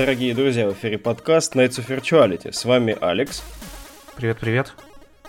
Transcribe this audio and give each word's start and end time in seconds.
дорогие 0.00 0.34
друзья, 0.34 0.66
в 0.66 0.72
эфире 0.72 0.96
подкаст 0.96 1.54
Nights 1.54 1.78
of 1.78 1.86
Virtuality. 1.88 2.52
С 2.52 2.64
вами 2.64 2.96
Алекс. 3.02 3.42
Привет-привет. 4.16 4.72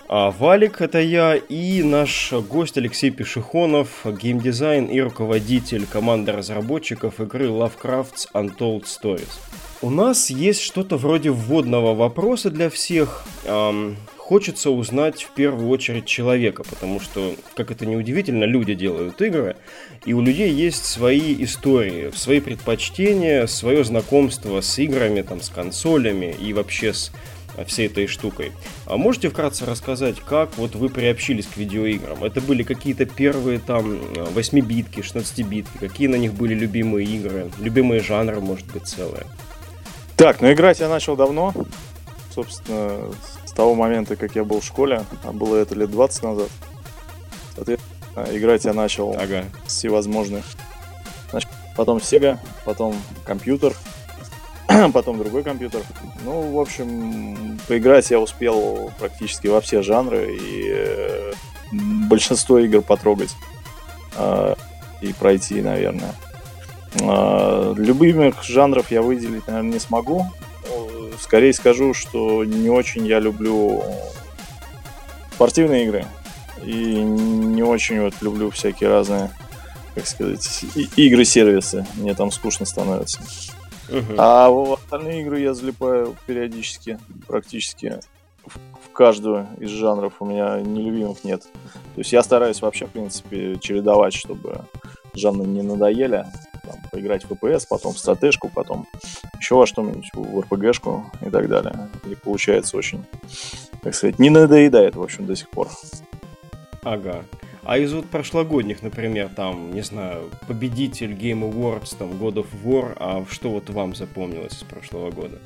А 0.08 0.32
Валик— 0.32 0.80
это 0.80 1.02
я 1.02 1.36
и 1.36 1.84
наш 1.84 2.32
гость 2.32 2.78
Алексей 2.78 3.12
Пешехонов, 3.12 4.06
геймдизайн 4.06 4.86
и 4.86 5.02
руководитель 5.02 5.86
команды 5.86 6.32
разработчиков 6.32 7.20
игры 7.20 7.48
Lovecraft's 7.48 8.28
Untold 8.34 8.86
Stories. 8.86 9.42
У 9.82 9.90
нас 9.90 10.30
есть 10.30 10.62
что-то 10.62 10.96
вроде 10.96 11.32
вводного 11.32 11.94
вопроса 11.94 12.50
для 12.50 12.70
всех. 12.70 13.26
Эм, 13.44 13.98
хочется 14.32 14.72
узнать 14.72 15.24
в 15.24 15.32
первую 15.32 15.68
очередь 15.68 16.06
человека, 16.06 16.64
потому 16.64 17.02
что, 17.02 17.36
как 17.54 17.70
это 17.70 17.86
ни 17.86 17.98
удивительно, 17.98 18.46
люди 18.46 18.76
делают 18.76 19.22
игры, 19.22 19.58
и 20.06 20.14
у 20.14 20.22
людей 20.22 20.50
есть 20.50 20.86
свои 20.86 21.36
истории, 21.44 22.12
свои 22.16 22.40
предпочтения, 22.40 23.46
свое 23.46 23.84
знакомство 23.84 24.62
с 24.62 24.80
играми, 24.80 25.22
там, 25.22 25.42
с 25.42 25.50
консолями 25.50 26.34
и 26.40 26.54
вообще 26.54 26.94
с 26.94 27.12
всей 27.68 27.88
этой 27.88 28.08
штукой. 28.08 28.54
А 28.86 28.96
можете 28.96 29.28
вкратце 29.28 29.66
рассказать, 29.66 30.22
как 30.22 30.58
вот 30.58 30.76
вы 30.76 30.88
приобщились 30.88 31.48
к 31.48 31.58
видеоиграм? 31.58 32.24
Это 32.24 32.40
были 32.40 32.64
какие-то 32.64 33.04
первые 33.06 33.60
там 33.60 33.96
8-битки, 33.96 35.02
16-битки, 35.02 35.78
какие 35.78 36.08
на 36.08 36.16
них 36.16 36.36
были 36.36 36.54
любимые 36.54 37.06
игры, 37.06 37.52
любимые 37.60 38.00
жанры, 38.00 38.40
может 38.40 38.68
быть, 38.68 38.88
целые? 38.88 39.26
Так, 40.16 40.40
ну 40.40 40.54
играть 40.54 40.80
я 40.80 40.88
начал 40.88 41.18
давно, 41.18 41.54
собственно, 42.34 43.12
того 43.62 43.76
момента, 43.76 44.16
как 44.16 44.36
я 44.36 44.44
был 44.44 44.60
в 44.60 44.66
школе, 44.66 45.04
а 45.24 45.32
было 45.32 45.56
это 45.58 45.76
лет 45.76 45.92
20 45.92 46.24
назад. 46.24 46.50
Соответственно, 47.54 48.26
играть 48.36 48.66
я 48.66 48.74
начал 48.74 49.12
ага. 49.12 49.44
всевозможных. 49.68 50.44
Значит, 51.30 51.48
потом 51.78 52.00
Sega, 52.00 52.40
потом 52.66 52.96
компьютер, 53.24 53.76
потом 54.94 55.20
другой 55.20 55.44
компьютер. 55.44 55.82
Ну, 56.26 56.54
в 56.54 56.60
общем, 56.60 57.60
поиграть 57.68 58.10
я 58.10 58.20
успел 58.20 58.92
практически 58.98 59.46
во 59.46 59.62
все 59.62 59.84
жанры 59.84 60.36
и 60.36 60.64
э, 60.68 61.34
большинство 62.10 62.58
игр 62.58 62.82
потрогать 62.82 63.36
э, 64.16 64.56
и 65.02 65.14
пройти, 65.14 65.62
наверное. 65.62 66.16
Э, 67.00 67.76
любимых 67.78 68.42
жанров 68.42 68.90
я 68.90 69.04
выделить, 69.04 69.46
наверное, 69.46 69.74
не 69.74 69.80
смогу. 69.80 70.26
Скорее 71.20 71.54
скажу, 71.54 71.94
что 71.94 72.44
не 72.44 72.70
очень 72.70 73.06
я 73.06 73.20
люблю 73.20 73.84
спортивные 75.34 75.86
игры 75.86 76.06
и 76.64 76.96
не 76.96 77.64
очень 77.64 78.02
вот 78.02 78.14
люблю 78.22 78.52
всякие 78.52 78.90
разные, 78.90 79.32
как 79.96 80.06
сказать, 80.08 80.64
игры-сервисы. 80.96 81.86
Мне 81.96 82.14
там 82.14 82.32
скучно 82.32 82.66
становится. 82.66 83.22
Uh-huh. 83.90 84.16
А 84.18 84.50
в 84.50 84.74
остальные 84.74 85.22
игры 85.22 85.40
я 85.40 85.54
залипаю 85.54 86.16
периодически, 86.26 86.98
практически 87.28 88.00
в, 88.46 88.56
в 88.56 88.94
каждую 88.94 89.48
из 89.60 89.70
жанров. 89.70 90.14
У 90.20 90.26
меня 90.26 90.60
нелюбимых 90.62 91.24
нет. 91.24 91.42
То 91.42 92.00
есть 92.00 92.14
я 92.14 92.24
стараюсь 92.24 92.62
вообще, 92.62 92.86
в 92.86 92.92
принципе, 92.92 93.58
чередовать, 93.60 94.14
чтобы 94.14 94.62
жанры 95.14 95.46
не 95.46 95.62
надоели. 95.62 96.26
Поиграть 96.92 97.24
в 97.24 97.32
FPS, 97.32 97.66
потом 97.70 97.94
в 97.94 98.00
стратежку, 98.00 98.50
потом 98.54 98.86
еще 99.40 99.56
во 99.56 99.66
что-нибудь, 99.66 100.10
в 100.14 100.42
РПГшку 100.42 101.06
и 101.26 101.30
так 101.30 101.48
далее. 101.48 101.90
И 102.10 102.16
получается 102.16 102.78
очень, 102.78 103.06
так 103.82 103.96
сказать, 103.96 104.20
не 104.20 104.30
надоедает, 104.30 104.96
в 104.96 105.02
общем, 105.02 105.26
до 105.26 105.36
сих 105.36 105.50
пор. 105.50 105.70
Ага. 106.84 107.24
А 107.64 107.78
из 107.78 107.94
вот 107.94 108.08
прошлогодних, 108.08 108.82
например, 108.82 109.30
там, 109.36 109.72
не 109.72 109.82
знаю, 109.82 110.30
победитель 110.48 111.14
Game 111.14 111.50
Awards, 111.50 111.96
там, 111.98 112.10
God 112.12 112.34
of 112.34 112.48
War, 112.64 112.94
а 112.98 113.24
что 113.30 113.50
вот 113.50 113.70
вам 113.70 113.96
запомнилось 113.96 114.54
из 114.54 114.64
прошлого 114.64 115.12
года? 115.12 115.40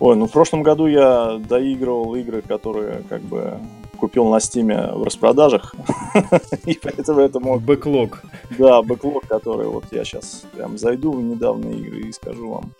Ой, 0.00 0.16
ну 0.16 0.26
в 0.26 0.32
прошлом 0.32 0.62
году 0.62 0.86
я 0.86 1.38
доигрывал 1.38 2.14
игры, 2.16 2.42
которые 2.42 3.02
как 3.08 3.22
бы 3.22 3.58
купил 4.04 4.28
на 4.28 4.38
стиме 4.38 4.92
в 4.92 5.02
распродажах. 5.02 5.74
И 6.66 6.78
поэтому 6.82 7.20
это 7.20 7.40
мог... 7.40 7.62
Бэклог. 7.62 8.22
Да, 8.58 8.82
бэклог, 8.82 9.26
который 9.26 9.66
вот 9.66 9.84
я 9.92 10.04
сейчас 10.04 10.44
прям 10.54 10.76
зайду 10.76 11.12
в 11.12 11.22
недавние 11.22 11.78
игры 11.78 12.00
и 12.08 12.12
скажу 12.12 12.50
вам. 12.50 12.72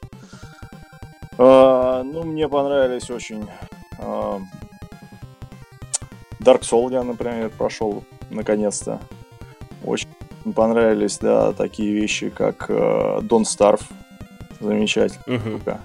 А, 1.39 2.03
ну, 2.03 2.25
мне 2.25 2.47
понравились 2.47 3.11
очень... 3.11 3.47
А, 3.99 4.39
Dark 6.41 6.61
Souls 6.61 6.93
я, 6.93 7.03
например, 7.03 7.51
прошел 7.57 8.05
наконец-то. 8.29 9.01
Очень 9.83 10.09
понравились, 10.55 11.17
да, 11.17 11.55
такие 11.55 11.95
вещи, 11.95 12.29
как 12.29 12.67
э, 12.69 13.21
Don't 13.23 13.45
Starve. 13.45 13.83
Замечательно. 14.61 15.23
Uh-huh. 15.27 15.79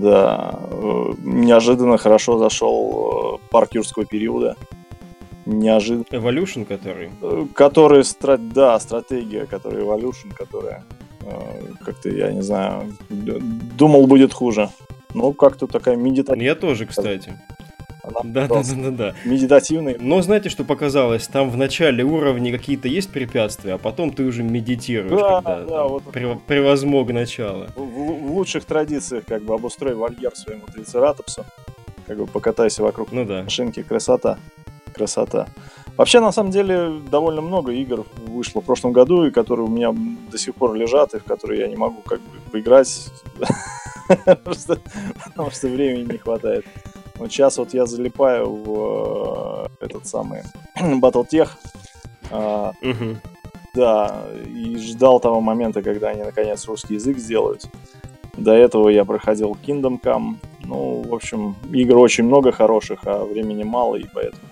Да, 0.00 0.60
э, 0.70 1.12
неожиданно 1.22 1.96
хорошо 1.96 2.38
зашел 2.38 3.38
э, 3.40 3.48
парк 3.50 3.74
юрского 3.74 4.04
периода. 4.04 4.56
Неожиданно. 5.46 6.04
Evolution 6.10 6.64
который? 6.66 7.10
Э, 7.22 7.46
который, 7.54 8.04
да, 8.52 8.78
стратегия, 8.80 9.46
которая 9.46 9.82
Evolution, 9.82 10.34
которая 10.36 10.84
как-то, 11.84 12.08
я 12.08 12.30
не 12.30 12.42
знаю, 12.42 12.96
думал 13.08 14.06
будет 14.06 14.32
хуже. 14.32 14.68
Ну, 15.12 15.32
как-то 15.32 15.66
такая 15.66 15.96
медитация. 15.96 16.40
Я 16.40 16.54
тоже, 16.54 16.86
кстати. 16.86 17.36
Она 18.06 18.20
да, 18.22 18.46
да, 18.46 18.62
да, 18.62 18.74
да, 18.76 18.90
да. 18.90 19.14
Медитативный. 19.24 19.96
Но 19.98 20.22
знаете, 20.22 20.48
что 20.48 20.64
показалось? 20.64 21.26
Там 21.26 21.50
в 21.50 21.56
начале 21.56 22.04
уровня 22.04 22.52
какие-то 22.52 22.86
есть 22.86 23.10
препятствия, 23.10 23.74
а 23.74 23.78
потом 23.78 24.12
ты 24.12 24.24
уже 24.24 24.42
медитируешь, 24.42 25.20
да, 25.20 25.42
когда 25.42 25.60
да, 25.60 25.66
там, 25.66 25.88
вот 25.88 26.42
превозмог 26.44 27.10
начало. 27.12 27.68
В, 27.74 27.80
в, 27.80 28.32
лучших 28.32 28.64
традициях 28.64 29.24
как 29.26 29.42
бы 29.42 29.54
обустрой 29.54 29.94
вольер 29.94 30.34
своему 30.36 30.66
трицератопсу. 30.72 31.44
Как 32.06 32.16
бы 32.18 32.26
покатайся 32.26 32.84
вокруг 32.84 33.10
ну, 33.10 33.24
да. 33.24 33.42
машинки. 33.42 33.82
Красота. 33.82 34.38
Красота. 34.94 35.48
Вообще, 35.96 36.20
на 36.20 36.30
самом 36.30 36.50
деле, 36.50 37.00
довольно 37.10 37.40
много 37.40 37.72
игр 37.72 38.04
вышло 38.26 38.60
в 38.60 38.64
прошлом 38.64 38.92
году, 38.92 39.24
и 39.24 39.30
которые 39.30 39.66
у 39.66 39.70
меня 39.70 39.94
до 40.30 40.38
сих 40.38 40.54
пор 40.54 40.74
лежат, 40.74 41.14
и 41.14 41.18
в 41.18 41.24
которые 41.24 41.60
я 41.60 41.68
не 41.68 41.76
могу 41.76 42.02
как 42.02 42.20
бы 42.20 42.38
поиграть, 42.52 43.10
потому 44.06 45.50
что 45.50 45.68
времени 45.68 46.12
не 46.12 46.18
хватает. 46.18 46.66
Вот 47.18 47.30
сейчас 47.30 47.58
вот 47.58 47.74
я 47.74 47.86
залипаю 47.86 48.50
в 48.50 49.68
э, 49.80 49.84
этот 49.84 50.06
самый 50.06 50.42
Battletech. 50.76 51.48
Э, 52.30 52.72
угу. 52.82 53.16
Да, 53.74 54.22
и 54.46 54.76
ждал 54.76 55.20
того 55.20 55.40
момента, 55.40 55.82
когда 55.82 56.08
они 56.08 56.22
наконец 56.22 56.66
русский 56.66 56.94
язык 56.94 57.18
сделают. 57.18 57.66
До 58.36 58.52
этого 58.52 58.88
я 58.88 59.04
проходил 59.04 59.56
Kingdom 59.66 60.00
Come. 60.00 60.36
Ну, 60.64 61.02
в 61.02 61.14
общем, 61.14 61.54
игр 61.72 61.96
очень 61.98 62.24
много 62.24 62.52
хороших, 62.52 63.00
а 63.04 63.24
времени 63.24 63.64
мало, 63.64 63.96
и 63.96 64.04
поэтому 64.12 64.42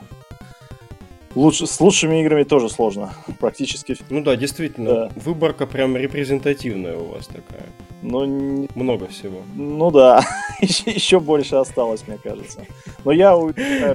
Лучше, 1.35 1.67
с 1.67 1.81
лучшими 1.81 2.21
играми 2.21 2.45
тоже 2.45 2.69
сложно. 2.69 3.13
Практически. 3.41 3.97
Ну 4.11 4.23
да, 4.23 4.37
действительно. 4.37 4.95
Да. 4.95 5.11
Выборка 5.17 5.67
прям 5.67 5.97
репрезентативная 5.97 6.97
у 6.97 7.07
вас 7.07 7.27
такая. 7.27 7.67
Ну, 8.03 8.25
не... 8.25 8.69
Много 8.75 9.09
всего. 9.09 9.43
Ну 9.55 9.91
да. 9.91 10.23
еще, 10.61 10.91
еще 10.91 11.21
больше 11.21 11.57
осталось, 11.57 12.07
мне 12.07 12.19
кажется. 12.23 12.67
Но 13.05 13.13
я... 13.13 13.35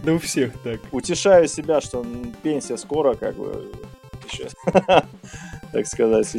Да 0.03 0.13
у 0.13 0.19
всех 0.19 0.53
так. 0.63 0.81
Утешаю 0.91 1.47
себя, 1.47 1.79
что 1.79 2.05
пенсия 2.43 2.77
скоро, 2.77 3.13
как 3.13 3.35
бы... 3.35 3.71
так 5.71 5.87
сказать, 5.87 6.35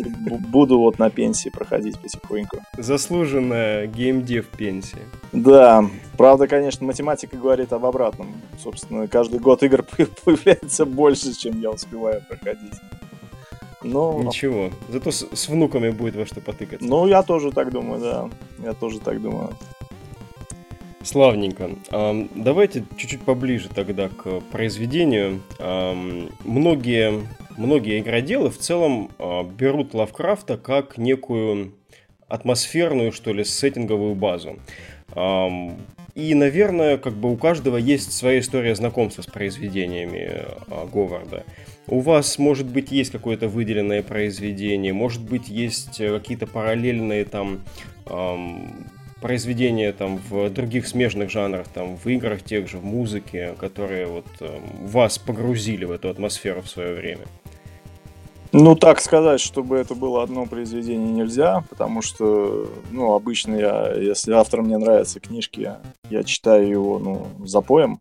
буду 0.49 0.79
вот 0.79 0.99
на 0.99 1.11
пенсии 1.11 1.49
проходить 1.49 1.99
потихоньку. 1.99 2.59
Заслуженная 2.77 3.87
геймдев 3.87 4.49
пенсия. 4.49 5.03
Да, 5.33 5.85
правда, 6.17 6.47
конечно, 6.47 6.87
математика 6.87 7.37
говорит 7.37 7.73
об 7.73 7.85
обратном. 7.85 8.35
Собственно, 8.63 9.09
каждый 9.09 9.41
год 9.41 9.63
игр 9.63 9.85
появляется 10.25 10.85
больше, 10.87 11.33
чем 11.35 11.61
я 11.61 11.71
успеваю 11.71 12.23
проходить. 12.29 12.75
Но... 13.83 14.23
Ничего, 14.23 14.71
зато 14.89 15.11
с, 15.11 15.27
с 15.33 15.49
внуками 15.49 15.91
будет 15.91 16.15
во 16.15 16.27
что 16.27 16.41
потыкаться. 16.41 16.87
Ну, 16.87 17.07
я 17.07 17.23
тоже 17.23 17.51
так 17.51 17.73
думаю, 17.73 18.01
да. 18.01 18.31
Я 18.63 18.75
тоже 18.75 19.01
так 19.01 19.23
думаю. 19.23 19.57
Славненько. 21.03 21.71
Давайте 22.35 22.85
чуть-чуть 22.97 23.23
поближе 23.23 23.69
тогда 23.69 24.09
к 24.09 24.41
произведению. 24.53 25.41
Многие, 26.45 27.27
многие 27.57 28.01
игроделы 28.01 28.51
в 28.51 28.59
целом 28.59 29.11
а, 29.19 29.43
берут 29.45 29.95
Лавкрафта 29.95 30.59
как 30.59 30.99
некую 30.99 31.73
атмосферную, 32.29 33.13
что 33.13 33.33
ли, 33.33 33.45
сеттинговую 33.45 34.15
базу. 34.15 34.59
И, 36.15 36.35
наверное, 36.35 36.99
как 36.99 37.15
бы 37.15 37.33
у 37.33 37.37
каждого 37.37 37.77
есть 37.77 38.13
своя 38.13 38.41
история 38.41 38.75
знакомства 38.75 39.23
с 39.23 39.27
произведениями 39.27 40.45
а, 40.69 40.87
Говарда. 40.87 41.45
У 41.87 42.01
вас, 42.01 42.39
может 42.39 42.67
быть, 42.67 42.93
есть 42.93 43.11
какое-то 43.11 43.49
выделенное 43.49 44.03
произведение, 44.03 44.93
может 44.93 45.23
быть, 45.23 45.49
есть 45.49 46.01
э, 46.01 46.19
какие-то 46.19 46.47
параллельные 46.47 47.25
там 47.25 47.61
произведения 49.21 49.93
там 49.93 50.19
в 50.29 50.51
других 50.51 50.87
смежных 50.87 51.31
жанрах, 51.31 51.69
там 51.69 51.97
в 51.97 52.07
играх 52.07 52.43
тех 52.43 52.69
же, 52.69 52.79
в 52.79 52.85
музыке, 52.85 53.55
которые 53.59 54.07
вот 54.07 54.27
э, 54.41 54.59
вас 54.83 55.19
погрузили 55.19 55.85
в 55.85 55.91
эту 55.91 56.09
атмосферу 56.09 56.63
в 56.63 56.69
свое 56.69 56.95
время? 56.95 57.27
Ну, 58.53 58.75
так 58.75 59.01
сказать, 59.01 59.41
чтобы 59.41 59.77
это 59.77 59.95
было 59.95 60.25
одно 60.25 60.45
произведение 60.45 61.13
нельзя, 61.13 61.65
потому 61.71 62.03
что, 62.03 62.69
ну, 62.91 63.13
обычно 63.13 63.55
я, 63.55 63.95
если 63.95 64.33
автор 64.33 64.63
мне 64.63 64.77
нравится 64.77 65.21
книжки, 65.21 65.71
я 66.11 66.25
читаю 66.25 66.69
его, 66.69 66.99
ну, 66.99 67.29
запоем. 67.47 68.01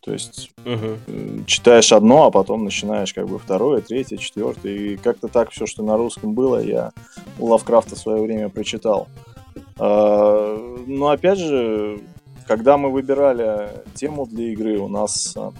То 0.00 0.12
есть 0.12 0.50
угу. 0.66 1.44
читаешь 1.46 1.90
одно, 1.90 2.26
а 2.26 2.30
потом 2.30 2.64
начинаешь 2.64 3.14
как 3.14 3.26
бы 3.26 3.38
второе, 3.38 3.80
третье, 3.80 4.18
четвертое. 4.18 4.72
И 4.74 4.96
как-то 4.96 5.28
так 5.28 5.50
все, 5.50 5.64
что 5.64 5.82
на 5.82 5.96
русском 5.96 6.34
было, 6.34 6.62
я 6.62 6.92
у 7.38 7.46
Лавкрафта 7.46 7.94
в 7.94 7.98
свое 7.98 8.22
время 8.22 8.50
прочитал. 8.50 9.08
А, 9.26 9.33
но 9.76 11.08
опять 11.08 11.38
же, 11.38 12.00
когда 12.46 12.76
мы 12.76 12.90
выбирали 12.90 13.70
тему 13.94 14.26
для 14.26 14.52
игры, 14.52 14.78
у 14.78 14.88
нас 14.88 15.34
а, 15.36 15.52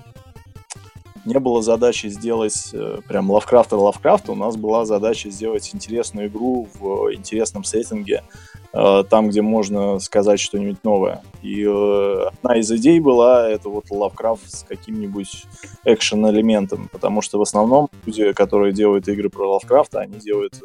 не 1.24 1.38
было 1.38 1.62
задачи 1.62 2.08
сделать 2.08 2.70
э, 2.72 3.00
прям 3.08 3.30
Лавкрафта 3.30 3.76
Лавкрафта, 3.76 4.32
у 4.32 4.34
нас 4.34 4.56
была 4.56 4.84
задача 4.84 5.30
сделать 5.30 5.74
интересную 5.74 6.28
игру 6.28 6.68
в 6.78 7.12
интересном 7.14 7.64
сеттинге, 7.64 8.22
Э, 8.74 9.04
там, 9.08 9.28
где 9.28 9.40
можно 9.40 10.00
сказать 10.00 10.40
что-нибудь 10.40 10.82
новое. 10.82 11.22
И 11.42 11.64
э, 11.64 12.26
одна 12.26 12.58
из 12.58 12.70
идей 12.72 12.98
была 12.98 13.48
это 13.48 13.68
вот 13.68 13.84
Лавкрафт 13.88 14.50
с 14.50 14.64
каким-нибудь 14.64 15.44
экшен-элементом, 15.84 16.88
потому 16.90 17.22
что 17.22 17.38
в 17.38 17.42
основном 17.42 17.88
люди, 18.04 18.32
которые 18.32 18.72
делают 18.72 19.06
игры 19.06 19.28
про 19.28 19.48
Лавкрафта, 19.48 20.00
они 20.00 20.18
делают 20.18 20.60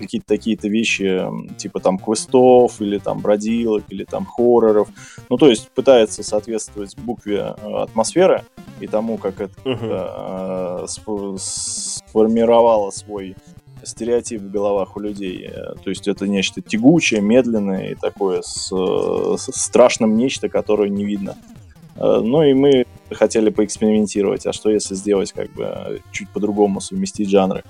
какие-то 0.00 0.26
такие-то 0.26 0.68
вещи, 0.68 1.22
типа 1.56 1.80
там 1.80 1.98
квестов, 1.98 2.80
или 2.80 2.98
там 2.98 3.20
бродилок, 3.20 3.84
или 3.88 4.04
там 4.04 4.26
хорроров. 4.26 4.88
Ну, 5.28 5.36
то 5.36 5.48
есть 5.48 5.70
пытается 5.70 6.22
соответствовать 6.22 6.96
букве 6.98 7.54
э, 7.56 7.72
атмосферы 7.82 8.44
и 8.80 8.86
тому, 8.86 9.18
как 9.18 9.40
это 9.40 9.54
uh-huh. 9.64 10.84
э, 10.84 11.38
сформировало 11.38 12.90
свой 12.90 13.36
стереотип 13.82 14.42
в 14.42 14.50
головах 14.50 14.96
у 14.96 15.00
людей. 15.00 15.48
Э, 15.48 15.74
то 15.82 15.90
есть 15.90 16.08
это 16.08 16.26
нечто 16.26 16.60
тягучее, 16.60 17.20
медленное 17.20 17.90
и 17.90 17.94
такое 17.94 18.42
с, 18.42 18.70
с 18.70 19.50
страшным 19.52 20.16
нечто, 20.16 20.48
которое 20.48 20.88
не 20.88 21.04
видно. 21.04 21.36
Э, 21.96 22.20
ну 22.22 22.42
и 22.42 22.54
мы 22.54 22.86
хотели 23.10 23.50
поэкспериментировать, 23.50 24.46
а 24.46 24.52
что 24.52 24.70
если 24.70 24.94
сделать 24.94 25.32
как 25.32 25.52
бы 25.52 26.00
чуть 26.12 26.30
по-другому, 26.30 26.80
совместить 26.80 27.30
жанры. 27.30 27.64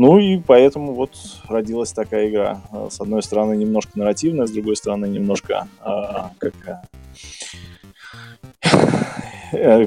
Ну 0.00 0.18
и 0.18 0.38
поэтому 0.38 0.94
вот 0.94 1.10
родилась 1.46 1.92
такая 1.92 2.30
игра. 2.30 2.62
Э, 2.72 2.88
с 2.90 2.98
одной 3.02 3.22
стороны 3.22 3.54
немножко 3.54 3.98
нарративная, 3.98 4.46
с 4.46 4.50
другой 4.50 4.74
стороны 4.74 5.04
немножко 5.04 5.68
а, 5.82 6.30
как, 6.38 6.54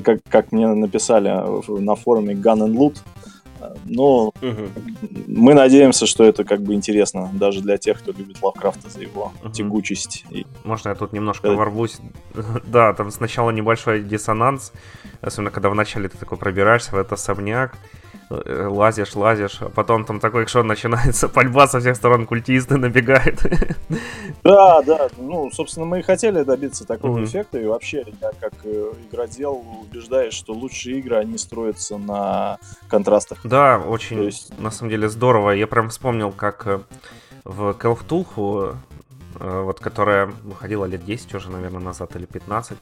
как, 0.03 0.19
как 0.29 0.51
мне 0.51 0.67
написали 0.67 1.29
на 1.81 1.95
форуме 1.95 2.35
Gun 2.35 2.59
and 2.59 2.75
Loot, 2.75 2.99
но 3.85 4.27
угу. 4.27 4.69
мы 5.25 5.55
надеемся, 5.55 6.05
что 6.05 6.23
это 6.23 6.43
как 6.43 6.61
бы 6.61 6.75
интересно 6.75 7.31
даже 7.33 7.61
для 7.61 7.77
тех, 7.77 7.97
кто 7.97 8.11
любит 8.11 8.37
Лавкрафта 8.39 8.91
за 8.91 9.01
его 9.01 9.31
угу. 9.43 9.51
тягучесть. 9.51 10.25
И... 10.29 10.45
Можно 10.63 10.89
я 10.89 10.95
тут 10.95 11.13
немножко 11.13 11.47
это... 11.47 11.57
ворвусь? 11.57 11.97
да, 12.67 12.93
там 12.93 13.09
сначала 13.09 13.49
небольшой 13.49 14.03
диссонанс, 14.03 14.73
особенно 15.21 15.49
когда 15.49 15.71
вначале 15.71 16.07
ты 16.07 16.19
такой 16.19 16.37
пробираешься 16.37 16.91
в 16.91 16.99
этот 16.99 17.13
особняк, 17.13 17.75
Э, 17.75 18.02
лазишь, 18.67 19.15
лазишь, 19.15 19.61
а 19.61 19.69
потом 19.69 20.05
там 20.05 20.19
такой 20.19 20.43
экшон 20.43 20.67
начинается, 20.67 21.29
пальба 21.33 21.67
со 21.67 21.79
всех 21.79 21.95
сторон, 21.95 22.25
культисты 22.25 22.77
набегают. 22.77 23.39
Да, 24.43 24.81
да, 24.81 25.09
ну, 25.17 25.49
собственно, 25.51 25.85
мы 25.85 25.99
и 25.99 26.01
хотели 26.01 26.43
добиться 26.43 26.85
такого 26.85 27.19
mm-hmm. 27.19 27.25
эффекта, 27.25 27.59
и 27.59 27.65
вообще 27.65 28.05
я 28.21 28.31
как 28.39 28.53
э, 28.65 28.93
игродел 29.09 29.63
убеждаюсь, 29.81 30.33
что 30.33 30.53
лучшие 30.53 30.99
игры, 30.99 31.17
они 31.17 31.37
строятся 31.37 31.97
на 31.97 32.57
контрастах. 32.89 33.39
Да, 33.43 33.77
очень, 33.77 34.23
есть... 34.23 34.57
на 34.59 34.71
самом 34.71 34.89
деле, 34.89 35.07
здорово. 35.07 35.51
Я 35.51 35.67
прям 35.67 35.89
вспомнил, 35.89 36.31
как 36.31 36.67
э, 36.67 36.79
в 37.45 37.69
Call 37.71 37.97
of 37.97 38.07
Cthulhu, 38.07 38.75
вот 39.39 39.79
которая 39.79 40.27
выходила 40.43 40.85
лет 40.85 41.03
10 41.05 41.33
уже, 41.35 41.49
наверное, 41.49 41.79
назад, 41.79 42.15
или 42.15 42.25
15, 42.25 42.77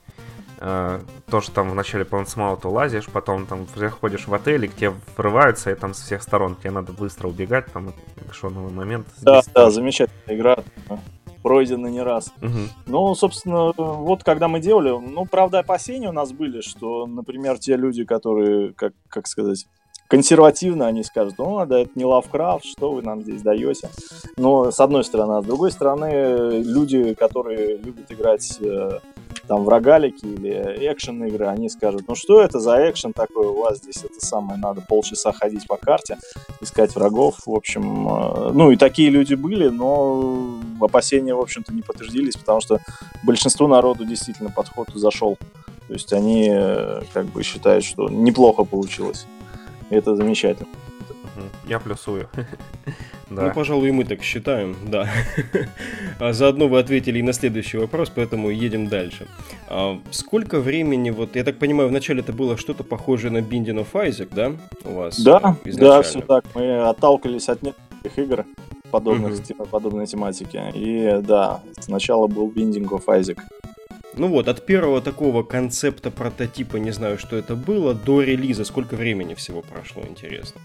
Э, 0.64 1.00
то, 1.28 1.42
что 1.42 1.52
там 1.54 1.72
вначале 1.72 2.06
по 2.06 2.20
ансмауту 2.20 2.70
лазишь, 2.70 3.08
потом 3.08 3.48
там 3.48 3.66
заходишь 3.76 4.28
в 4.28 4.34
отель, 4.34 4.66
и 4.66 4.68
к 4.68 4.76
тебе 4.76 4.94
врываются, 5.18 5.72
и 5.72 5.76
там 5.76 5.96
со 5.96 6.06
всех 6.06 6.22
сторон 6.22 6.56
тебе 6.56 6.70
надо 6.70 6.94
быстро 6.94 7.30
убегать, 7.30 7.66
там 7.74 7.94
экшоновый 8.28 8.72
момент. 8.72 9.08
Да, 9.22 9.42
да, 9.56 9.72
замечательная 9.72 10.38
игра, 10.38 10.58
пройдена 11.42 11.88
не 11.88 12.04
раз. 12.04 12.32
Угу. 12.44 12.60
Ну, 12.86 13.16
собственно, 13.16 13.74
вот 13.76 14.24
когда 14.24 14.48
мы 14.48 14.60
делали, 14.60 14.90
ну, 14.90 15.26
правда, 15.26 15.60
опасения 15.60 16.10
у 16.10 16.14
нас 16.14 16.32
были, 16.32 16.62
что, 16.62 17.08
например, 17.08 17.58
те 17.58 17.76
люди, 17.76 18.06
которые, 18.06 18.74
как, 18.74 18.94
как 19.10 19.26
сказать, 19.26 19.66
консервативно 20.08 20.86
они 20.86 21.04
скажут, 21.04 21.40
ну, 21.40 21.66
да, 21.66 21.80
это 21.80 21.92
не 21.96 22.06
Лавкрафт, 22.06 22.66
что 22.66 22.92
вы 22.92 23.02
нам 23.02 23.24
здесь 23.24 23.42
даете. 23.42 23.90
Но, 24.38 24.70
с 24.70 24.80
одной 24.80 25.04
стороны. 25.04 25.38
А 25.38 25.42
с 25.42 25.46
другой 25.46 25.72
стороны, 25.72 26.62
люди, 26.62 27.16
которые 27.16 27.78
любят 27.78 28.12
играть 28.12 28.58
э, 28.60 29.00
там 29.52 29.66
в 29.66 29.68
рогалики 29.68 30.26
или 30.26 30.50
экшен 30.94 31.26
игры, 31.26 31.48
они 31.48 31.68
скажут, 31.68 32.04
ну 32.08 32.16
что 32.16 32.42
это 32.42 32.62
за 32.62 32.90
экшен 32.90 33.12
такой 33.12 33.48
у 33.48 33.60
вас 33.60 33.80
здесь, 33.80 33.98
это 33.98 34.26
самое, 34.26 34.58
надо 34.58 34.80
полчаса 34.80 35.34
ходить 35.34 35.68
по 35.68 35.76
карте, 35.76 36.18
искать 36.62 36.96
врагов, 36.96 37.36
в 37.46 37.54
общем, 37.54 38.08
э, 38.08 38.52
ну 38.54 38.72
и 38.72 38.78
такие 38.78 39.10
люди 39.10 39.34
были, 39.34 39.68
но 39.68 40.58
опасения, 40.80 41.36
в 41.36 41.42
общем-то, 41.42 41.74
не 41.74 41.82
подтвердились, 41.82 42.38
потому 42.38 42.62
что 42.62 42.80
большинству 43.24 43.68
народу 43.68 44.06
действительно 44.06 44.52
подход 44.52 44.88
зашел. 44.94 45.38
То 45.90 45.94
есть 45.96 46.14
они 46.14 46.48
э, 46.50 47.02
как 47.12 47.26
бы 47.26 47.44
считают, 47.44 47.84
что 47.84 48.08
неплохо 48.08 48.64
получилось. 48.64 49.28
И 49.90 49.96
это 49.96 50.16
замечательно. 50.16 50.70
Я 51.68 51.80
плюсую. 51.80 52.30
да. 53.30 53.44
Ну, 53.44 53.54
пожалуй, 53.54 53.90
и 53.90 53.92
мы 53.92 54.04
так 54.04 54.22
считаем, 54.24 54.76
да. 54.88 55.10
а 56.20 56.34
заодно 56.34 56.68
вы 56.68 56.80
ответили 56.80 57.20
и 57.20 57.22
на 57.22 57.34
следующий 57.34 57.78
вопрос, 57.78 58.12
поэтому 58.14 58.50
едем 58.50 58.88
дальше. 58.88 59.28
А 59.68 60.00
сколько 60.12 60.60
времени, 60.60 61.10
вот, 61.10 61.36
я 61.36 61.44
так 61.44 61.58
понимаю, 61.58 61.90
вначале 61.90 62.22
это 62.22 62.34
было 62.34 62.58
что-то 62.58 62.84
похожее 62.84 63.32
на 63.32 63.38
Binding 63.38 63.86
of 63.86 63.92
Isaac, 63.94 64.30
да, 64.32 64.54
у 64.86 64.96
вас? 64.96 65.20
Да, 65.20 65.56
да, 65.66 66.02
все 66.02 66.22
так. 66.22 66.46
Мы 66.56 66.80
отталкивались 66.80 67.50
от 67.50 67.62
нескольких 67.62 68.20
игр 68.20 68.46
подобных, 68.92 69.34
uh-huh. 69.34 69.68
подобной 69.70 70.06
тематики. 70.06 70.62
И 70.76 71.22
да, 71.22 71.62
сначала 71.80 72.28
был 72.28 72.50
Binding 72.50 72.90
of 72.90 73.06
Isaac. 73.06 73.40
Ну 74.18 74.28
вот, 74.28 74.50
от 74.50 74.66
первого 74.66 75.02
такого 75.02 75.44
концепта, 75.44 76.12
прототипа, 76.12 76.76
не 76.78 76.92
знаю, 76.92 77.18
что 77.18 77.38
это 77.38 77.56
было, 77.56 77.94
до 77.94 78.22
релиза 78.22 78.66
сколько 78.66 78.96
времени 78.96 79.36
всего 79.36 79.62
прошло, 79.62 80.04
интересно? 80.08 80.60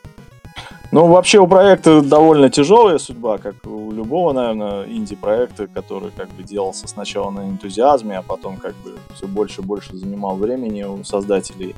Ну, 0.97 1.09
вообще 1.09 1.41
у 1.41 1.47
проекта 1.47 2.01
довольно 2.01 2.49
тяжелая 2.49 2.97
судьба, 2.97 3.37
как 3.37 3.55
у 3.67 3.93
любого, 3.93 4.33
наверное, 4.33 4.87
инди-проекта, 4.87 5.67
который 5.67 6.11
как 6.11 6.31
бы 6.31 6.43
делался 6.43 6.89
сначала 6.89 7.31
на 7.31 7.41
энтузиазме, 7.41 8.17
а 8.17 8.23
потом 8.23 8.57
как 8.57 8.75
бы 8.77 8.95
все 9.15 9.29
больше 9.29 9.61
и 9.61 9.65
больше 9.65 9.95
занимал 9.95 10.37
времени 10.37 10.85
у 10.85 11.05
создателей. 11.05 11.77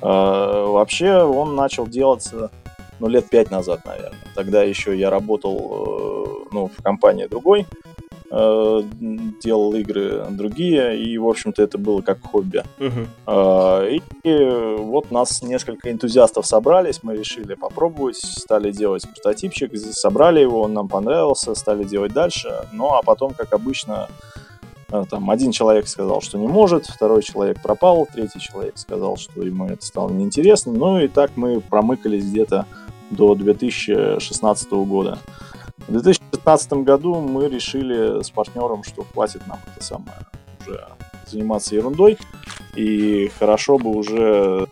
А, 0.00 0.66
вообще 0.66 1.22
он 1.22 1.54
начал 1.54 1.86
делаться 1.86 2.50
ну, 2.98 3.06
лет 3.06 3.30
пять 3.30 3.52
назад, 3.52 3.84
наверное. 3.84 4.18
Тогда 4.34 4.64
еще 4.64 4.98
я 4.98 5.10
работал 5.10 5.54
э, 5.54 6.48
ну, 6.50 6.66
в 6.66 6.82
компании 6.82 7.26
другой, 7.26 7.68
э, 8.30 8.82
делал 9.42 9.74
игры 9.74 10.26
другие, 10.30 10.98
и, 10.98 11.18
в 11.18 11.28
общем-то, 11.28 11.62
это 11.62 11.78
было 11.78 12.02
как 12.02 12.22
хобби. 12.22 12.62
Uh-huh. 12.78 13.06
Э, 13.26 13.98
и, 14.24 14.76
вот 14.78 15.10
нас 15.10 15.42
несколько 15.42 15.90
энтузиастов 15.90 16.46
собрались, 16.46 17.02
мы 17.02 17.16
решили 17.16 17.54
попробовать, 17.54 18.16
стали 18.16 18.70
делать 18.70 19.06
прототипчик, 19.08 19.76
собрали 19.76 20.40
его, 20.40 20.62
он 20.62 20.72
нам 20.72 20.88
понравился, 20.88 21.54
стали 21.54 21.84
делать 21.84 22.12
дальше, 22.12 22.68
ну 22.72 22.94
а 22.94 23.02
потом, 23.02 23.32
как 23.32 23.52
обычно, 23.52 24.08
э, 24.90 25.04
там 25.08 25.30
один 25.30 25.52
человек 25.52 25.88
сказал, 25.88 26.20
что 26.20 26.38
не 26.38 26.48
может, 26.48 26.86
второй 26.86 27.22
человек 27.22 27.62
пропал, 27.62 28.06
третий 28.12 28.40
человек 28.40 28.78
сказал, 28.78 29.16
что 29.16 29.42
ему 29.42 29.66
это 29.66 29.84
стало 29.84 30.10
неинтересно, 30.10 30.72
ну 30.72 31.00
и 31.00 31.08
так 31.08 31.32
мы 31.36 31.60
промыкались 31.60 32.24
где-то 32.24 32.66
до 33.10 33.34
2016 33.34 34.70
года. 34.72 35.18
В 35.88 35.92
2015 35.92 36.72
году 36.84 37.20
мы 37.20 37.48
решили 37.48 38.22
с 38.22 38.30
партнером, 38.30 38.82
что 38.82 39.04
хватит 39.04 39.46
нам 39.46 39.58
это 39.72 39.84
самое 39.84 40.16
уже 40.66 40.84
заниматься 41.26 41.74
ерундой, 41.74 42.18
и 42.74 43.30
хорошо 43.38 43.78
бы 43.78 43.90
уже 43.90 44.66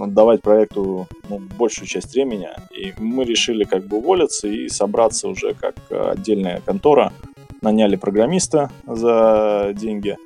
отдавать 0.00 0.42
проекту 0.42 1.06
ну, 1.28 1.38
большую 1.38 1.86
часть 1.86 2.14
времени. 2.14 2.48
И 2.70 2.94
мы 2.98 3.24
решили 3.24 3.64
как 3.64 3.84
бы 3.84 3.98
уволиться 3.98 4.48
и 4.48 4.68
собраться 4.68 5.28
уже 5.28 5.54
как 5.54 5.76
отдельная 5.90 6.60
контора. 6.60 7.12
Наняли 7.60 7.96
программиста 7.96 8.70
за 8.86 9.72
деньги, 9.74 10.16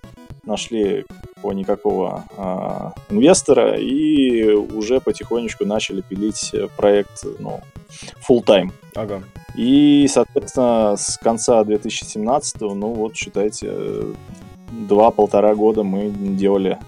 нашли 0.49 1.05
по 1.41 1.53
никакого 1.53 2.25
а, 2.37 2.93
инвестора 3.11 3.79
и 3.79 4.51
уже 4.51 5.01
потихонечку 5.01 5.65
начали 5.65 6.01
пилить 6.01 6.53
проект 6.77 7.25
ну, 7.39 7.61
full 8.29 8.45
time. 8.45 8.73
Ага. 8.97 9.23
И, 9.55 10.07
соответственно, 10.09 10.97
с 10.97 11.19
конца 11.19 11.63
2017, 11.63 12.61
ну 12.61 12.93
вот, 12.95 13.17
считайте, 13.17 13.73
два-полтора 14.71 15.55
года 15.55 15.83
мы 15.83 16.11
делали 16.11 16.79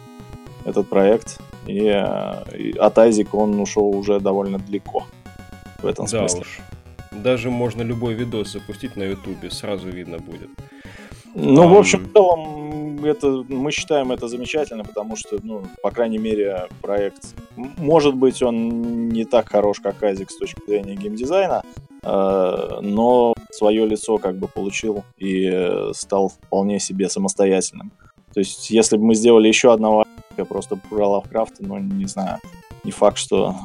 этот 0.65 0.89
проект. 0.89 1.41
И, 1.67 1.79
и 1.79 2.73
от 2.79 2.99
Айзик 2.99 3.35
он 3.35 3.61
ушел 3.61 3.89
уже 3.89 4.19
довольно 4.21 4.59
далеко. 4.59 5.07
в 5.83 5.87
этом 5.87 6.07
да 6.07 6.29
смысле. 6.29 6.41
Уж. 6.41 6.61
Даже 7.13 7.51
можно 7.51 7.83
любой 7.83 8.15
видос 8.15 8.53
запустить 8.53 8.97
на 8.97 9.03
Ютубе, 9.03 9.51
сразу 9.51 9.89
видно 9.89 10.19
будет. 10.19 10.49
Ну, 11.35 11.65
um... 11.65 11.69
в 11.69 11.79
общем, 11.79 12.05
в 12.07 12.13
целом, 12.13 13.05
это, 13.05 13.45
мы 13.49 13.71
считаем 13.71 14.13
это 14.13 14.29
замечательно, 14.29 14.85
потому 14.85 15.17
что, 15.17 15.39
ну, 15.43 15.63
по 15.83 15.91
крайней 15.91 16.19
мере, 16.19 16.69
проект, 16.83 17.35
может 17.57 18.15
быть, 18.15 18.43
он 18.43 19.09
не 19.09 19.25
так 19.25 19.49
хорош, 19.49 19.81
как 19.81 20.03
Азик 20.03 20.31
с 20.31 20.37
точки 20.37 20.61
зрения 20.67 20.95
геймдизайна, 20.95 21.63
э, 22.03 22.79
но 22.83 23.35
свое 23.51 23.87
лицо 23.87 24.19
как 24.19 24.37
бы 24.37 24.49
получил 24.49 25.05
и 25.19 25.91
стал 25.93 26.29
вполне 26.29 26.81
себе 26.81 27.09
самостоятельным. 27.09 27.93
То 28.33 28.41
есть, 28.41 28.71
если 28.71 28.97
бы 28.97 29.05
мы 29.05 29.15
сделали 29.15 29.49
еще 29.49 29.73
одного 29.73 30.05
просто 30.49 30.77
про 30.77 31.07
Лавкрафта, 31.07 31.65
ну, 31.67 31.79
не 31.79 32.07
знаю, 32.07 32.39
не 32.85 32.93
факт, 32.93 33.19
что 33.19 33.57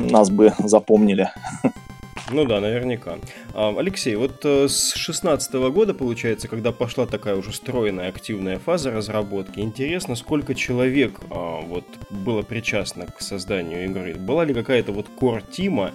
нас 0.00 0.30
бы 0.30 0.52
запомнили. 0.58 1.30
Ну 2.32 2.44
да, 2.44 2.60
наверняка. 2.60 3.18
А, 3.54 3.72
Алексей, 3.78 4.16
вот 4.16 4.44
э, 4.44 4.66
с 4.68 4.94
16 4.94 5.52
года, 5.70 5.94
получается, 5.94 6.48
когда 6.48 6.72
пошла 6.72 7.06
такая 7.06 7.36
уже 7.36 7.52
стройная, 7.52 8.08
активная 8.08 8.58
фаза 8.58 8.90
разработки, 8.90 9.60
интересно, 9.60 10.16
сколько 10.16 10.56
человек 10.56 11.20
а, 11.30 11.60
вот 11.60 11.84
было 12.10 12.42
причастно 12.42 13.06
к 13.06 13.20
созданию 13.20 13.84
игры? 13.84 14.14
Была 14.14 14.44
ли 14.44 14.54
какая-то 14.54 14.90
вот 14.90 15.06
кор-тима? 15.08 15.92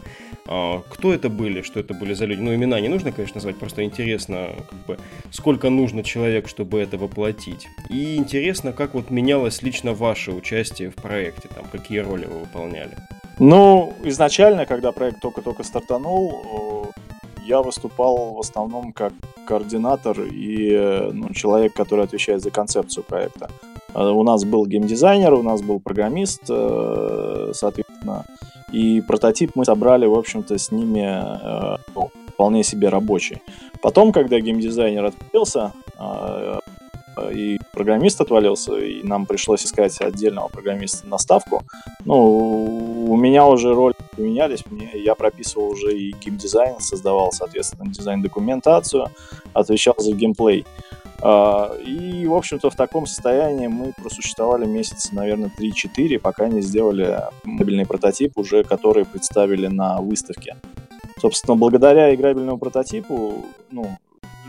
А, 0.48 0.82
кто 0.90 1.14
это 1.14 1.28
были? 1.28 1.64
Что 1.64 1.82
это 1.82 1.94
были 1.94 2.14
за 2.14 2.26
люди? 2.26 2.40
Ну, 2.40 2.56
имена 2.56 2.80
не 2.80 2.88
нужно, 2.88 3.12
конечно, 3.12 3.36
назвать, 3.36 3.58
просто 3.58 3.84
интересно, 3.84 4.56
как 4.70 4.86
бы, 4.86 5.00
сколько 5.32 5.70
нужно 5.70 6.02
человек, 6.02 6.48
чтобы 6.48 6.80
это 6.80 6.98
воплотить. 6.98 7.68
И 7.90 8.16
интересно, 8.16 8.72
как 8.72 8.94
вот 8.94 9.10
менялось 9.10 9.62
лично 9.64 9.94
ваше 9.94 10.32
участие 10.32 10.92
в 10.92 10.96
проекте, 10.96 11.50
там, 11.54 11.66
какие 11.70 12.00
роли 12.00 12.24
вы 12.24 12.40
выполняли? 12.40 12.96
Ну, 13.44 13.94
изначально, 14.04 14.68
когда 14.68 14.92
проект 14.92 15.20
только-только 15.20 15.64
стартанул, 15.64 16.92
я 17.44 17.64
выступал 17.64 18.36
в 18.36 18.40
основном 18.40 18.94
как 18.94 19.14
координатор 19.48 20.22
и 20.22 21.10
ну, 21.12 21.34
человек, 21.34 21.74
который 21.74 22.06
отвечает 22.06 22.44
за 22.44 22.52
концепцию 22.52 23.04
проекта. 23.04 23.50
А, 23.96 24.12
у 24.12 24.22
нас 24.22 24.46
был 24.46 24.68
геймдизайнер, 24.68 25.34
у 25.34 25.42
нас 25.42 25.64
был 25.64 25.80
программист, 25.80 26.44
э, 26.50 27.52
соответственно, 27.56 28.26
и 28.72 29.02
прототип 29.02 29.56
мы 29.56 29.66
собрали, 29.66 30.06
в 30.06 30.14
общем-то, 30.14 30.60
с 30.60 30.72
ними 30.72 31.02
э, 31.02 31.78
ну, 31.96 32.12
вполне 32.28 32.64
себе 32.64 32.90
рабочий. 32.90 33.42
Потом, 33.82 34.12
когда 34.12 34.40
геймдизайнер 34.40 35.14
а, 35.98 36.60
и 37.32 37.60
программист 37.74 38.22
отвалился, 38.22 38.78
и 38.78 39.04
нам 39.04 39.26
пришлось 39.26 39.66
искать 39.66 40.00
отдельного 40.02 40.48
программиста 40.48 41.08
на 41.08 41.18
ставку. 41.18 41.64
Ну, 42.06 43.06
у 43.10 43.18
меня 43.18 43.46
уже 43.46 43.74
роли 43.74 43.96
поменялись, 44.16 44.64
мне, 44.70 44.92
я 44.94 45.16
прописывал 45.16 45.70
уже 45.70 45.98
и 45.98 46.14
геймдизайн, 46.14 46.80
создавал, 46.80 47.32
соответственно, 47.32 47.92
дизайн-документацию, 47.92 49.08
отвечал 49.54 49.96
за 49.98 50.14
геймплей. 50.14 50.66
А, 51.24 51.76
и, 51.86 52.26
в 52.26 52.34
общем-то, 52.34 52.70
в 52.70 52.76
таком 52.76 53.06
состоянии 53.06 53.68
мы 53.68 53.94
просуществовали 53.94 54.66
месяца, 54.66 55.14
наверное, 55.14 55.52
3-4, 55.58 56.20
пока 56.20 56.48
не 56.48 56.62
сделали 56.62 57.22
мобильный 57.44 57.86
прототип, 57.86 58.38
уже 58.38 58.64
который 58.64 59.06
представили 59.06 59.68
на 59.68 59.98
выставке. 60.02 60.58
Собственно, 61.20 61.56
благодаря 61.56 62.14
играбельному 62.16 62.58
прототипу, 62.58 63.46
ну, 63.70 63.98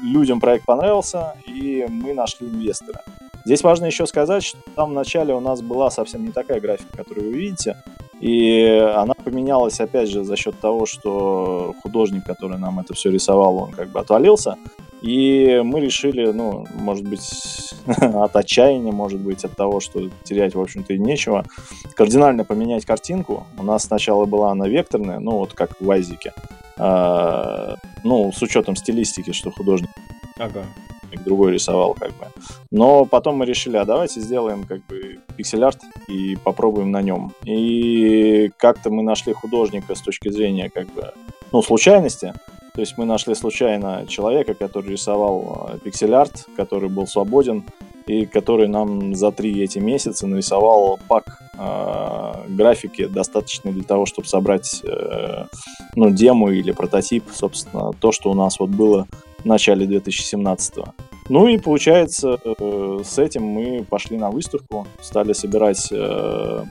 людям 0.03 0.41
проект 0.41 0.67
понравился, 0.67 1.35
и 1.47 1.87
мы 1.89 2.13
нашли 2.13 2.49
инвестора. 2.49 3.03
Здесь 3.45 3.63
важно 3.63 3.87
еще 3.87 4.07
сказать, 4.07 4.45
что 4.45 4.59
там 4.77 4.91
в 4.91 4.95
начале 4.95 5.35
у 5.35 5.41
нас 5.41 5.63
была 5.63 5.91
совсем 5.91 6.25
не 6.25 6.33
такая 6.33 6.61
графика, 6.61 6.97
которую 6.97 7.31
вы 7.31 7.39
видите, 7.39 7.77
и 8.21 8.65
она 8.95 9.15
поменялась, 9.15 9.81
опять 9.81 10.09
же, 10.09 10.23
за 10.23 10.37
счет 10.37 10.59
того, 10.61 10.87
что 10.87 11.75
художник, 11.83 12.25
который 12.25 12.59
нам 12.59 12.79
это 12.79 12.95
все 12.95 13.11
рисовал, 13.11 13.57
он 13.57 13.73
как 13.73 13.89
бы 13.89 13.99
отвалился, 13.99 14.57
и 15.03 15.61
мы 15.65 15.81
решили, 15.81 16.31
ну, 16.31 16.65
может 16.75 17.05
быть, 17.05 17.29
от 17.87 18.37
отчаяния, 18.37 18.93
может 18.93 19.19
быть, 19.19 19.45
от 19.45 19.57
того, 19.57 19.81
что 19.81 20.09
терять, 20.23 20.55
в 20.55 20.61
общем-то, 20.61 20.95
и 20.95 20.99
нечего, 20.99 21.45
кардинально 21.97 22.45
поменять 22.45 22.85
картинку. 22.85 23.45
У 23.59 23.65
нас 23.65 23.85
сначала 23.85 24.25
была 24.27 24.53
она 24.53 24.69
векторная, 24.69 25.19
ну, 25.19 25.33
вот 25.33 25.55
как 25.55 25.81
в 25.81 25.85
Вайзике. 25.85 26.33
А, 26.79 27.75
ну, 28.05 28.33
с 28.33 28.41
учетом 28.43 28.77
стилистики, 28.77 29.33
что 29.33 29.51
художник 29.51 29.91
ага. 30.43 30.65
другой 31.25 31.53
рисовал, 31.53 31.95
как 31.95 32.11
бы. 32.11 32.27
Но 32.71 33.05
потом 33.05 33.37
мы 33.37 33.47
решили, 33.47 33.77
а 33.77 33.85
давайте 33.85 34.21
сделаем 34.21 34.65
как 34.65 34.85
бы 34.87 35.21
пиксель-арт 35.37 35.81
и 36.09 36.37
попробуем 36.37 36.91
на 36.91 37.03
нем. 37.03 37.33
И 37.45 38.51
как-то 38.57 38.91
мы 38.91 39.03
нашли 39.03 39.33
художника 39.33 39.95
с 39.95 40.01
точки 40.01 40.31
зрения 40.31 40.71
как 40.71 40.87
бы, 40.93 41.13
ну, 41.53 41.63
случайности. 41.63 42.35
То 42.75 42.81
есть 42.81 42.97
мы 42.97 43.05
нашли 43.05 43.35
случайно 43.35 44.07
человека, 44.09 44.55
который 44.55 44.93
рисовал 44.93 45.69
а, 45.69 45.79
пиксель-арт, 45.79 46.47
который 46.57 46.89
был 46.89 47.07
свободен, 47.07 47.65
и 48.07 48.27
который 48.27 48.69
нам 48.69 49.15
за 49.15 49.31
три 49.31 49.63
эти 49.63 49.79
месяца 49.79 50.27
нарисовал 50.27 50.99
пак 51.09 51.41
э, 51.57 52.33
графики, 52.49 53.07
достаточный 53.07 53.73
для 53.73 53.85
того, 53.85 54.07
чтобы 54.07 54.27
собрать 54.27 54.83
э, 54.85 55.47
ну, 55.95 56.11
демо 56.11 56.53
или 56.53 56.73
прототип, 56.73 57.25
собственно, 57.33 57.93
то, 57.93 58.13
что 58.13 58.31
у 58.31 58.35
нас 58.35 58.59
вот 58.59 58.71
было 58.71 59.07
в 59.43 59.47
начале 59.47 59.87
2017 59.87 60.77
-го. 60.77 60.89
Ну 61.29 61.49
и 61.49 61.59
получается, 61.59 62.39
э, 62.45 63.01
с 63.05 63.19
этим 63.19 63.45
мы 63.45 63.85
пошли 63.85 64.17
на 64.17 64.31
выставку, 64.31 64.87
стали 65.01 65.33
собирать 65.33 65.89
э, 65.93 66.65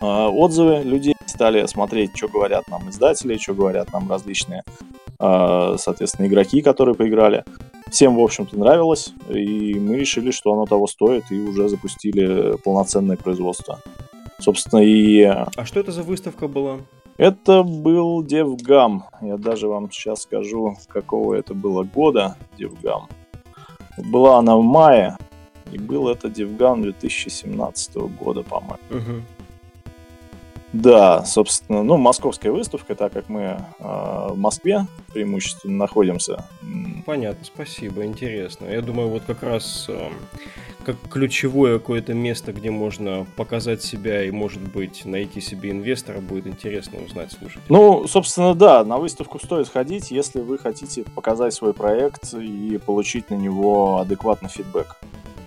э, 0.00 0.04
отзывы 0.04 0.82
людей, 0.84 1.14
стали 1.26 1.66
смотреть, 1.66 2.10
что 2.16 2.28
говорят 2.28 2.68
нам 2.68 2.88
издатели, 2.90 3.38
что 3.38 3.54
говорят 3.54 3.92
нам 3.92 4.10
различные, 4.10 4.62
э, 5.20 5.76
соответственно, 5.78 6.26
игроки, 6.26 6.62
которые 6.62 6.94
поиграли 6.94 7.44
всем, 7.92 8.16
в 8.16 8.20
общем-то, 8.20 8.58
нравилось, 8.58 9.12
и 9.28 9.74
мы 9.74 9.98
решили, 9.98 10.30
что 10.30 10.52
оно 10.52 10.66
того 10.66 10.86
стоит, 10.86 11.24
и 11.30 11.38
уже 11.38 11.68
запустили 11.68 12.56
полноценное 12.64 13.16
производство. 13.16 13.80
Собственно, 14.38 14.80
и... 14.80 15.22
А 15.22 15.64
что 15.64 15.80
это 15.80 15.92
за 15.92 16.02
выставка 16.02 16.48
была? 16.48 16.78
Это 17.16 17.62
был 17.62 18.24
DevGam. 18.24 19.02
Я 19.20 19.36
даже 19.36 19.68
вам 19.68 19.90
сейчас 19.90 20.22
скажу, 20.22 20.76
какого 20.88 21.34
это 21.34 21.54
было 21.54 21.84
года 21.84 22.36
DevGam. 22.58 23.02
Была 23.98 24.38
она 24.38 24.56
в 24.56 24.62
мае, 24.62 25.16
и 25.70 25.78
был 25.78 26.08
это 26.08 26.28
DevGam 26.28 26.82
2017 26.82 27.96
года, 27.96 28.42
по-моему. 28.42 28.78
Угу. 28.90 29.22
Да, 30.72 31.24
собственно, 31.24 31.82
ну, 31.82 31.96
московская 31.98 32.50
выставка, 32.50 32.94
так 32.94 33.12
как 33.12 33.28
мы 33.28 33.40
э, 33.40 33.58
в 33.78 34.36
Москве 34.36 34.86
преимущественно 35.12 35.76
находимся. 35.76 36.46
Понятно, 37.04 37.44
спасибо, 37.44 38.04
интересно. 38.04 38.66
Я 38.66 38.80
думаю, 38.80 39.08
вот 39.08 39.22
как 39.26 39.42
раз 39.42 39.86
э, 39.88 40.10
как 40.84 40.96
ключевое 41.10 41.78
какое-то 41.78 42.14
место, 42.14 42.52
где 42.52 42.70
можно 42.70 43.26
показать 43.36 43.82
себя 43.82 44.24
и, 44.24 44.30
может 44.30 44.62
быть, 44.62 45.04
найти 45.04 45.40
себе 45.40 45.70
инвестора, 45.70 46.20
будет 46.20 46.46
интересно 46.46 47.00
узнать, 47.04 47.32
слушать. 47.32 47.62
Ну, 47.68 48.06
собственно, 48.06 48.54
да, 48.54 48.84
на 48.84 48.98
выставку 48.98 49.38
стоит 49.38 49.68
ходить, 49.68 50.10
если 50.10 50.40
вы 50.40 50.58
хотите 50.58 51.04
показать 51.04 51.54
свой 51.54 51.74
проект 51.74 52.32
и 52.34 52.78
получить 52.84 53.30
на 53.30 53.34
него 53.34 53.98
адекватный 53.98 54.48
фидбэк. 54.48 54.96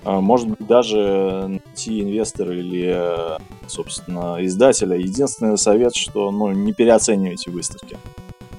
А, 0.05 0.21
может 0.21 0.47
быть, 0.47 0.67
даже 0.67 1.47
найти 1.47 2.01
инвестора 2.01 2.55
или, 2.55 3.39
собственно, 3.67 4.37
издателя. 4.45 4.95
Единственный 4.95 5.57
совет, 5.57 5.95
что 5.95 6.31
ну, 6.31 6.51
не 6.51 6.73
переоценивайте 6.73 7.49
выставки. 7.49 7.97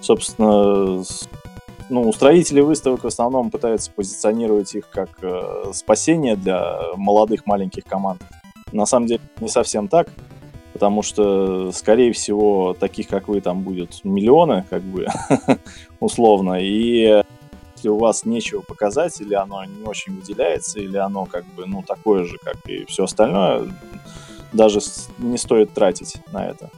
Собственно, 0.00 1.04
ну, 1.88 2.08
устроители 2.08 2.60
выставок 2.60 3.04
в 3.04 3.06
основном 3.06 3.50
пытаются 3.50 3.92
позиционировать 3.92 4.74
их 4.74 4.90
как 4.90 5.10
э, 5.22 5.70
спасение 5.72 6.34
для 6.34 6.78
молодых 6.96 7.46
маленьких 7.46 7.84
команд. 7.84 8.20
На 8.72 8.86
самом 8.86 9.06
деле 9.06 9.20
не 9.40 9.48
совсем 9.48 9.86
так, 9.86 10.08
потому 10.72 11.02
что, 11.02 11.70
скорее 11.70 12.12
всего, 12.12 12.74
таких, 12.78 13.06
как 13.06 13.28
вы, 13.28 13.40
там 13.40 13.62
будет 13.62 14.00
миллионы, 14.02 14.64
как 14.68 14.82
бы, 14.82 15.06
условно, 16.00 16.58
и 16.60 17.22
если 17.76 17.88
у 17.88 17.98
вас 17.98 18.24
нечего 18.24 18.62
показать, 18.62 19.20
или 19.20 19.34
оно 19.34 19.64
не 19.64 19.84
очень 19.84 20.16
выделяется, 20.16 20.80
или 20.80 20.96
оно 20.96 21.26
как 21.26 21.44
бы, 21.54 21.66
ну, 21.66 21.82
такое 21.82 22.24
же, 22.24 22.38
как 22.42 22.56
и 22.66 22.84
все 22.86 23.04
остальное, 23.04 23.68
даже 24.52 24.80
не 25.18 25.36
стоит 25.36 25.72
тратить 25.72 26.16
на 26.32 26.46
это. 26.46 26.70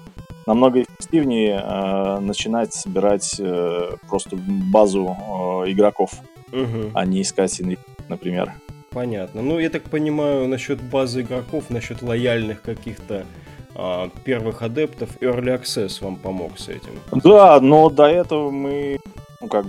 Намного 0.47 0.83
эффективнее 0.83 1.63
э, 1.63 2.19
начинать 2.21 2.73
собирать 2.73 3.37
э, 3.39 3.91
просто 4.09 4.37
базу 4.73 5.05
э, 5.07 5.71
игроков, 5.71 6.13
угу. 6.53 6.91
а 6.95 7.05
не 7.05 7.23
искать, 7.23 7.61
например. 8.09 8.53
Понятно. 8.91 9.43
Ну, 9.43 9.59
я 9.59 9.69
так 9.71 9.83
понимаю, 9.85 10.49
насчет 10.49 10.83
базы 10.83 11.21
игроков, 11.21 11.65
насчет 11.69 12.03
лояльных 12.03 12.63
каких-то 12.63 13.27
а, 13.75 14.09
первых 14.25 14.63
адептов, 14.63 15.11
Early 15.21 15.61
Access 15.61 16.03
вам 16.03 16.17
помог 16.17 16.59
с 16.59 16.69
этим. 16.69 16.99
Да, 17.13 17.61
но 17.61 17.91
до 17.91 18.07
этого 18.07 18.51
мы, 18.51 18.99
ну, 19.41 19.49
как 19.49 19.67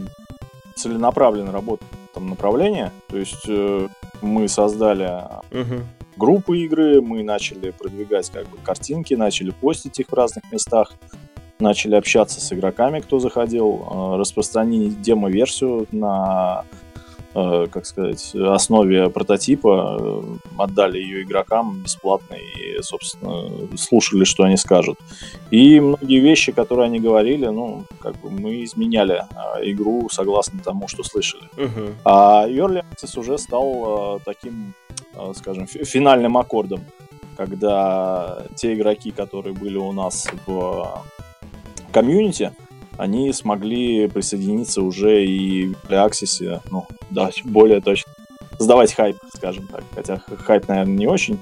целенаправленно 0.79 1.51
работаем 1.51 1.91
в 1.91 2.12
этом 2.12 2.29
направлении. 2.29 2.91
То 3.07 3.17
есть 3.17 3.45
э, 3.48 3.88
мы 4.21 4.48
создали 4.48 5.24
угу. 5.51 5.83
группу 6.17 6.53
игры, 6.53 7.01
мы 7.01 7.24
начали 7.24 7.71
продвигать 7.71 8.29
как 8.29 8.48
бы 8.48 8.57
картинки, 8.57 9.13
начали 9.13 9.51
постить 9.51 10.00
их 10.00 10.07
в 10.09 10.13
разных 10.13 10.51
местах. 10.51 10.93
начали 11.59 11.95
общаться 11.95 12.39
с 12.39 12.53
игроками, 12.53 13.01
кто 13.01 13.19
заходил, 13.19 13.67
э, 13.67 14.17
распространили 14.17 14.89
демо-версию 14.89 15.88
на 15.91 16.63
как 17.33 17.86
сказать, 17.86 18.33
основе 18.36 19.09
прототипа, 19.09 19.98
э, 20.00 20.24
отдали 20.57 20.98
ее 20.98 21.21
игрокам 21.24 21.81
бесплатно 21.83 22.36
и, 22.36 22.81
собственно, 22.81 23.67
слушали, 23.77 24.24
что 24.24 24.43
они 24.43 24.57
скажут. 24.57 24.98
И 25.51 25.79
многие 25.79 26.19
вещи, 26.19 26.51
которые 26.51 26.86
они 26.86 27.00
говорили, 27.00 27.45
ну, 27.45 27.86
как 28.00 28.19
бы 28.19 28.31
мы 28.31 28.63
изменяли 28.63 29.24
а, 29.36 29.59
игру 29.62 30.09
согласно 30.09 30.59
тому, 30.63 30.88
что 30.88 31.03
слышали. 31.03 31.43
Uh-huh. 31.55 31.93
А 32.03 32.48
Early 32.48 32.83
Access 32.83 33.19
уже 33.19 33.38
стал 33.38 34.17
э, 34.17 34.19
таким, 34.25 34.74
скажем, 35.36 35.67
финальным 35.67 36.38
аккордом, 36.38 36.81
когда 37.38 38.43
те 38.55 38.74
игроки, 38.74 39.12
которые 39.12 39.53
были 39.53 39.77
у 39.77 39.91
нас 39.91 40.27
в 40.48 41.03
комьюнити, 41.91 42.53
они 42.99 43.31
смогли 43.31 44.09
присоединиться 44.09 44.81
уже 44.81 45.25
и 45.25 45.67
в 45.67 45.89
Axis, 45.89 46.61
ну, 46.69 46.85
да, 47.09 47.31
более 47.45 47.79
точно, 47.79 48.11
сдавать 48.59 48.93
хайп, 48.93 49.15
скажем 49.33 49.67
так. 49.67 49.83
Хотя 49.95 50.21
хайп, 50.43 50.67
наверное, 50.67 50.97
не 50.97 51.07
очень 51.07 51.39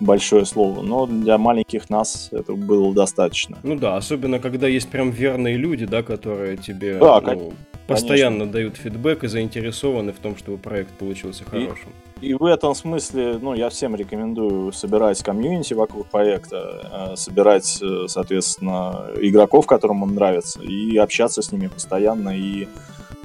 большое 0.00 0.44
слово, 0.44 0.82
но 0.82 1.06
для 1.06 1.38
маленьких 1.38 1.90
нас 1.90 2.30
это 2.32 2.54
было 2.54 2.92
достаточно. 2.92 3.56
Ну 3.62 3.76
да, 3.76 3.96
особенно 3.96 4.40
когда 4.40 4.66
есть 4.66 4.88
прям 4.88 5.10
верные 5.10 5.56
люди, 5.56 5.86
да, 5.86 6.02
которые 6.02 6.56
тебе 6.56 6.98
да, 6.98 7.20
ну, 7.20 7.52
постоянно 7.94 8.40
конечно. 8.40 8.52
дают 8.52 8.76
фидбэк 8.76 9.24
и 9.24 9.28
заинтересованы 9.28 10.12
в 10.12 10.18
том, 10.18 10.36
чтобы 10.36 10.58
проект 10.58 10.92
получился 10.92 11.44
хорошим. 11.44 11.90
И, 12.20 12.28
и 12.28 12.34
в 12.34 12.44
этом 12.44 12.74
смысле, 12.74 13.38
ну, 13.40 13.54
я 13.54 13.68
всем 13.68 13.94
рекомендую 13.96 14.72
собирать 14.72 15.22
комьюнити 15.22 15.74
вокруг 15.74 16.06
проекта, 16.06 17.12
э, 17.12 17.16
собирать, 17.16 17.80
э, 17.82 18.06
соответственно, 18.08 19.06
игроков, 19.16 19.66
которым 19.66 20.02
он 20.02 20.14
нравится, 20.14 20.62
и 20.62 20.96
общаться 20.96 21.42
с 21.42 21.52
ними 21.52 21.68
постоянно, 21.68 22.30
и, 22.30 22.68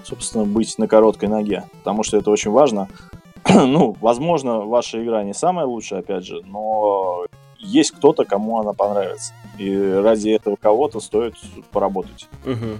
собственно, 0.03 0.45
быть 0.45 0.77
на 0.77 0.87
короткой 0.87 1.29
ноге, 1.29 1.63
потому 1.79 2.03
что 2.03 2.17
это 2.17 2.31
очень 2.31 2.51
важно. 2.51 2.87
ну, 3.49 3.95
возможно, 4.01 4.61
ваша 4.61 5.03
игра 5.03 5.23
не 5.23 5.33
самая 5.33 5.65
лучшая, 5.65 5.99
опять 5.99 6.25
же, 6.25 6.41
но 6.45 7.25
есть 7.59 7.91
кто-то, 7.91 8.25
кому 8.25 8.59
она 8.59 8.73
понравится. 8.73 9.33
И 9.57 9.75
ради 9.75 10.29
этого 10.29 10.55
кого-то 10.55 10.99
стоит 10.99 11.35
поработать. 11.71 12.27
Угу. 12.45 12.77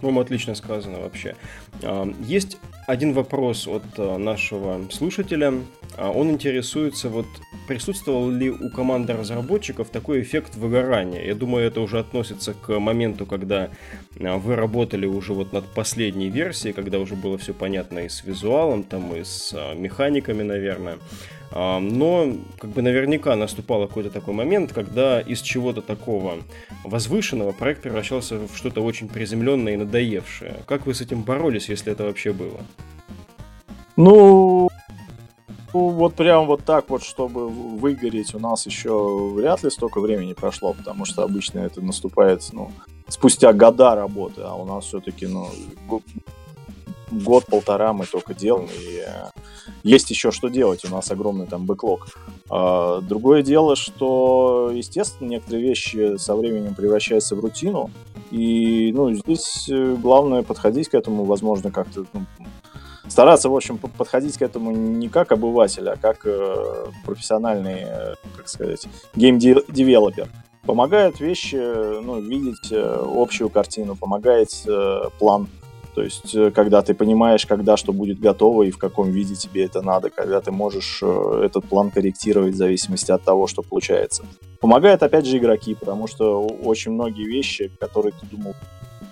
По-моему, 0.00 0.20
отлично 0.20 0.54
сказано 0.54 1.00
вообще. 1.00 1.36
А, 1.82 2.08
есть 2.20 2.58
один 2.86 3.12
вопрос 3.12 3.66
от 3.66 3.84
а, 3.98 4.18
нашего 4.18 4.80
слушателя. 4.90 5.54
А, 5.96 6.10
он 6.10 6.30
интересуется, 6.30 7.08
вот 7.08 7.26
присутствовал 7.68 8.30
ли 8.30 8.50
у 8.50 8.70
команды 8.70 9.12
разработчиков 9.12 9.88
такой 9.88 10.22
эффект 10.22 10.56
выгорания? 10.56 11.24
Я 11.24 11.34
думаю, 11.34 11.66
это 11.66 11.80
уже 11.80 11.98
относится 11.98 12.54
к 12.54 12.78
моменту, 12.78 13.26
когда 13.26 13.70
вы 14.18 14.56
работали 14.56 15.06
уже 15.06 15.32
вот 15.32 15.52
над 15.52 15.66
последней 15.74 16.30
версией, 16.30 16.72
когда 16.72 16.98
уже 16.98 17.16
было 17.16 17.38
все 17.38 17.52
понятно 17.52 18.00
и 18.00 18.08
с 18.08 18.24
визуалом, 18.24 18.82
там, 18.82 19.14
и 19.14 19.24
с 19.24 19.52
механиками, 19.74 20.42
наверное. 20.42 20.98
Но 21.52 22.32
как 22.58 22.70
бы 22.70 22.82
наверняка 22.82 23.36
наступал 23.36 23.86
какой-то 23.86 24.10
такой 24.10 24.34
момент, 24.34 24.72
когда 24.72 25.20
из 25.20 25.40
чего-то 25.40 25.80
такого 25.80 26.38
возвышенного 26.84 27.52
проект 27.52 27.82
превращался 27.82 28.38
в 28.38 28.56
что-то 28.56 28.82
очень 28.82 29.08
приземленное 29.08 29.74
и 29.74 29.76
надоевшее. 29.76 30.56
Как 30.66 30.86
вы 30.86 30.94
с 30.94 31.00
этим 31.00 31.22
боролись, 31.22 31.68
если 31.68 31.92
это 31.92 32.04
вообще 32.04 32.32
было? 32.32 32.58
Ну, 33.96 34.68
вот 35.72 36.14
прям 36.14 36.46
вот 36.46 36.64
так 36.64 36.90
вот, 36.90 37.02
чтобы 37.02 37.48
выгореть, 37.48 38.34
у 38.34 38.38
нас 38.38 38.66
еще 38.66 39.30
вряд 39.34 39.62
ли 39.62 39.70
столько 39.70 40.00
времени 40.00 40.32
прошло, 40.32 40.74
потому 40.74 41.04
что 41.04 41.22
обычно 41.22 41.60
это 41.60 41.80
наступает, 41.80 42.42
ну, 42.52 42.70
спустя 43.08 43.52
года 43.52 43.94
работы, 43.94 44.42
а 44.42 44.54
у 44.54 44.64
нас 44.64 44.84
все-таки, 44.84 45.26
ну, 45.26 45.48
год-полтора 47.10 47.92
мы 47.92 48.06
только 48.06 48.34
делаем, 48.34 48.68
и 48.68 49.04
э, 49.06 49.30
есть 49.82 50.10
еще 50.10 50.30
что 50.30 50.48
делать, 50.48 50.84
у 50.84 50.88
нас 50.88 51.10
огромный 51.10 51.46
там 51.46 51.66
backlog. 51.66 52.08
А, 52.48 53.00
другое 53.00 53.42
дело, 53.42 53.76
что, 53.76 54.70
естественно, 54.72 55.28
некоторые 55.28 55.68
вещи 55.68 56.16
со 56.16 56.36
временем 56.36 56.74
превращаются 56.74 57.36
в 57.36 57.40
рутину, 57.40 57.90
и, 58.30 58.92
ну, 58.94 59.12
здесь 59.14 59.68
э, 59.70 59.96
главное 60.00 60.42
подходить 60.42 60.88
к 60.88 60.94
этому, 60.94 61.24
возможно, 61.24 61.70
как-то, 61.70 62.04
ну, 62.12 62.24
стараться, 63.08 63.48
в 63.48 63.56
общем, 63.56 63.78
подходить 63.78 64.36
к 64.36 64.42
этому 64.42 64.72
не 64.72 65.08
как 65.08 65.32
обыватель, 65.32 65.88
а 65.88 65.96
как 65.96 66.22
э, 66.24 66.86
профессиональный, 67.04 67.84
э, 67.84 68.14
как 68.36 68.48
сказать, 68.48 68.86
game 69.14 69.47
developer. 69.47 70.28
Помогают 70.62 71.20
вещи, 71.20 71.54
ну, 71.56 72.20
видеть 72.20 72.72
э, 72.72 73.04
общую 73.14 73.48
картину, 73.48 73.94
помогает 73.94 74.48
э, 74.66 75.02
план 75.18 75.48
то 75.96 76.02
есть, 76.02 76.34
э, 76.34 76.50
когда 76.50 76.82
ты 76.82 76.92
понимаешь, 76.92 77.46
когда 77.46 77.78
что 77.78 77.94
будет 77.94 78.20
готово 78.20 78.64
и 78.64 78.70
в 78.70 78.76
каком 78.76 79.10
виде 79.10 79.34
тебе 79.34 79.64
это 79.64 79.80
надо, 79.80 80.10
когда 80.10 80.42
ты 80.42 80.52
можешь 80.52 80.98
э, 81.02 81.42
этот 81.46 81.64
план 81.64 81.90
корректировать 81.90 82.52
в 82.52 82.58
зависимости 82.58 83.10
от 83.10 83.22
того, 83.22 83.46
что 83.46 83.62
получается. 83.62 84.26
Помогают, 84.60 85.02
опять 85.02 85.24
же, 85.24 85.38
игроки, 85.38 85.74
потому 85.74 86.06
что 86.06 86.46
очень 86.46 86.92
многие 86.92 87.24
вещи, 87.24 87.72
которые 87.80 88.12
ты 88.12 88.26
думал 88.26 88.54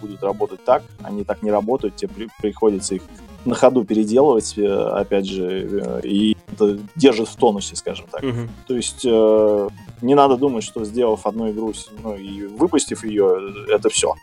будут 0.03 0.23
работать 0.23 0.63
так, 0.63 0.83
они 1.03 1.25
так 1.25 1.43
не 1.43 1.51
работают, 1.51 1.97
тебе 1.97 2.13
при- 2.15 2.29
приходится 2.43 2.97
их 2.97 3.03
на 3.47 3.55
ходу 3.55 3.87
переделывать, 3.87 4.59
э, 4.59 4.71
опять 4.71 5.25
же, 5.25 6.01
и 6.05 6.37
это 6.53 6.79
держит 6.97 7.29
в 7.29 7.37
тонусе, 7.37 7.77
скажем 7.77 8.09
так. 8.11 8.23
Uh-huh. 8.23 8.49
То 8.67 8.77
есть 8.77 9.07
э, 9.07 9.69
не 10.03 10.15
надо 10.15 10.37
думать, 10.37 10.65
что 10.65 10.85
сделав 10.85 11.27
одну 11.27 11.51
игру, 11.51 11.73
ну 12.03 12.15
и 12.15 12.43
выпустив 12.45 13.05
ее, 13.05 13.39
это 13.71 13.89
все. 13.89 14.15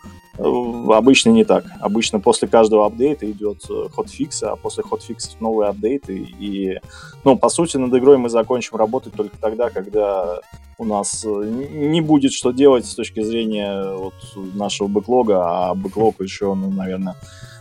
Обычно 0.41 1.29
не 1.29 1.45
так. 1.45 1.65
Обычно 1.79 2.19
после 2.19 2.47
каждого 2.47 2.85
апдейта 2.85 3.29
идет 3.29 3.63
хотфикс, 3.93 4.43
а 4.43 4.55
после 4.55 4.83
хотфикса 4.83 5.31
новые 5.39 5.69
апдейты. 5.69 6.17
И, 6.17 6.79
ну, 7.23 7.37
по 7.37 7.49
сути, 7.49 7.77
над 7.77 7.93
игрой 7.93 8.17
мы 8.17 8.29
закончим 8.29 8.77
работать 8.77 9.13
только 9.13 9.37
тогда, 9.37 9.69
когда 9.69 10.39
у 10.77 10.85
нас 10.85 11.23
не 11.23 12.01
будет 12.01 12.33
что 12.33 12.51
делать 12.51 12.85
с 12.85 12.95
точки 12.95 13.21
зрения 13.21 13.93
вот 13.93 14.13
нашего 14.55 14.87
бэклога, 14.87 15.43
а 15.45 15.75
бэклог 15.75 16.21
еще, 16.21 16.55
ну, 16.55 16.71
наверное, 16.71 17.15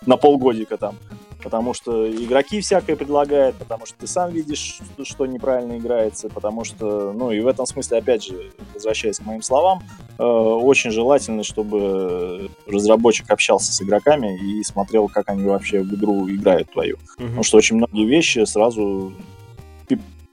на 0.06 0.16
полгодика 0.16 0.76
там 0.76 0.96
потому 1.42 1.74
что 1.74 2.10
игроки 2.10 2.60
всякое 2.60 2.96
предлагают, 2.96 3.56
потому 3.56 3.86
что 3.86 3.96
ты 3.98 4.06
сам 4.06 4.30
видишь, 4.30 4.80
что 5.02 5.26
неправильно 5.26 5.78
играется, 5.78 6.28
потому 6.28 6.64
что, 6.64 7.12
ну 7.12 7.30
и 7.30 7.40
в 7.40 7.46
этом 7.46 7.66
смысле, 7.66 7.98
опять 7.98 8.24
же, 8.24 8.52
возвращаясь 8.74 9.18
к 9.18 9.24
моим 9.24 9.42
словам, 9.42 9.82
э, 10.18 10.22
очень 10.22 10.90
желательно, 10.90 11.42
чтобы 11.42 12.50
разработчик 12.66 13.30
общался 13.30 13.72
с 13.72 13.82
игроками 13.82 14.38
и 14.38 14.62
смотрел, 14.62 15.08
как 15.08 15.28
они 15.28 15.44
вообще 15.44 15.80
в 15.80 15.94
игру 15.94 16.28
играют 16.28 16.70
твою. 16.70 16.96
Mm-hmm. 16.96 17.26
Потому 17.26 17.42
что 17.42 17.58
очень 17.58 17.76
многие 17.76 18.06
вещи 18.06 18.44
сразу 18.44 19.12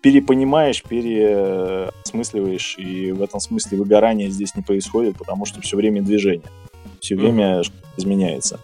перепонимаешь, 0.02 0.84
переосмысливаешь, 0.84 2.78
и 2.78 3.12
в 3.12 3.22
этом 3.22 3.40
смысле 3.40 3.80
выгорание 3.80 4.30
здесь 4.30 4.56
не 4.56 4.62
происходит, 4.62 5.18
потому 5.18 5.46
что 5.46 5.60
все 5.62 5.76
время 5.76 6.02
движение, 6.02 6.48
все 7.02 7.16
время 7.16 7.62
mm-hmm. 7.62 7.72
изменяется. 7.98 8.60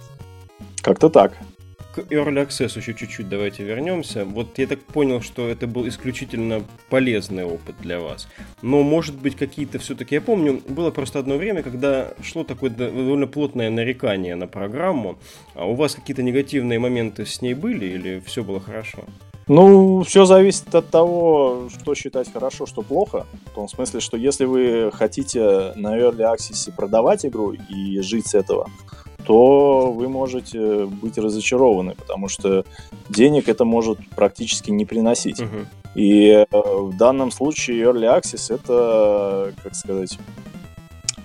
Как-то 0.83 1.09
так 1.09 1.33
к 1.93 1.99
Early 1.99 2.47
Access 2.47 2.77
еще 2.77 2.93
чуть-чуть 2.93 3.29
давайте 3.29 3.63
вернемся. 3.63 4.25
Вот 4.25 4.57
я 4.57 4.67
так 4.67 4.79
понял, 4.79 5.21
что 5.21 5.47
это 5.47 5.67
был 5.67 5.87
исключительно 5.87 6.63
полезный 6.89 7.45
опыт 7.45 7.75
для 7.79 7.99
вас. 7.99 8.27
Но, 8.61 8.81
может 8.81 9.15
быть, 9.15 9.35
какие-то 9.35 9.77
все-таки... 9.79 10.15
Я 10.15 10.21
помню, 10.21 10.61
было 10.67 10.91
просто 10.91 11.19
одно 11.19 11.37
время, 11.37 11.61
когда 11.61 12.13
шло 12.23 12.43
такое 12.43 12.71
довольно 12.71 13.27
плотное 13.27 13.69
нарекание 13.69 14.35
на 14.35 14.47
программу. 14.47 15.17
А 15.53 15.65
у 15.65 15.75
вас 15.75 15.93
какие-то 15.93 16.23
негативные 16.23 16.79
моменты 16.79 17.25
с 17.25 17.41
ней 17.41 17.53
были 17.53 17.85
или 17.85 18.19
все 18.25 18.43
было 18.43 18.59
хорошо? 18.59 19.03
Ну, 19.47 20.03
все 20.03 20.25
зависит 20.25 20.73
от 20.73 20.89
того, 20.89 21.67
что 21.69 21.93
считать 21.95 22.31
хорошо, 22.31 22.65
что 22.65 22.81
плохо. 22.81 23.27
В 23.51 23.55
том 23.55 23.67
смысле, 23.67 23.99
что 23.99 24.17
если 24.17 24.45
вы 24.45 24.89
хотите 24.91 25.73
на 25.75 25.99
Early 25.99 26.33
Access 26.33 26.73
продавать 26.75 27.25
игру 27.25 27.51
и 27.51 27.99
жить 27.99 28.27
с 28.27 28.35
этого, 28.35 28.69
то 29.25 29.91
вы 29.91 30.09
можете 30.09 30.85
быть 30.85 31.17
разочарованы, 31.17 31.95
потому 31.95 32.27
что 32.27 32.65
денег 33.09 33.49
это 33.49 33.65
может 33.65 33.97
практически 34.15 34.71
не 34.71 34.85
приносить. 34.85 35.39
Uh-huh. 35.39 35.65
И 35.95 36.29
э, 36.29 36.45
в 36.51 36.97
данном 36.97 37.31
случае 37.31 37.83
Early 37.83 38.19
Access 38.19 38.53
это, 38.53 39.53
как 39.63 39.75
сказать, 39.75 40.17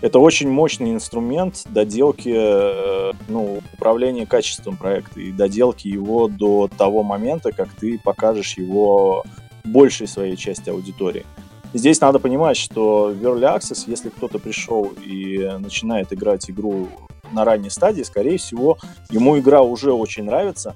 это 0.01 0.21
очень 0.21 0.49
мощный 0.49 0.93
инструмент 0.93 1.65
доделки, 1.71 2.33
э, 2.33 3.13
ну, 3.29 3.61
управления 3.75 4.27
качеством 4.27 4.77
проекта 4.77 5.21
и 5.21 5.33
доделки 5.33 5.89
его 5.89 6.29
до 6.29 6.69
того 6.69 7.03
момента, 7.03 7.51
как 7.53 7.69
ты 7.71 7.99
покажешь 7.99 8.57
его 8.59 9.25
большей 9.65 10.07
своей 10.07 10.37
части 10.37 10.71
аудитории. 10.71 11.27
Здесь 11.75 12.01
надо 12.01 12.19
понимать, 12.19 12.57
что 12.57 13.09
в 13.09 13.23
Early 13.23 13.57
Access, 13.57 13.85
если 13.87 14.09
кто-то 14.09 14.39
пришел 14.39 14.93
и 15.05 15.39
начинает 15.59 16.13
играть 16.13 16.49
игру 16.51 16.89
на 17.33 17.45
ранней 17.45 17.71
стадии, 17.71 18.03
скорее 18.03 18.39
всего, 18.39 18.79
ему 19.11 19.39
игра 19.39 19.63
уже 19.63 19.93
очень 19.93 20.25
нравится, 20.25 20.75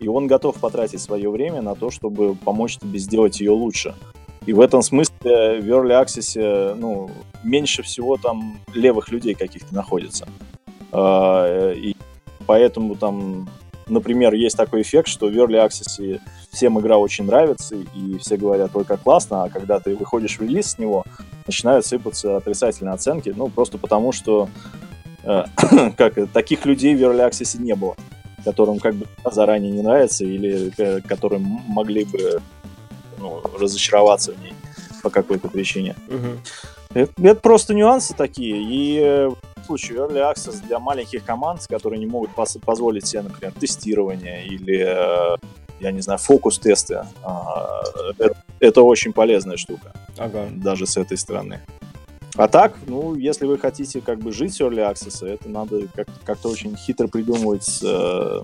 и 0.00 0.08
он 0.08 0.26
готов 0.26 0.56
потратить 0.56 1.00
свое 1.00 1.30
время 1.30 1.62
на 1.62 1.74
то, 1.74 1.90
чтобы 1.90 2.34
помочь 2.34 2.78
тебе 2.78 2.98
сделать 2.98 3.40
ее 3.40 3.52
лучше. 3.52 3.94
И 4.46 4.52
в 4.52 4.60
этом 4.60 4.82
смысле 4.82 5.60
в 5.60 5.64
Early 5.64 6.04
Access 6.04 6.74
ну, 6.74 7.10
меньше 7.42 7.82
всего 7.82 8.16
там 8.16 8.58
левых 8.74 9.10
людей 9.10 9.34
каких-то 9.34 9.74
находится. 9.74 10.26
А, 10.92 11.72
и 11.72 11.96
поэтому 12.46 12.94
там, 12.94 13.48
например, 13.88 14.34
есть 14.34 14.56
такой 14.56 14.82
эффект, 14.82 15.08
что 15.08 15.26
в 15.26 15.30
Early 15.30 15.66
Access 15.66 16.20
всем 16.52 16.78
игра 16.78 16.98
очень 16.98 17.24
нравится, 17.24 17.74
и 17.74 18.18
все 18.18 18.36
говорят, 18.36 18.70
ой, 18.74 18.84
как 18.84 19.02
классно, 19.02 19.44
а 19.44 19.48
когда 19.48 19.80
ты 19.80 19.96
выходишь 19.96 20.38
в 20.38 20.42
релиз 20.42 20.72
с 20.72 20.78
него, 20.78 21.04
начинают 21.46 21.84
сыпаться 21.84 22.36
отрицательные 22.36 22.94
оценки, 22.94 23.32
ну, 23.34 23.48
просто 23.48 23.76
потому 23.78 24.12
что 24.12 24.48
э, 24.82 24.83
как, 25.96 26.14
таких 26.32 26.66
людей 26.66 26.94
в 26.94 27.02
Access 27.02 27.60
не 27.60 27.74
было, 27.74 27.96
которым 28.44 28.78
как 28.78 28.94
бы 28.94 29.06
заранее 29.30 29.70
не 29.70 29.82
нравится 29.82 30.24
или 30.24 30.72
э, 30.76 31.00
которым 31.00 31.42
могли 31.66 32.04
бы 32.04 32.42
ну, 33.18 33.42
разочароваться 33.58 34.32
в 34.32 34.42
ней 34.42 34.54
по 35.02 35.10
какой-то 35.10 35.48
причине. 35.48 35.96
Угу. 36.08 36.38
Это, 36.94 37.12
это 37.22 37.40
просто 37.40 37.74
нюансы 37.74 38.14
такие. 38.14 38.62
И 38.62 39.00
э, 39.00 39.28
в 39.28 39.66
случае 39.66 39.98
Early 39.98 40.32
Access 40.32 40.66
для 40.66 40.78
маленьких 40.78 41.24
команд, 41.24 41.66
которые 41.68 41.98
не 41.98 42.06
могут 42.06 42.30
позволить 42.34 43.06
себе, 43.06 43.22
например, 43.22 43.52
тестирование 43.58 44.46
или, 44.46 44.84
э, 44.86 45.36
я 45.80 45.90
не 45.90 46.00
знаю, 46.00 46.18
фокус-тесты, 46.18 47.04
а, 47.22 47.82
это, 48.18 48.36
это 48.60 48.82
очень 48.82 49.12
полезная 49.12 49.56
штука. 49.56 49.92
Ага. 50.18 50.48
Даже 50.52 50.86
с 50.86 50.96
этой 50.96 51.16
стороны. 51.16 51.60
А 52.36 52.48
так, 52.48 52.76
ну, 52.86 53.14
если 53.14 53.46
вы 53.46 53.58
хотите 53.58 54.00
как 54.00 54.18
бы 54.18 54.32
жить 54.32 54.54
с 54.54 54.60
Early 54.60 54.92
Access, 54.92 55.24
это 55.26 55.48
надо 55.48 55.86
как- 55.94 56.08
как-то 56.24 56.48
очень 56.48 56.76
хитро 56.76 57.06
придумывать 57.06 57.80
э, 57.82 58.40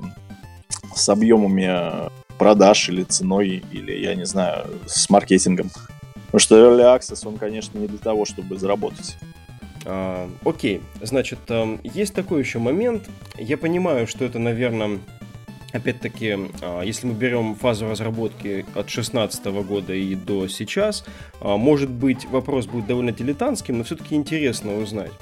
с 0.95 1.09
объемами 1.09 2.09
продаж 2.39 2.89
или 2.89 3.03
ценой, 3.03 3.65
или, 3.73 3.93
я 3.93 4.15
не 4.15 4.25
знаю, 4.25 4.67
с 4.87 5.11
маркетингом. 5.11 5.71
Потому 6.27 6.39
что 6.39 6.57
Early 6.57 6.97
Access, 6.99 7.27
он, 7.27 7.37
конечно, 7.37 7.79
не 7.79 7.89
для 7.89 7.99
того, 7.99 8.25
чтобы 8.25 8.59
заработать. 8.59 9.17
А, 9.85 10.31
окей, 10.45 10.81
значит, 11.03 11.39
есть 11.83 12.15
такой 12.15 12.41
еще 12.41 12.61
момент. 12.61 13.09
Я 13.37 13.59
понимаю, 13.59 14.07
что 14.07 14.25
это, 14.25 14.39
наверное, 14.39 15.01
опять-таки, 15.73 16.37
а, 16.63 16.83
если 16.83 17.07
мы 17.07 17.15
берем 17.15 17.55
фазу 17.55 17.89
разработки 17.89 18.67
от 18.75 18.87
2016 18.87 19.63
года 19.63 19.95
и 19.95 20.15
до 20.15 20.49
сейчас, 20.49 21.05
а, 21.41 21.57
может 21.57 21.91
быть, 21.91 22.25
вопрос 22.27 22.67
будет 22.67 22.87
довольно 22.87 23.13
дилетантским, 23.13 23.79
но 23.79 23.85
все-таки 23.85 24.15
интересно 24.15 24.77
узнать. 24.79 25.13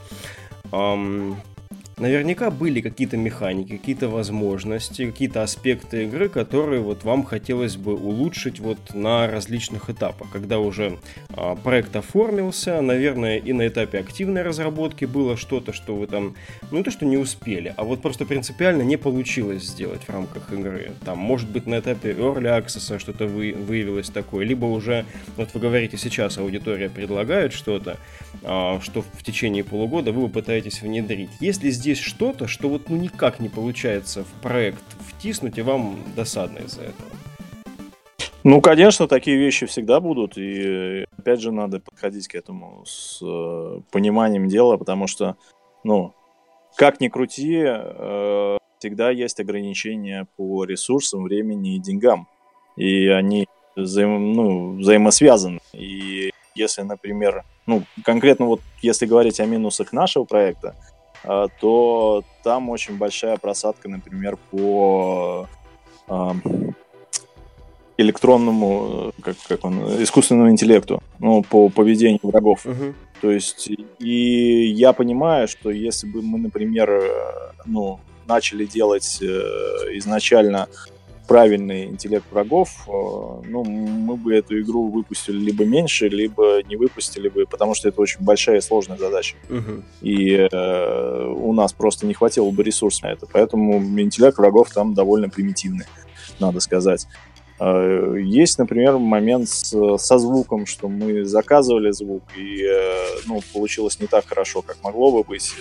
Наверняка 1.99 2.51
были 2.51 2.81
какие-то 2.81 3.17
механики, 3.17 3.77
какие-то 3.77 4.09
возможности, 4.09 5.07
какие-то 5.07 5.43
аспекты 5.43 6.05
игры, 6.05 6.29
которые 6.29 6.81
вот 6.81 7.03
вам 7.03 7.25
хотелось 7.25 7.77
бы 7.77 7.95
улучшить 7.95 8.61
вот 8.61 8.79
на 8.95 9.27
различных 9.27 9.91
этапах. 9.91 10.31
Когда 10.31 10.61
уже 10.61 10.99
а, 11.31 11.57
проект 11.57 11.97
оформился, 11.97 12.81
наверное, 12.81 13.39
и 13.39 13.53
на 13.53 13.67
этапе 13.67 13.99
активной 13.99 14.43
разработки 14.43 15.07
было 15.07 15.37
что-то, 15.37 15.73
что 15.73 15.97
вы 15.97 16.07
там, 16.07 16.37
ну 16.71 16.85
то, 16.85 16.93
что 16.93 17.05
не 17.05 17.17
успели, 17.17 17.75
а 17.77 17.83
вот 17.83 18.01
просто 18.01 18.25
принципиально 18.25 18.83
не 18.83 18.97
получилось 18.97 19.65
сделать 19.65 20.03
в 20.03 20.11
рамках 20.11 20.53
игры. 20.53 20.93
Там, 21.05 21.19
может 21.19 21.51
быть, 21.51 21.67
на 21.67 21.81
этапе 21.81 22.13
Early 22.13 22.65
Access 22.65 23.01
что-то 23.01 23.27
вы, 23.27 23.53
выявилось 23.53 24.09
такое, 24.09 24.45
либо 24.45 24.67
уже, 24.67 25.05
вот 25.37 25.49
вы 25.53 25.59
говорите, 25.59 25.97
сейчас 25.97 26.39
аудитория 26.39 26.91
предлагает 26.91 27.53
что-то, 27.53 27.97
а, 28.45 28.81
что 28.81 29.03
в 29.03 29.25
течение 29.25 29.65
полугода 29.65 30.13
вы 30.13 30.29
попытаетесь 30.29 30.81
внедрить. 30.81 31.31
Если 31.41 31.71
здесь 31.71 31.88
здесь 31.89 32.05
что-то, 32.05 32.47
что 32.47 32.69
вот 32.69 32.91
ну 32.91 32.97
никак 32.97 33.41
не 33.41 33.49
получается 33.49 34.23
в 34.23 34.43
проект 34.43 34.85
втиснуть, 35.07 35.57
и 35.57 35.63
вам 35.63 35.97
досадно 36.15 36.59
из-за 36.59 36.83
этого? 36.83 37.09
Ну, 38.45 38.61
конечно, 38.61 39.09
такие 39.09 39.39
вещи 39.39 39.65
всегда 39.65 39.99
будут, 39.99 40.37
и 40.37 41.07
опять 41.17 41.41
же 41.41 41.51
надо 41.51 41.81
подходить 41.81 42.29
к 42.29 42.35
этому 42.35 42.85
с 42.87 43.21
э, 43.23 43.81
пониманием 43.91 44.49
дела, 44.49 44.77
потому 44.77 45.07
что, 45.07 45.37
ну, 45.83 46.15
как 46.77 47.01
ни 47.01 47.09
крути, 47.09 47.63
э, 47.65 48.59
всегда 48.79 49.11
есть 49.11 49.41
ограничения 49.41 50.27
по 50.37 50.65
ресурсам, 50.65 51.25
времени 51.25 51.77
и 51.77 51.79
деньгам, 51.79 52.29
и 52.77 53.09
они 53.09 53.49
взаим, 53.77 54.35
ну, 54.35 54.77
взаимосвязаны. 54.77 55.61
И 55.73 56.33
если, 56.55 56.83
например, 56.83 57.45
ну, 57.67 57.83
конкретно 58.05 58.45
вот 58.45 58.61
если 58.83 59.07
говорить 59.07 59.41
о 59.41 59.47
минусах 59.47 59.93
нашего 59.93 60.25
проекта, 60.25 60.77
то 61.23 62.23
там 62.45 62.71
очень 62.71 62.97
большая 62.97 63.37
просадка, 63.37 63.89
например, 63.89 64.37
по 64.51 65.49
а, 66.07 66.35
электронному, 67.99 69.13
как, 69.23 69.37
как 69.49 69.65
он, 69.65 70.03
искусственному 70.03 70.51
интеллекту, 70.51 71.03
ну, 71.19 71.43
по 71.43 71.69
поведению 71.69 72.21
врагов. 72.23 72.65
Uh-huh. 72.65 72.95
То 73.21 73.31
есть, 73.33 73.69
и 73.99 74.67
я 74.67 74.93
понимаю, 74.93 75.49
что 75.49 75.71
если 75.71 76.07
бы 76.07 76.23
мы, 76.23 76.39
например, 76.39 76.89
э, 76.91 77.53
ну, 77.67 77.99
начали 78.29 78.65
делать 78.65 79.19
э, 79.21 79.27
изначально 79.99 80.69
правильный 81.29 81.85
интеллект 81.85 82.25
врагов, 82.33 82.71
э, 82.89 82.91
ну, 82.91 83.63
мы 83.63 84.17
бы 84.17 84.35
эту 84.35 84.59
игру 84.61 84.89
выпустили 84.89 85.37
либо 85.37 85.65
меньше, 85.65 86.09
либо 86.09 86.63
не 86.63 86.77
выпустили 86.77 87.29
бы, 87.29 87.47
потому 87.47 87.75
что 87.75 87.89
это 87.89 88.01
очень 88.01 88.21
большая 88.21 88.57
и 88.57 88.61
сложная 88.63 88.97
задача. 88.97 89.37
Угу. 89.51 89.83
И 90.01 90.49
э, 90.51 91.33
у 91.37 91.53
нас 91.53 91.73
просто 91.75 92.07
не 92.07 92.15
хватило 92.15 92.51
бы 92.51 92.63
ресурсов 92.63 93.03
на 93.03 93.09
это. 93.09 93.27
Поэтому 93.31 93.79
интеллект 94.01 94.39
врагов 94.39 94.71
там 94.71 94.95
довольно 94.95 95.29
примитивный, 95.29 95.85
надо 96.41 96.61
сказать. 96.61 97.07
Э, 97.61 98.17
есть, 98.19 98.59
например, 98.59 98.97
момент 98.97 99.51
с, 99.51 99.99
со 99.99 100.19
звуком, 100.19 100.65
что 100.65 100.89
мы 100.89 101.25
заказывали 101.27 101.91
звук, 101.91 102.23
и 102.37 102.65
э, 102.65 103.21
ну, 103.27 103.41
получилось 103.53 104.01
не 104.01 104.07
так 104.07 104.27
хорошо, 104.27 104.63
как 104.63 104.83
могло 104.83 105.13
бы 105.13 105.25
быть, 105.25 105.53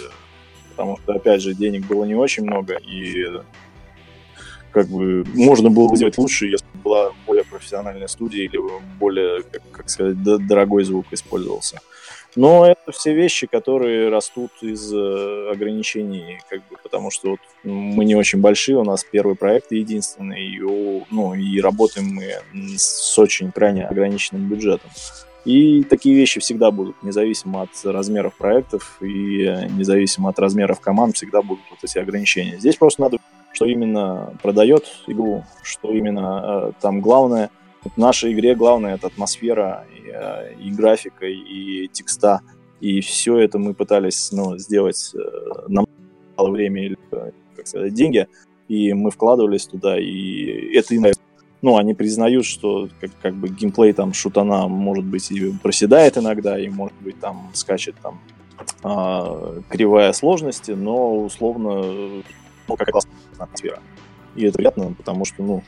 потому 0.71 0.97
что, 0.97 1.13
опять 1.13 1.41
же, 1.41 1.53
денег 1.53 1.85
было 1.87 2.05
не 2.05 2.15
очень 2.15 2.43
много, 2.43 2.75
и 2.77 3.25
как 4.71 4.87
бы 4.87 5.25
можно 5.33 5.69
было 5.69 5.89
бы 5.89 5.95
сделать 5.95 6.17
лучше, 6.17 6.47
если 6.47 6.65
бы 6.73 6.79
была 6.83 7.11
более 7.25 7.43
профессиональная 7.43 8.07
студия 8.07 8.45
или 8.45 8.59
более, 8.99 9.43
как, 9.43 9.61
как 9.71 9.89
сказать, 9.89 10.21
дорогой 10.23 10.83
звук 10.83 11.05
использовался. 11.11 11.79
Но 12.35 12.67
это 12.67 12.91
все 12.91 13.15
вещи, 13.15 13.47
которые 13.47 14.09
растут 14.09 14.51
из 14.61 14.93
э, 14.93 15.49
ограничений, 15.51 16.39
как 16.47 16.59
бы, 16.69 16.77
потому 16.83 17.09
что 17.09 17.31
вот 17.31 17.39
мы 17.63 18.05
не 18.05 18.15
очень 18.15 18.41
большие, 18.41 18.77
у 18.77 18.83
нас 18.83 19.03
первый 19.03 19.35
проект 19.35 19.71
единственный, 19.71 20.45
и, 20.45 20.59
ну, 21.09 21.33
и 21.33 21.59
работаем 21.59 22.13
мы 22.13 22.77
с 22.77 23.17
очень 23.17 23.51
крайне 23.51 23.87
ограниченным 23.87 24.47
бюджетом. 24.47 24.91
И 25.45 25.83
такие 25.83 26.13
вещи 26.13 26.39
всегда 26.39 26.69
будут, 26.69 27.01
независимо 27.01 27.63
от 27.63 27.69
размеров 27.85 28.35
проектов 28.37 28.97
и 29.01 29.43
э, 29.43 29.67
независимо 29.69 30.29
от 30.29 30.37
размеров 30.37 30.79
команд, 30.79 31.15
всегда 31.15 31.41
будут 31.41 31.63
вот 31.71 31.79
эти 31.81 31.97
ограничения. 31.97 32.59
Здесь 32.59 32.75
просто 32.75 33.01
надо 33.01 33.17
что 33.57 33.65
именно 33.65 34.35
продает 34.43 34.85
игру, 35.07 35.43
что 35.63 35.91
именно 35.91 36.43
э, 36.43 36.71
там 36.79 37.01
главное. 37.01 37.49
В 37.83 37.97
нашей 37.97 38.33
игре 38.33 38.53
главное 38.53 38.93
это 38.95 39.07
атмосфера 39.07 39.83
и, 39.95 40.11
э, 40.13 40.53
и 40.61 40.69
графика, 40.69 41.25
и 41.25 41.87
текста. 41.87 42.41
И 42.81 43.01
все 43.01 43.39
это 43.39 43.57
мы 43.57 43.73
пытались 43.73 44.31
ну, 44.31 44.59
сделать 44.59 45.11
э, 45.15 45.69
на 45.69 45.85
мало 46.37 46.51
времени 46.51 46.85
или, 46.85 46.97
как 47.55 47.65
сказать, 47.65 47.95
деньги. 47.95 48.27
И 48.67 48.93
мы 48.93 49.09
вкладывались 49.09 49.65
туда, 49.65 49.99
и 49.99 50.75
это 50.75 50.93
им 50.93 51.05
ну, 51.63 51.77
они 51.77 51.95
признают, 51.95 52.45
что 52.45 52.89
как, 53.01 53.09
как 53.23 53.33
бы 53.33 53.49
геймплей 53.49 53.91
там 53.93 54.13
шутана 54.13 54.67
может 54.67 55.03
быть 55.03 55.31
и 55.31 55.51
проседает 55.63 56.15
иногда, 56.15 56.59
и 56.59 56.69
может 56.69 56.95
быть 57.01 57.19
там 57.19 57.49
скачет 57.53 57.95
там 58.03 58.19
а, 58.83 59.59
кривая 59.67 60.13
сложности, 60.13 60.71
но 60.71 61.17
условно 61.17 62.21
ну, 62.67 62.75
как 62.75 62.89
классная 62.89 63.13
атмосфера. 63.37 63.79
И 64.35 64.45
это 64.45 64.57
приятно, 64.57 64.93
потому 64.93 65.25
что, 65.25 65.43
ну, 65.43 65.63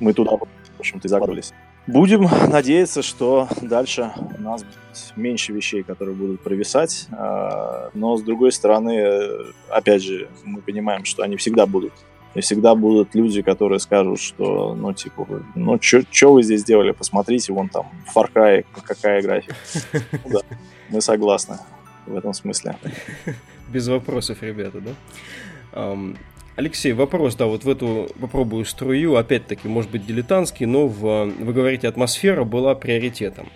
мы 0.00 0.12
туда, 0.12 0.32
в 0.32 0.46
общем-то, 0.78 1.06
и 1.06 1.10
загадывались. 1.10 1.52
Будем 1.86 2.22
надеяться, 2.50 3.02
что 3.02 3.48
дальше 3.60 4.10
у 4.38 4.42
нас 4.42 4.62
будет 4.62 5.12
меньше 5.16 5.52
вещей, 5.52 5.82
которые 5.82 6.14
будут 6.14 6.42
провисать, 6.42 7.08
а, 7.12 7.90
но 7.94 8.16
с 8.16 8.22
другой 8.22 8.52
стороны, 8.52 9.28
опять 9.68 10.02
же, 10.02 10.28
мы 10.44 10.62
понимаем, 10.62 11.04
что 11.04 11.22
они 11.22 11.36
всегда 11.36 11.66
будут. 11.66 11.92
И 12.34 12.40
всегда 12.40 12.74
будут 12.74 13.14
люди, 13.14 13.42
которые 13.42 13.78
скажут, 13.78 14.18
что, 14.18 14.74
ну, 14.74 14.92
типа, 14.92 15.26
ну, 15.54 15.78
что 15.80 16.32
вы 16.32 16.42
здесь 16.42 16.64
делали, 16.64 16.90
посмотрите, 16.90 17.52
вон 17.52 17.68
там, 17.68 17.86
Far 18.12 18.28
Cry, 18.32 18.66
какая 18.82 19.22
графика. 19.22 19.54
Да, 20.24 20.40
мы 20.88 21.00
согласны 21.00 21.58
в 22.06 22.16
этом 22.16 22.32
смысле. 22.32 22.76
Без 23.68 23.86
вопросов, 23.86 24.42
ребята, 24.42 24.80
да? 24.80 24.90
Алексей, 26.56 26.92
вопрос, 26.92 27.34
да, 27.34 27.46
вот 27.46 27.64
в 27.64 27.68
эту 27.68 28.08
попробую 28.20 28.64
струю, 28.64 29.16
опять-таки, 29.16 29.66
может 29.66 29.90
быть, 29.90 30.06
дилетантский, 30.06 30.66
но 30.66 30.86
в, 30.86 31.24
вы 31.24 31.52
говорите, 31.52 31.88
атмосфера 31.88 32.44
была 32.44 32.76
приоритетом. 32.76 33.48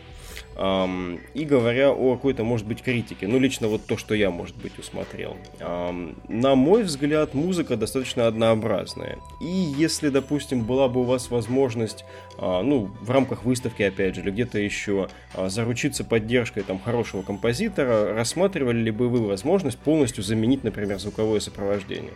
Эм, 0.59 1.21
и 1.35 1.45
говоря 1.45 1.93
о 1.93 2.17
какой-то, 2.17 2.45
может 2.45 2.67
быть, 2.67 2.83
критике. 2.83 3.27
Ну, 3.27 3.39
лично 3.39 3.69
вот 3.69 3.87
то, 3.87 3.97
что 3.97 4.15
я, 4.15 4.31
может 4.31 4.57
быть, 4.57 4.79
усмотрел. 4.79 5.37
Эм, 5.61 6.17
на 6.29 6.55
мой 6.55 6.83
взгляд, 6.83 7.35
музыка 7.35 7.77
достаточно 7.77 8.27
однообразная. 8.27 9.19
И 9.41 9.47
если, 9.47 10.09
допустим, 10.09 10.65
была 10.65 10.89
бы 10.89 11.01
у 11.01 11.05
вас 11.05 11.31
возможность, 11.31 12.05
э, 12.39 12.63
ну, 12.63 12.91
в 13.01 13.11
рамках 13.11 13.45
выставки, 13.45 13.83
опять 13.83 14.17
же, 14.17 14.23
или 14.23 14.31
где-то 14.31 14.59
еще, 14.59 15.09
э, 15.35 15.49
заручиться 15.49 16.05
поддержкой 16.05 16.63
там 16.63 16.81
хорошего 16.81 17.23
композитора, 17.23 18.13
рассматривали 18.15 18.79
ли 18.79 18.91
бы 18.91 19.09
вы 19.09 19.27
возможность 19.27 19.79
полностью 19.79 20.25
заменить, 20.25 20.65
например, 20.65 20.99
звуковое 20.99 21.41
сопровождение? 21.41 22.13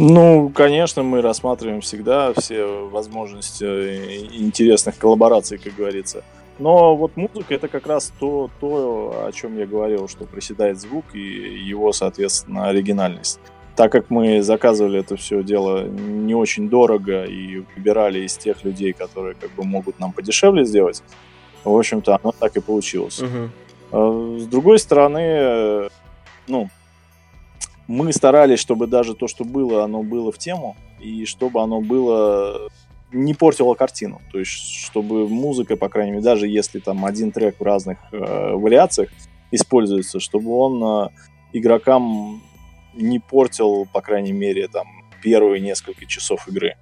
Ну, 0.00 0.48
конечно, 0.50 1.02
мы 1.02 1.22
рассматриваем 1.22 1.80
всегда 1.80 2.32
все 2.32 2.88
возможности 2.88 3.64
э, 3.64 4.26
интересных 4.32 4.96
коллабораций, 4.96 5.58
как 5.58 5.74
говорится. 5.74 6.22
Но 6.58 6.96
вот 6.96 7.16
музыка 7.16 7.54
это 7.54 7.68
как 7.68 7.86
раз 7.86 8.12
то, 8.18 8.50
то, 8.60 9.26
о 9.26 9.32
чем 9.32 9.56
я 9.58 9.66
говорил, 9.66 10.08
что 10.08 10.24
приседает 10.24 10.80
звук 10.80 11.04
и 11.14 11.18
его, 11.20 11.92
соответственно, 11.92 12.68
оригинальность. 12.68 13.38
Так 13.76 13.92
как 13.92 14.10
мы 14.10 14.42
заказывали 14.42 14.98
это 14.98 15.16
все 15.16 15.44
дело 15.44 15.84
не 15.86 16.34
очень 16.34 16.68
дорого 16.68 17.24
и 17.24 17.62
выбирали 17.76 18.26
из 18.26 18.36
тех 18.36 18.64
людей, 18.64 18.92
которые 18.92 19.36
как 19.36 19.52
бы 19.52 19.62
могут 19.62 20.00
нам 20.00 20.12
подешевле 20.12 20.64
сделать, 20.64 21.02
в 21.62 21.76
общем-то, 21.76 22.18
оно 22.20 22.32
так 22.32 22.56
и 22.56 22.60
получилось. 22.60 23.20
Uh-huh. 23.20 24.38
С 24.40 24.46
другой 24.46 24.80
стороны, 24.80 25.88
ну, 26.48 26.68
мы 27.86 28.12
старались, 28.12 28.58
чтобы 28.58 28.86
даже 28.86 29.14
то, 29.14 29.28
что 29.28 29.44
было, 29.44 29.84
оно 29.84 30.02
было 30.02 30.32
в 30.32 30.38
тему, 30.38 30.76
и 31.00 31.24
чтобы 31.24 31.62
оно 31.62 31.80
было 31.80 32.68
не 33.12 33.34
портило 33.34 33.74
картину. 33.74 34.20
То 34.32 34.38
есть, 34.38 34.52
чтобы 34.52 35.28
музыка, 35.28 35.76
по 35.76 35.88
крайней 35.88 36.12
мере, 36.12 36.24
даже 36.24 36.46
если 36.46 36.78
там 36.78 37.04
один 37.04 37.32
трек 37.32 37.58
в 37.58 37.62
разных 37.62 37.98
э, 38.12 38.52
вариациях 38.54 39.10
используется, 39.50 40.20
чтобы 40.20 40.50
он 40.50 40.82
э, 40.82 41.08
игрокам 41.52 42.42
не 42.94 43.18
портил, 43.18 43.86
по 43.92 44.00
крайней 44.00 44.32
мере, 44.32 44.68
там 44.68 44.86
первые 45.22 45.60
несколько 45.60 46.06
часов 46.06 46.46
игры. 46.48 46.76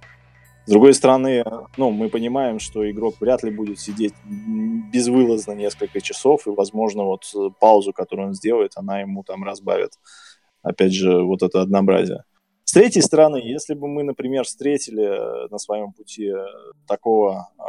С 0.65 0.69
другой 0.69 0.93
стороны, 0.93 1.45
ну, 1.77 1.91
мы 1.91 2.09
понимаем, 2.09 2.59
что 2.59 2.89
игрок 2.89 3.15
вряд 3.21 3.41
ли 3.43 3.51
будет 3.51 3.79
сидеть 3.79 4.13
безвылазно 4.25 5.53
несколько 5.53 6.01
часов, 6.01 6.45
и, 6.45 6.49
возможно, 6.49 7.03
вот 7.03 7.23
э, 7.35 7.49
паузу, 7.59 7.93
которую 7.93 8.29
он 8.29 8.33
сделает, 8.33 8.73
она 8.75 8.99
ему 8.99 9.23
там 9.23 9.43
разбавит 9.43 9.93
опять 10.67 10.93
же, 10.93 11.23
вот 11.23 11.43
это 11.43 11.61
однообразие. 11.61 12.23
С 12.67 12.73
третьей 12.73 13.01
стороны, 13.01 13.37
если 13.37 13.75
бы 13.75 13.87
мы, 13.87 14.03
например, 14.03 14.43
встретили 14.43 15.01
э, 15.01 15.47
на 15.49 15.57
своем 15.57 15.93
пути 15.93 16.25
э, 16.27 16.35
такого 16.85 17.47
э, 17.57 17.63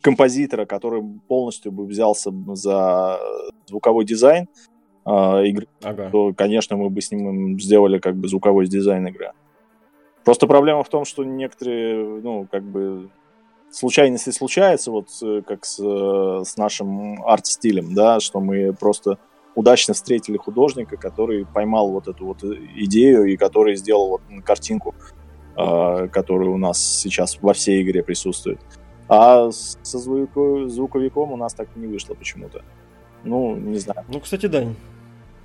композитора, 0.00 0.66
который 0.66 1.04
полностью 1.28 1.70
бы 1.70 1.86
взялся 1.86 2.32
за 2.54 3.20
звуковой 3.66 4.04
дизайн 4.04 4.48
э, 5.06 5.10
игры, 5.46 5.68
ага. 5.84 6.10
то, 6.10 6.34
конечно, 6.36 6.76
мы 6.76 6.90
бы 6.90 7.00
с 7.00 7.12
ним 7.12 7.60
сделали 7.60 8.00
как 8.00 8.16
бы 8.16 8.26
звуковой 8.26 8.66
дизайн 8.66 9.06
игры. 9.06 9.30
Просто 10.24 10.48
проблема 10.48 10.82
в 10.82 10.88
том, 10.88 11.04
что 11.04 11.22
некоторые, 11.22 12.04
ну, 12.22 12.48
как 12.50 12.64
бы 12.64 13.08
случайности 13.70 14.30
случаются, 14.30 14.90
вот 14.90 15.10
э, 15.22 15.42
как 15.46 15.64
с, 15.64 15.78
с 15.78 16.56
нашим 16.56 17.24
арт-стилем, 17.24 17.94
да, 17.94 18.18
что 18.18 18.40
мы 18.40 18.72
просто 18.72 19.18
удачно 19.54 19.94
встретили 19.94 20.36
художника, 20.36 20.96
который 20.96 21.44
поймал 21.46 21.90
вот 21.90 22.08
эту 22.08 22.26
вот 22.26 22.42
идею 22.44 23.24
и 23.24 23.36
который 23.36 23.76
сделал 23.76 24.08
вот 24.08 24.22
картинку, 24.44 24.94
э, 25.56 26.08
которая 26.08 26.48
у 26.48 26.58
нас 26.58 26.78
сейчас 26.78 27.38
во 27.40 27.52
всей 27.52 27.82
игре 27.82 28.02
присутствует. 28.02 28.60
А 29.08 29.50
со 29.50 29.98
звуковиком 29.98 31.32
у 31.32 31.36
нас 31.36 31.54
так 31.54 31.68
не 31.76 31.86
вышло 31.86 32.14
почему-то. 32.14 32.62
Ну, 33.24 33.56
не 33.56 33.78
знаю. 33.78 34.04
Ну, 34.08 34.20
кстати, 34.20 34.46
Дань, 34.46 34.74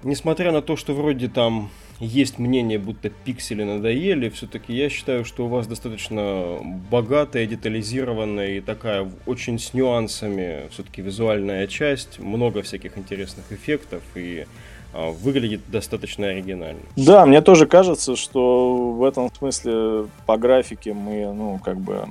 несмотря 0.03 0.51
на 0.51 0.61
то, 0.61 0.75
что 0.75 0.93
вроде 0.93 1.27
там 1.27 1.69
есть 1.99 2.37
мнение, 2.37 2.77
будто 2.77 3.09
пиксели 3.09 3.63
надоели, 3.63 4.29
все-таки 4.29 4.73
я 4.73 4.89
считаю, 4.89 5.25
что 5.25 5.45
у 5.45 5.47
вас 5.47 5.67
достаточно 5.67 6.59
богатая, 6.91 7.47
детализированная 7.47 8.57
и 8.57 8.61
такая 8.61 9.09
очень 9.25 9.57
с 9.57 9.73
нюансами 9.73 10.69
все-таки 10.69 11.01
визуальная 11.01 11.65
часть, 11.67 12.19
много 12.19 12.61
всяких 12.61 12.97
интересных 12.97 13.51
эффектов 13.51 14.03
и 14.15 14.45
а, 14.93 15.11
выглядит 15.11 15.61
достаточно 15.69 16.27
оригинально. 16.27 16.81
Да, 16.95 17.25
мне 17.25 17.41
тоже 17.41 17.65
кажется, 17.65 18.15
что 18.15 18.91
в 18.91 19.03
этом 19.03 19.33
смысле 19.33 20.07
по 20.25 20.37
графике 20.37 20.93
мы, 20.93 21.33
ну, 21.33 21.59
как 21.63 21.77
бы 21.77 22.05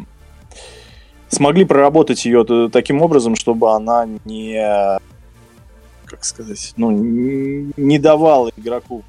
смогли 1.29 1.64
проработать 1.64 2.25
ее 2.25 2.44
таким 2.72 3.03
образом, 3.03 3.37
чтобы 3.37 3.72
она 3.72 4.09
не 4.25 4.99
как 6.07 6.25
сказать, 6.25 6.73
ну, 6.77 6.90
не 6.90 7.99
давала 7.99 8.51
игроку 8.57 9.03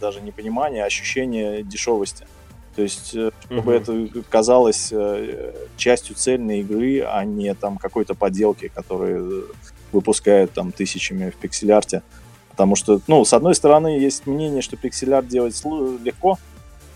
даже 0.00 0.20
не 0.20 0.30
понимание, 0.30 0.82
а 0.82 0.86
ощущение 0.86 1.62
дешевости. 1.62 2.26
То 2.74 2.82
есть, 2.82 3.14
э, 3.14 3.30
чтобы 3.46 3.72
uh-huh. 3.72 4.10
это 4.12 4.22
казалось 4.28 4.90
э, 4.92 5.54
частью 5.76 6.14
цельной 6.14 6.60
игры, 6.60 7.00
а 7.00 7.24
не 7.24 7.54
там 7.54 7.78
какой-то 7.78 8.14
поделки, 8.14 8.68
которые 8.68 9.44
выпускают 9.92 10.52
там 10.52 10.72
тысячами 10.72 11.30
в 11.30 11.36
пиксель-арте. 11.36 12.02
Потому 12.50 12.76
что, 12.76 13.00
ну, 13.06 13.24
с 13.24 13.32
одной 13.32 13.54
стороны, 13.54 13.98
есть 13.98 14.26
мнение, 14.26 14.62
что 14.62 14.76
пиксель-арт 14.76 15.26
делать 15.26 15.60
легко, 16.04 16.38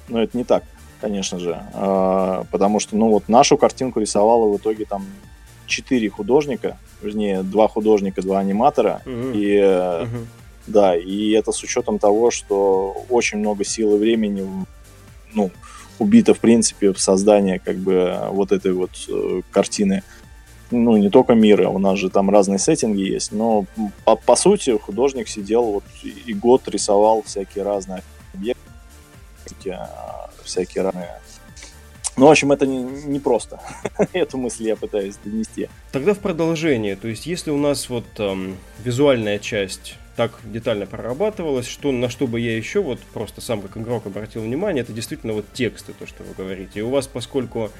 но 0.08 0.22
это 0.22 0.36
не 0.36 0.44
так, 0.44 0.64
конечно 1.00 1.38
же. 1.38 1.62
А, 1.72 2.44
потому 2.50 2.78
что, 2.80 2.96
ну, 2.96 3.08
вот 3.08 3.28
нашу 3.28 3.56
картинку 3.56 4.00
рисовало 4.00 4.52
в 4.52 4.56
итоге 4.58 4.84
там 4.84 5.06
четыре 5.70 6.10
художника, 6.10 6.76
вернее, 7.00 7.42
два 7.42 7.68
художника, 7.68 8.20
два 8.20 8.40
аниматора, 8.40 9.00
uh-huh. 9.06 9.34
и 9.34 9.56
uh-huh 9.56 10.26
да, 10.70 10.96
и 10.96 11.30
это 11.30 11.52
с 11.52 11.62
учетом 11.62 11.98
того, 11.98 12.30
что 12.30 13.04
очень 13.08 13.38
много 13.38 13.64
сил 13.64 13.96
и 13.96 13.98
времени 13.98 14.46
ну, 15.32 15.50
убито, 15.98 16.34
в 16.34 16.40
принципе, 16.40 16.92
в 16.92 17.00
создание 17.00 17.58
как 17.58 17.76
бы 17.76 18.18
вот 18.30 18.52
этой 18.52 18.72
вот 18.72 18.90
э, 19.08 19.42
картины. 19.50 20.02
Ну, 20.70 20.96
не 20.96 21.10
только 21.10 21.34
мира, 21.34 21.68
у 21.68 21.78
нас 21.78 21.98
же 21.98 22.10
там 22.10 22.30
разные 22.30 22.58
сеттинги 22.58 23.02
есть, 23.02 23.32
но 23.32 23.64
по, 24.04 24.14
по 24.14 24.36
сути 24.36 24.78
художник 24.78 25.28
сидел 25.28 25.64
вот 25.64 25.84
и 26.02 26.32
год 26.32 26.68
рисовал 26.68 27.22
всякие 27.22 27.64
разные 27.64 28.02
объекты, 28.32 28.62
всякие 30.44 30.82
разные 30.82 31.20
ну, 32.20 32.26
в 32.26 32.30
общем, 32.30 32.52
это 32.52 32.66
не, 32.66 32.82
не. 32.82 33.18
Эту 34.12 34.36
мысль 34.36 34.64
я 34.64 34.76
пытаюсь 34.76 35.16
донести. 35.24 35.70
Тогда 35.90 36.12
в 36.12 36.18
продолжение. 36.18 36.94
То 36.94 37.08
есть, 37.08 37.24
если 37.24 37.50
у 37.50 37.56
нас 37.56 37.88
вот 37.88 38.04
эм, 38.18 38.58
визуальная 38.84 39.38
часть 39.38 39.96
так 40.16 40.38
детально 40.44 40.84
прорабатывалось, 40.84 41.66
что 41.66 41.92
на 41.92 42.10
что 42.10 42.26
бы 42.26 42.38
я 42.38 42.54
еще 42.54 42.82
вот 42.82 43.00
просто 43.14 43.40
сам 43.40 43.62
как 43.62 43.78
игрок 43.78 44.04
обратил 44.04 44.42
внимание, 44.42 44.82
это 44.82 44.92
действительно 44.92 45.32
вот 45.32 45.46
тексты, 45.54 45.94
то, 45.94 46.06
что 46.06 46.22
вы 46.22 46.34
говорите. 46.36 46.80
И 46.80 46.82
у 46.82 46.90
вас, 46.90 47.06
поскольку 47.06 47.70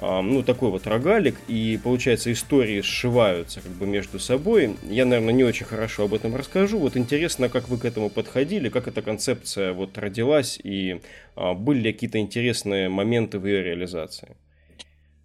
ну, 0.00 0.42
такой 0.42 0.70
вот 0.70 0.86
рогалик, 0.86 1.36
и, 1.48 1.78
получается, 1.82 2.32
истории 2.32 2.80
сшиваются 2.80 3.60
как 3.60 3.70
бы 3.72 3.86
между 3.86 4.18
собой. 4.18 4.76
Я, 4.88 5.04
наверное, 5.04 5.32
не 5.32 5.44
очень 5.44 5.66
хорошо 5.66 6.04
об 6.04 6.14
этом 6.14 6.34
расскажу. 6.34 6.78
Вот 6.78 6.96
интересно, 6.96 7.48
как 7.48 7.68
вы 7.68 7.78
к 7.78 7.84
этому 7.84 8.10
подходили, 8.10 8.68
как 8.68 8.88
эта 8.88 9.02
концепция 9.02 9.72
вот 9.72 9.96
родилась, 9.98 10.58
и 10.62 11.00
а, 11.36 11.54
были 11.54 11.80
ли 11.80 11.92
какие-то 11.92 12.18
интересные 12.18 12.88
моменты 12.88 13.38
в 13.38 13.46
ее 13.46 13.62
реализации? 13.62 14.36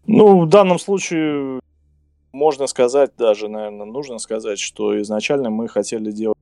Ну, 0.05 0.41
в 0.41 0.49
данном 0.49 0.79
случае 0.79 1.59
можно 2.31 2.67
сказать, 2.67 3.11
даже, 3.17 3.47
наверное, 3.47 3.85
нужно 3.85 4.19
сказать, 4.19 4.59
что 4.59 5.01
изначально 5.01 5.49
мы 5.49 5.67
хотели 5.67 6.11
делать 6.11 6.37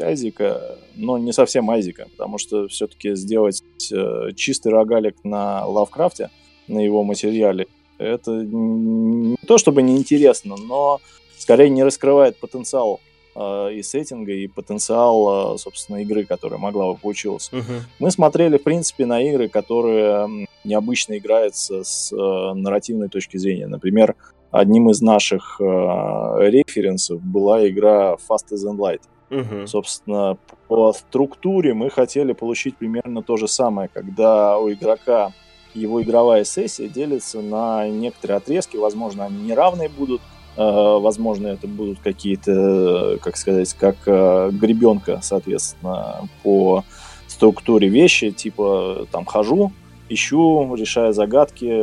Айзика, 0.00 0.78
но 0.96 1.18
не 1.18 1.32
совсем 1.32 1.70
Айзика, 1.70 2.08
потому 2.10 2.38
что 2.38 2.66
все-таки 2.68 3.14
сделать 3.14 3.62
э, 3.92 4.32
чистый 4.34 4.72
рогалик 4.72 5.22
на 5.22 5.64
Лавкрафте– 5.66 6.30
на 6.68 6.78
его 6.78 7.02
материале. 7.04 7.66
Это 7.98 8.30
не 8.32 9.36
то 9.46 9.58
чтобы 9.58 9.82
неинтересно, 9.82 10.56
но 10.56 11.00
скорее 11.38 11.70
не 11.70 11.84
раскрывает 11.84 12.36
потенциал 12.38 13.00
э, 13.36 13.74
и 13.74 13.82
сеттинга, 13.82 14.32
и 14.32 14.46
потенциал, 14.48 15.54
э, 15.54 15.58
собственно, 15.58 16.02
игры, 16.02 16.24
которая 16.24 16.58
могла 16.58 16.92
бы 16.92 16.98
получиться. 16.98 17.54
Uh-huh. 17.54 17.80
Мы 17.98 18.10
смотрели, 18.10 18.58
в 18.58 18.62
принципе, 18.62 19.06
на 19.06 19.22
игры, 19.22 19.48
которые 19.48 20.46
необычно 20.64 21.18
играются 21.18 21.84
с 21.84 22.12
э, 22.12 22.54
нарративной 22.54 23.08
точки 23.08 23.36
зрения. 23.36 23.68
Например, 23.68 24.16
одним 24.50 24.90
из 24.90 25.00
наших 25.00 25.60
э, 25.60 25.64
референсов 25.64 27.22
была 27.22 27.68
игра 27.68 28.16
Fast 28.28 28.52
as 28.52 28.66
and 28.66 28.78
Light. 28.78 29.02
Uh-huh. 29.30 29.66
Собственно, 29.66 30.36
по 30.68 30.92
структуре 30.92 31.74
мы 31.74 31.90
хотели 31.90 32.32
получить 32.32 32.76
примерно 32.76 33.22
то 33.22 33.36
же 33.36 33.48
самое, 33.48 33.88
когда 33.92 34.58
у 34.58 34.70
игрока 34.70 35.32
его 35.74 36.02
игровая 36.02 36.44
сессия 36.44 36.88
делится 36.88 37.40
на 37.40 37.88
некоторые 37.88 38.38
отрезки, 38.38 38.76
возможно, 38.76 39.24
они 39.24 39.42
неравные 39.42 39.88
будут, 39.88 40.20
э, 40.56 40.62
возможно, 40.62 41.48
это 41.48 41.66
будут 41.66 41.98
какие-то, 42.00 43.18
как 43.22 43.36
сказать, 43.36 43.74
как 43.74 43.96
э, 44.06 44.50
гребенка, 44.52 45.20
соответственно, 45.22 46.28
по 46.42 46.84
структуре 47.26 47.88
вещи, 47.88 48.30
типа 48.30 49.06
там 49.10 49.24
хожу, 49.24 49.72
ищу, 50.08 50.74
решаю 50.76 51.12
загадки, 51.12 51.82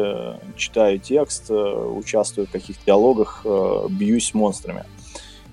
читаю 0.56 1.00
текст, 1.00 1.52
участвую 1.52 2.48
в 2.48 2.52
каких-то 2.52 2.86
диалогах, 2.86 3.46
бьюсь 3.90 4.28
с 4.28 4.34
монстрами. 4.34 4.86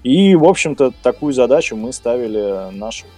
И, 0.05 0.37
в 0.37 0.45
общем-то, 0.45 0.93
такую 1.03 1.33
задачу 1.33 1.75
мы 1.75 1.93
ставили 1.93 2.71
нашему 2.73 3.11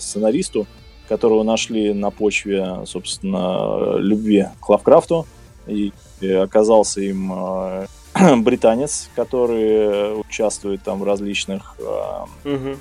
сценаристу, 0.00 0.66
которого 1.08 1.42
нашли 1.42 1.92
на 1.92 2.10
почве, 2.10 2.80
собственно, 2.86 3.96
любви 3.96 4.46
к 4.60 4.68
Лавкрафту. 4.68 5.26
И 5.66 5.92
оказался 6.22 7.00
им 7.00 7.32
британец, 8.42 9.08
который 9.14 10.20
участвует 10.20 10.82
там 10.82 11.00
в 11.00 11.04
различных... 11.04 11.76
Угу. 12.44 12.76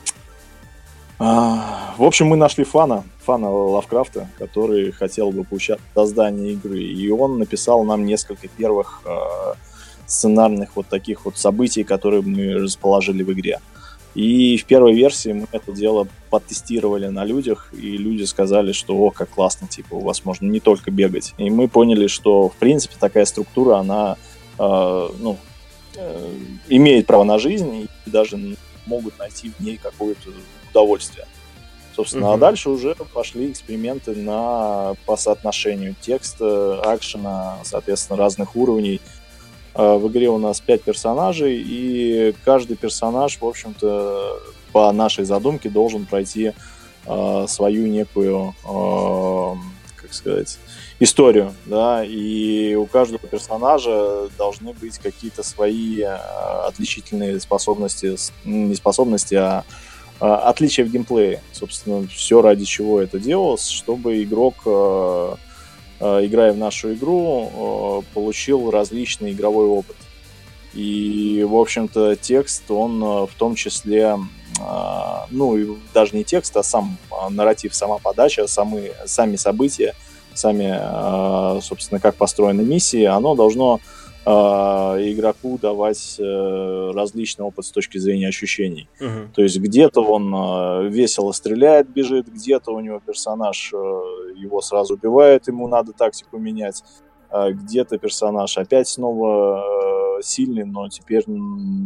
В 1.20 2.04
общем, 2.04 2.28
мы 2.28 2.38
нашли 2.38 2.64
фана, 2.64 3.04
фана 3.26 3.50
Лавкрафта, 3.50 4.30
который 4.38 4.92
хотел 4.92 5.32
бы 5.32 5.44
поучаствовать 5.44 5.92
в 5.92 5.96
создании 5.96 6.52
игры. 6.52 6.80
И 6.80 7.10
он 7.10 7.40
написал 7.40 7.84
нам 7.84 8.06
несколько 8.06 8.48
первых 8.48 9.02
сценарных 10.08 10.76
вот 10.76 10.88
таких 10.88 11.26
вот 11.26 11.38
событий, 11.38 11.84
которые 11.84 12.22
мы 12.22 12.54
расположили 12.54 13.24
в 13.24 13.34
игре. 13.34 13.60
И 14.18 14.58
в 14.58 14.66
первой 14.66 14.94
версии 14.94 15.32
мы 15.32 15.48
это 15.52 15.72
дело 15.72 16.08
потестировали 16.30 17.08
на 17.08 17.24
людях, 17.24 17.72
и 17.74 17.98
люди 17.98 18.24
сказали, 18.24 18.74
что 18.74 18.98
о, 18.98 19.12
как 19.12 19.30
классно, 19.30 19.68
типа, 19.68 19.94
у 19.94 20.02
вас 20.02 20.26
можно 20.26 20.48
не 20.48 20.60
только 20.60 20.92
бегать. 20.92 21.34
И 21.38 21.50
мы 21.50 21.70
поняли, 21.70 22.08
что, 22.08 22.50
в 22.50 22.56
принципе, 22.56 22.96
такая 23.00 23.26
структура, 23.26 23.78
она 23.78 24.18
Э, 24.60 25.10
ну, 25.20 25.38
э, 25.96 26.34
имеет 26.68 27.06
право 27.06 27.24
на 27.24 27.38
жизнь 27.38 27.88
и 28.06 28.10
даже 28.10 28.40
могут 28.86 29.20
найти 29.20 29.52
в 29.58 29.64
ней 29.64 29.78
какое-то 29.78 30.30
удовольствие. 30.72 31.28
Собственно, 31.96 32.28
угу. 32.28 32.36
а 32.36 32.38
дальше 32.38 32.70
уже 32.70 32.96
пошли 33.14 33.52
эксперименты 33.52 34.16
на, 34.16 34.96
по 35.06 35.18
соотношению 35.18 35.96
текста, 36.00 36.82
акшена, 36.82 37.58
соответственно, 37.64 38.18
разных 38.18 38.56
уровней. 38.56 39.02
Э, 39.78 39.96
в 39.96 40.08
игре 40.08 40.30
у 40.30 40.40
нас 40.40 40.60
пять 40.60 40.82
персонажей, 40.82 41.64
и 41.64 42.34
каждый 42.44 42.76
персонаж, 42.76 43.38
в 43.40 43.46
общем-то, 43.46 44.40
по 44.72 44.92
нашей 44.92 45.24
задумке 45.24 45.70
должен 45.70 46.06
пройти 46.06 46.54
э, 47.06 47.46
свою 47.48 47.86
некую, 47.86 48.56
э, 48.66 49.54
как 50.02 50.14
сказать, 50.14 50.58
историю, 51.00 51.54
да, 51.66 52.04
и 52.04 52.74
у 52.74 52.88
каждого 52.88 53.20
персонажа 53.20 54.30
должны 54.38 54.74
быть 54.74 54.98
какие-то 54.98 55.44
свои 55.44 56.02
э, 56.02 56.16
отличительные 56.66 57.40
способности, 57.40 58.16
не 58.46 58.74
способности, 58.74 59.36
а, 59.36 59.64
а 60.20 60.50
отличия 60.50 60.86
в 60.86 60.90
геймплее. 60.90 61.42
Собственно, 61.52 62.08
все 62.08 62.42
ради 62.42 62.66
чего 62.66 63.00
это 63.00 63.20
делалось, 63.20 63.68
чтобы 63.68 64.24
игрок, 64.24 64.56
э, 64.66 64.70
э, 65.36 65.47
играя 66.00 66.54
в 66.54 66.58
нашу 66.58 66.94
игру, 66.94 68.04
получил 68.14 68.72
различный 68.72 69.32
игровой 69.32 69.68
опыт. 69.68 69.96
И, 70.74 71.46
в 71.48 71.56
общем-то, 71.56 72.16
текст, 72.16 72.70
он 72.70 73.00
в 73.00 73.32
том 73.38 73.56
числе, 73.56 74.18
ну, 75.32 75.78
даже 75.94 76.16
не 76.16 76.24
текст, 76.24 76.56
а 76.58 76.64
сам 76.64 76.98
нарратив, 77.30 77.74
сама 77.74 77.98
подача, 77.98 78.48
самы, 78.48 78.92
сами 79.06 79.36
события– 79.36 79.94
сами, 80.38 81.60
собственно, 81.62 82.00
как 82.00 82.16
построены 82.16 82.62
миссии, 82.62 83.04
оно 83.04 83.36
должно 83.36 83.80
а, 84.30 84.98
игроку 85.00 85.58
давать 85.58 86.18
э, 86.20 86.92
различный 86.94 87.46
опыт 87.46 87.66
с 87.66 87.72
точки 87.72 87.98
зрения 87.98 88.28
ощущений. 88.28 88.90
Uh-huh. 89.00 89.32
То 89.34 89.42
есть 89.42 89.58
где-то 89.58 90.02
он 90.02 90.34
а, 90.36 90.82
весело 90.82 91.32
стреляет, 91.32 91.88
бежит, 91.88 92.28
где-то 92.28 92.74
у 92.74 92.82
него 92.82 93.00
персонаж 93.00 93.72
э, 93.74 93.78
его 94.36 94.60
сразу 94.60 94.96
убивает, 94.96 95.48
ему 95.48 95.70
надо 95.70 95.94
тактику 95.94 96.40
менять, 96.40 96.84
где-то 97.32 97.98
персонаж 97.98 98.58
опять 98.58 98.90
снова 98.90 100.18
э, 100.20 100.22
сильный, 100.24 100.66
но 100.66 100.90
теперь 100.90 101.24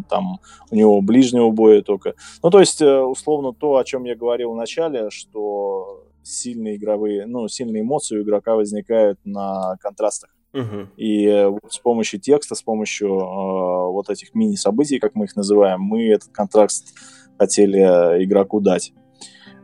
там 0.09 0.39
у 0.71 0.75
него 0.75 0.99
ближнего 1.01 1.51
боя 1.51 1.83
только. 1.83 2.15
Ну, 2.41 2.49
то 2.49 2.59
есть, 2.59 2.81
условно, 2.81 3.53
то, 3.53 3.77
о 3.77 3.83
чем 3.83 4.05
я 4.05 4.15
говорил 4.15 4.53
в 4.53 4.55
начале, 4.55 5.11
что 5.11 6.05
сильные 6.23 6.77
игровые, 6.77 7.27
ну, 7.27 7.47
сильные 7.47 7.83
эмоции 7.83 8.17
у 8.17 8.23
игрока 8.23 8.55
возникают 8.55 9.19
на 9.25 9.77
контрастах. 9.79 10.31
Uh-huh. 10.53 10.87
И 10.97 11.25
э, 11.25 11.47
вот 11.47 11.71
с 11.71 11.79
помощью 11.79 12.19
текста, 12.19 12.55
с 12.55 12.61
помощью 12.61 13.07
э, 13.07 13.91
вот 13.91 14.09
этих 14.09 14.33
мини-событий, 14.33 14.99
как 14.99 15.15
мы 15.15 15.25
их 15.25 15.35
называем, 15.35 15.81
мы 15.81 16.09
этот 16.09 16.29
контраст 16.33 16.93
хотели 17.37 17.79
э, 17.79 18.23
игроку 18.23 18.59
дать. 18.59 18.93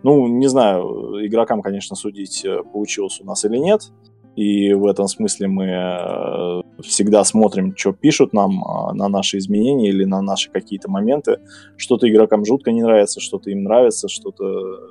Ну, 0.04 0.28
не 0.28 0.48
знаю, 0.48 1.26
игрокам, 1.26 1.62
конечно, 1.62 1.96
судить, 1.96 2.46
э, 2.46 2.64
получилось 2.64 3.20
у 3.22 3.26
нас 3.26 3.44
или 3.44 3.58
нет. 3.58 3.92
И 4.38 4.72
в 4.74 4.86
этом 4.86 5.08
смысле 5.08 5.48
мы 5.48 5.66
э, 5.66 6.82
всегда 6.84 7.24
смотрим, 7.24 7.76
что 7.76 7.92
пишут 7.92 8.34
нам 8.34 8.64
а, 8.64 8.94
на 8.94 9.10
наши 9.10 9.40
изменения 9.40 9.90
или 9.90 10.06
на 10.06 10.22
наши 10.22 10.52
какие-то 10.52 10.92
моменты. 10.92 11.40
Что-то 11.76 12.08
игрокам 12.08 12.46
жутко 12.46 12.72
не 12.72 12.84
нравится, 12.84 13.20
что-то 13.20 13.50
им 13.50 13.64
нравится, 13.64 14.08
что-то 14.08 14.46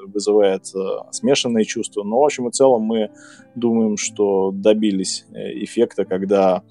вызывает 0.08 0.64
э, 0.74 0.78
смешанные 1.12 1.64
чувства. 1.64 2.02
Но, 2.02 2.18
в 2.18 2.24
общем 2.24 2.48
и 2.48 2.50
целом, 2.50 2.82
мы 2.82 3.10
думаем, 3.54 3.96
что 3.96 4.50
добились 4.50 5.26
э, 5.32 5.62
эффекта, 5.62 6.04
когда 6.04 6.64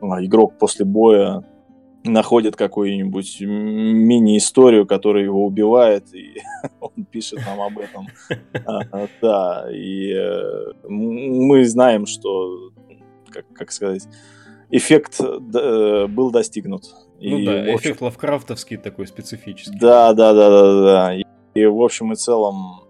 игрок 0.00 0.58
после 0.60 0.84
боя 0.84 1.42
находит 2.04 2.56
какую-нибудь 2.56 3.40
мини-историю, 3.40 4.86
которая 4.86 5.24
его 5.24 5.44
убивает, 5.44 6.14
и 6.14 6.40
он 6.80 7.04
пишет 7.10 7.40
нам 7.46 7.60
об 7.60 7.78
этом. 7.78 8.08
А, 8.64 9.06
да, 9.20 9.66
и 9.72 10.12
э, 10.12 10.72
мы 10.88 11.64
знаем, 11.64 12.06
что, 12.06 12.70
как, 13.54 13.72
сказать, 13.72 14.06
эффект 14.70 15.20
э, 15.20 16.06
был 16.06 16.30
достигнут. 16.30 16.84
Ну 17.20 17.44
да, 17.44 17.74
эффект 17.74 18.00
лавкрафтовский 18.00 18.76
такой 18.76 19.06
специфический. 19.06 19.78
Да, 19.78 20.12
да, 20.12 20.32
да, 20.32 20.50
да, 20.50 20.82
да. 20.82 21.14
И, 21.54 21.64
в 21.64 21.80
общем 21.80 22.12
и 22.12 22.16
целом 22.16 22.82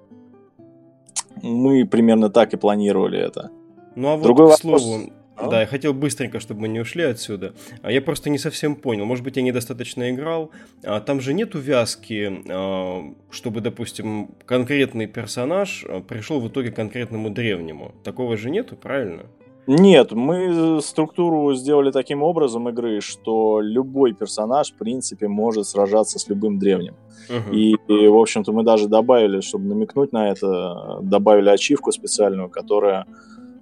мы 1.42 1.84
примерно 1.86 2.30
так 2.30 2.54
и 2.54 2.56
планировали 2.56 3.18
это. 3.18 3.50
Ну 3.94 4.08
а 4.08 4.16
вот, 4.16 4.22
Другой 4.22 4.46
к 4.46 4.64
вопрос... 4.64 4.86
а? 5.36 5.48
Да, 5.48 5.60
я 5.60 5.66
хотел 5.66 5.94
быстренько, 5.94 6.40
чтобы 6.40 6.62
мы 6.62 6.68
не 6.68 6.80
ушли 6.80 7.04
отсюда. 7.04 7.54
А 7.82 7.90
я 7.90 8.02
просто 8.02 8.30
не 8.30 8.38
совсем 8.38 8.76
понял. 8.76 9.04
Может 9.04 9.24
быть, 9.24 9.36
я 9.36 9.42
недостаточно 9.42 10.10
играл. 10.10 10.50
А 10.84 11.00
там 11.00 11.20
же 11.20 11.34
нет 11.34 11.54
увязки, 11.54 12.42
а, 12.48 13.02
чтобы, 13.30 13.60
допустим, 13.60 14.30
конкретный 14.46 15.06
персонаж 15.06 15.84
пришел 16.08 16.40
в 16.40 16.48
итоге 16.48 16.70
к 16.70 16.76
конкретному 16.76 17.30
древнему. 17.30 17.94
Такого 18.04 18.36
же 18.36 18.50
нету, 18.50 18.76
правильно? 18.76 19.24
Нет, 19.68 20.10
мы 20.10 20.80
структуру 20.82 21.54
сделали 21.54 21.92
таким 21.92 22.22
образом 22.24 22.68
игры, 22.68 23.00
что 23.00 23.60
любой 23.60 24.12
персонаж, 24.12 24.72
в 24.72 24.74
принципе, 24.74 25.28
может 25.28 25.68
сражаться 25.68 26.18
с 26.18 26.28
любым 26.28 26.58
древним. 26.58 26.96
Uh-huh. 27.28 27.54
И, 27.54 27.76
и, 27.86 28.08
в 28.08 28.18
общем-то, 28.18 28.52
мы 28.52 28.64
даже 28.64 28.88
добавили, 28.88 29.40
чтобы 29.40 29.66
намекнуть 29.66 30.12
на 30.12 30.30
это, 30.30 30.98
добавили 31.02 31.48
ачивку 31.48 31.92
специальную, 31.92 32.48
которая 32.48 33.06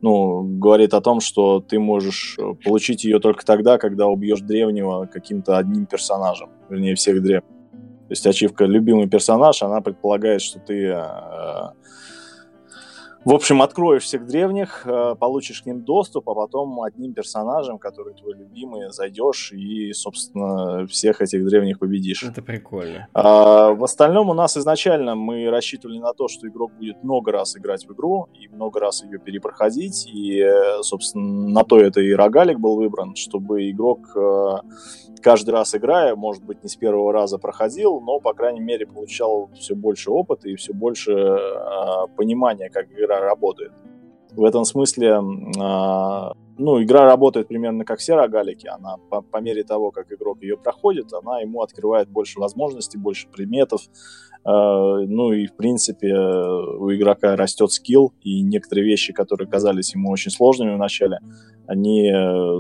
ну, 0.03 0.43
говорит 0.43 0.95
о 0.95 1.01
том, 1.01 1.21
что 1.21 1.61
ты 1.61 1.79
можешь 1.79 2.37
э, 2.39 2.55
получить 2.65 3.05
ее 3.05 3.19
только 3.19 3.45
тогда, 3.45 3.79
когда 3.79 4.07
убьешь 4.07 4.41
древнего 4.41 5.07
каким-то 5.07 5.59
одним 5.59 5.87
персонажем, 5.87 6.51
вернее, 6.69 6.95
всех 6.95 7.23
древних. 7.23 7.43
То 7.43 8.13
есть 8.13 8.27
ачивка 8.27 8.65
«любимый 8.65 9.09
персонаж», 9.09 9.63
она 9.63 9.81
предполагает, 9.81 10.43
что 10.43 10.59
ты 10.59 10.87
э, 10.87 11.03
в 13.31 13.33
общем, 13.33 13.63
откроешь 13.63 14.03
всех 14.03 14.27
древних, 14.27 14.83
э, 14.85 15.15
получишь 15.15 15.63
к 15.63 15.67
ним 15.67 15.83
доступ, 15.83 16.29
а 16.29 16.35
потом 16.35 16.83
одним 16.83 17.15
персонажем, 17.15 17.79
который 17.79 18.13
твой 18.15 18.35
любимый, 18.35 18.91
зайдешь 18.91 19.53
и, 19.53 19.93
собственно, 19.93 20.85
всех 20.89 21.23
этих 21.23 21.47
древних 21.47 21.79
победишь. 21.79 22.25
Это 22.25 22.43
прикольно. 22.43 23.07
А, 23.15 23.71
в 23.71 23.85
остальном 23.85 24.31
у 24.31 24.35
нас 24.35 24.57
изначально 24.57 25.15
мы 25.15 25.49
рассчитывали 25.49 26.01
на 26.01 26.13
то, 26.13 26.27
что 26.27 26.49
игрок 26.49 26.73
будет 26.77 27.05
много 27.05 27.31
раз 27.31 27.57
играть 27.57 27.87
в 27.87 27.93
игру 27.93 28.27
и 28.35 28.49
много 28.49 28.81
раз 28.81 29.05
ее 29.05 29.21
перепроходить. 29.21 30.09
И, 30.13 30.41
э, 30.41 30.83
собственно, 30.83 31.51
на 31.51 31.63
то 31.63 31.79
это 31.79 32.01
и 32.01 32.13
рогалик 32.13 32.59
был 32.59 32.75
выбран, 32.75 33.15
чтобы 33.15 33.71
игрок 33.71 34.09
э, 34.17 34.57
каждый 35.23 35.51
раз 35.51 35.77
играя, 35.77 36.17
может 36.17 36.43
быть, 36.43 36.65
не 36.65 36.69
с 36.69 36.75
первого 36.75 37.13
раза 37.13 37.39
проходил, 37.39 38.01
но, 38.01 38.19
по 38.19 38.35
крайней 38.35 38.61
мере, 38.61 38.87
получал 38.87 39.51
все 39.55 39.77
больше 39.77 40.11
опыта 40.11 40.49
и 40.49 40.57
все 40.57 40.73
больше 40.73 41.13
понимания, 42.17 42.71
как 42.71 42.91
игра 42.91 43.20
работает. 43.21 43.73
В 44.33 44.45
этом 44.45 44.65
смысле, 44.65 45.09
э, 45.09 45.21
ну, 46.59 46.83
игра 46.83 47.05
работает 47.05 47.49
примерно 47.49 47.85
как 47.85 47.99
все 47.99 48.15
рогалики. 48.15 48.69
Она 48.69 48.97
по, 49.11 49.23
по 49.23 49.39
мере 49.39 49.65
того, 49.65 49.91
как 49.91 50.13
игрок 50.13 50.43
ее 50.43 50.57
проходит, 50.57 51.13
она 51.13 51.41
ему 51.41 51.63
открывает 51.63 52.09
больше 52.09 52.39
возможностей, 52.39 52.99
больше 52.99 53.29
предметов. 53.29 53.83
Э, 54.45 54.51
ну 55.07 55.33
и, 55.33 55.47
в 55.47 55.57
принципе, 55.57 56.15
у 56.15 56.93
игрока 56.95 57.35
растет 57.37 57.73
скилл, 57.73 58.13
и 58.23 58.43
некоторые 58.43 58.87
вещи, 58.87 59.13
которые 59.13 59.49
казались 59.49 59.95
ему 59.95 60.11
очень 60.11 60.31
сложными 60.31 60.75
в 60.75 60.79
начале, 60.79 61.19
они, 61.67 62.11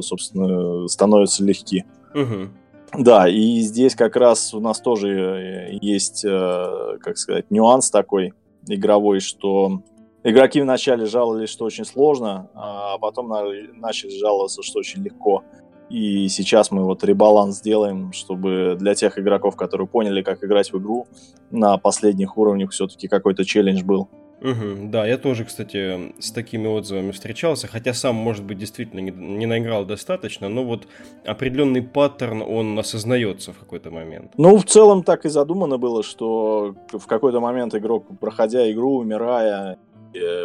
собственно, 0.02 0.86
становятся 0.86 1.44
легки. 1.44 1.84
Угу. 2.14 3.02
Да, 3.02 3.28
и 3.28 3.58
здесь 3.61 3.96
как 3.96 4.14
раз 4.16 4.54
у 4.54 4.61
нас 4.61 4.80
тоже 4.80 5.78
есть, 5.80 6.22
как 6.22 7.18
сказать, 7.18 7.50
нюанс 7.50 7.90
такой 7.90 8.34
игровой, 8.68 9.18
что 9.20 9.82
игроки 10.24 10.60
вначале 10.60 11.06
жаловались, 11.06 11.48
что 11.48 11.64
очень 11.64 11.84
сложно, 11.84 12.50
а 12.54 12.98
потом 12.98 13.28
начали 13.74 14.18
жаловаться, 14.18 14.62
что 14.62 14.78
очень 14.80 15.02
легко. 15.02 15.44
И 15.90 16.28
сейчас 16.28 16.70
мы 16.70 16.84
вот 16.84 17.02
ребаланс 17.02 17.58
сделаем, 17.58 18.12
чтобы 18.12 18.76
для 18.78 18.94
тех 18.94 19.18
игроков, 19.18 19.56
которые 19.56 19.88
поняли, 19.88 20.22
как 20.22 20.44
играть 20.44 20.72
в 20.72 20.78
игру, 20.78 21.08
на 21.50 21.78
последних 21.78 22.38
уровнях 22.38 22.70
все-таки 22.70 23.08
какой-то 23.08 23.44
челлендж 23.44 23.82
был. 23.82 24.08
Угу, 24.40 24.88
да, 24.88 25.06
я 25.06 25.18
тоже, 25.18 25.44
кстати, 25.44 26.14
с 26.18 26.32
такими 26.32 26.66
отзывами 26.66 27.10
встречался, 27.10 27.66
хотя 27.66 27.92
сам, 27.92 28.14
может 28.14 28.42
быть, 28.44 28.56
действительно 28.56 29.00
не, 29.00 29.10
не 29.10 29.44
наиграл 29.44 29.84
достаточно, 29.84 30.48
но 30.48 30.64
вот 30.64 30.86
определенный 31.26 31.82
паттерн, 31.82 32.40
он 32.40 32.78
осознается 32.78 33.52
в 33.52 33.58
какой-то 33.58 33.90
момент. 33.90 34.32
Ну, 34.38 34.56
в 34.56 34.64
целом 34.64 35.02
так 35.02 35.26
и 35.26 35.28
задумано 35.28 35.76
было, 35.76 36.02
что 36.02 36.74
в 36.90 37.06
какой-то 37.06 37.40
момент 37.40 37.74
игрок, 37.74 38.06
проходя 38.18 38.70
игру, 38.72 38.96
умирая, 38.96 39.76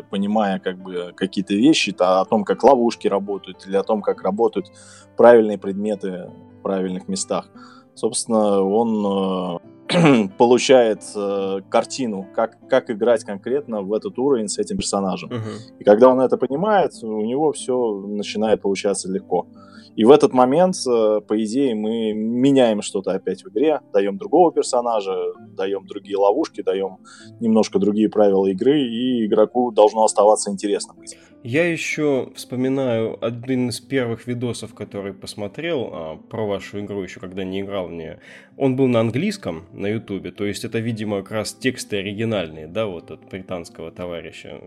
понимая 0.10 0.60
как 0.60 0.78
бы 0.78 1.14
какие-то 1.16 1.54
вещи 1.54 1.92
то 1.92 2.22
о 2.22 2.26
том, 2.26 2.44
как 2.44 2.64
ловушки 2.64 3.08
работают 3.08 3.66
или 3.68 3.76
о 3.76 3.84
том, 3.84 4.02
как 4.02 4.22
работают 4.22 4.72
правильные 5.18 5.58
предметы 5.58 6.30
в 6.60 6.62
правильных 6.62 7.08
местах. 7.08 7.50
Собственно, 7.96 8.62
он 8.62 9.60
э, 9.90 10.28
получает 10.38 11.04
э, 11.16 11.62
картину, 11.70 12.28
как, 12.36 12.58
как 12.68 12.90
играть 12.90 13.24
конкретно 13.24 13.82
в 13.82 13.94
этот 13.94 14.20
уровень 14.20 14.50
с 14.50 14.58
этим 14.58 14.78
персонажем. 14.78 15.30
Uh-huh. 15.32 15.80
И 15.80 15.84
когда 15.84 16.10
он 16.10 16.20
это 16.20 16.38
понимает, 16.38 16.92
у 17.04 17.22
него 17.22 17.52
все 17.54 18.02
начинает 18.08 18.62
получаться 18.62 19.12
легко. 19.12 19.48
И 19.96 20.04
в 20.04 20.12
этот 20.12 20.34
момент, 20.34 20.76
э, 20.88 21.22
по 21.22 21.42
идее, 21.44 21.74
мы 21.74 22.14
меняем 22.14 22.82
что-то 22.82 23.12
опять 23.12 23.44
в 23.44 23.50
игре, 23.50 23.80
даем 23.94 24.18
другого 24.18 24.52
персонажа, 24.52 25.16
даем 25.56 25.88
другие 25.88 26.18
ловушки, 26.18 26.62
даем 26.62 26.98
немножко 27.40 27.80
другие 27.80 28.10
правила 28.10 28.46
игры, 28.48 28.82
и 28.82 29.26
игроку 29.26 29.72
должно 29.72 30.04
оставаться 30.04 30.52
интересно 30.52 30.94
быть. 30.96 31.18
Я 31.48 31.72
еще 31.72 32.32
вспоминаю 32.34 33.24
один 33.24 33.70
из 33.70 33.80
первых 33.80 34.26
видосов, 34.26 34.74
который 34.74 35.14
посмотрел 35.14 35.90
а, 35.92 36.16
про 36.16 36.48
вашу 36.48 36.80
игру, 36.80 37.04
еще 37.04 37.20
когда 37.20 37.44
не 37.44 37.62
играл 37.62 37.86
в 37.86 37.92
нее. 37.92 38.20
Он 38.58 38.76
был 38.76 38.88
на 38.88 39.02
английском 39.02 39.66
на 39.72 39.86
ютубе, 39.86 40.32
то 40.32 40.44
есть 40.44 40.66
это, 40.66 40.80
видимо, 40.80 41.22
как 41.22 41.32
раз 41.32 41.54
тексты 41.54 41.98
оригинальные, 41.98 42.66
да, 42.66 42.88
вот 42.88 43.12
от 43.12 43.30
британского 43.30 43.92
товарища, 43.92 44.60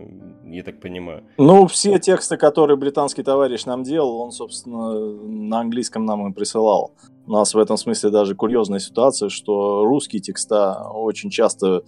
я 0.45 0.63
так 0.63 0.79
понимаю. 0.79 1.23
Ну, 1.37 1.67
все 1.67 1.99
тексты, 1.99 2.37
которые 2.37 2.77
британский 2.77 3.23
товарищ 3.23 3.65
нам 3.65 3.83
делал, 3.83 4.21
он, 4.21 4.31
собственно, 4.31 4.93
на 5.27 5.59
английском 5.59 6.05
нам 6.05 6.31
и 6.31 6.33
присылал. 6.33 6.93
У 7.29 7.33
нас 7.33 7.53
в 7.53 7.59
этом 7.59 7.77
смысле 7.77 8.09
даже 8.09 8.33
курьезная 8.33 8.79
ситуация, 8.79 9.29
что 9.29 9.85
русские 9.85 10.19
текста 10.19 10.89
очень 10.91 11.29
часто 11.29 11.83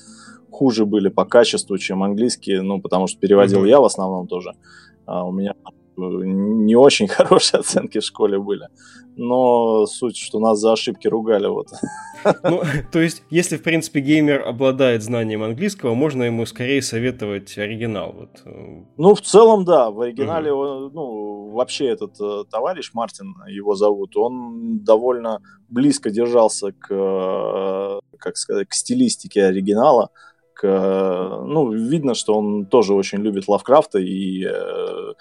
хуже 0.51 0.85
были 0.85 1.09
по 1.09 1.25
качеству, 1.25 1.79
чем 1.79 2.03
английские, 2.03 2.61
ну, 2.61 2.79
потому 2.79 3.07
что 3.07 3.19
переводил 3.19 3.65
mm-hmm. 3.65 3.69
я 3.69 3.79
в 3.79 3.85
основном 3.85 4.27
тоже. 4.27 4.53
А 5.07 5.25
у 5.25 5.31
меня 5.31 5.55
не 5.97 6.75
очень 6.75 7.07
хорошие 7.09 7.59
оценки 7.59 7.99
в 7.99 8.03
школе 8.03 8.39
были. 8.39 8.67
Но 9.17 9.85
суть, 9.87 10.17
что 10.17 10.39
нас 10.39 10.59
за 10.59 10.73
ошибки 10.73 11.07
ругали. 11.07 11.47
Вот. 11.47 11.67
Ну, 12.43 12.61
то 12.91 12.99
есть, 12.99 13.23
если, 13.31 13.57
в 13.57 13.63
принципе, 13.63 13.99
геймер 13.99 14.47
обладает 14.47 15.01
знанием 15.01 15.41
английского, 15.41 15.95
можно 15.95 16.21
ему 16.23 16.45
скорее 16.45 16.83
советовать 16.83 17.57
оригинал. 17.57 18.13
Вот. 18.13 18.29
Ну, 18.97 19.15
в 19.15 19.21
целом, 19.21 19.65
да. 19.65 19.89
В 19.89 20.01
оригинале, 20.01 20.53
угу. 20.53 20.91
ну, 20.93 21.49
вообще 21.49 21.87
этот 21.87 22.19
э, 22.21 22.43
товарищ, 22.49 22.91
Мартин 22.93 23.35
его 23.47 23.73
зовут, 23.73 24.15
он 24.17 24.83
довольно 24.83 25.39
близко 25.67 26.11
держался 26.11 26.71
к, 26.73 26.93
э, 26.93 27.99
как 28.19 28.37
сказать, 28.37 28.67
к 28.67 28.73
стилистике 28.73 29.45
оригинала. 29.45 30.09
К, 30.53 31.41
ну, 31.47 31.71
видно, 31.71 32.13
что 32.13 32.35
он 32.37 32.67
тоже 32.67 32.93
очень 32.93 33.19
любит 33.19 33.47
Лавкрафта 33.47 33.97
и 33.97 34.45
э, 34.45 35.13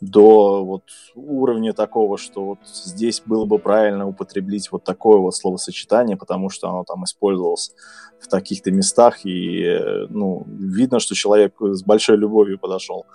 до 0.00 0.64
вот 0.64 0.82
уровня 1.14 1.72
такого, 1.72 2.18
что 2.18 2.44
вот 2.44 2.58
здесь 2.66 3.22
было 3.24 3.44
бы 3.46 3.58
правильно 3.58 4.06
употреблить 4.06 4.70
вот 4.70 4.84
такое 4.84 5.18
вот 5.18 5.34
словосочетание, 5.34 6.16
потому 6.16 6.50
что 6.50 6.68
оно 6.68 6.84
там 6.84 7.04
использовалось 7.04 7.72
в 8.20 8.28
таких-то 8.28 8.70
местах, 8.70 9.24
и, 9.24 9.78
ну, 10.08 10.44
видно, 10.46 10.98
что 10.98 11.14
человек 11.14 11.54
с 11.60 11.82
большой 11.82 12.16
любовью 12.16 12.58
подошел 12.58 13.06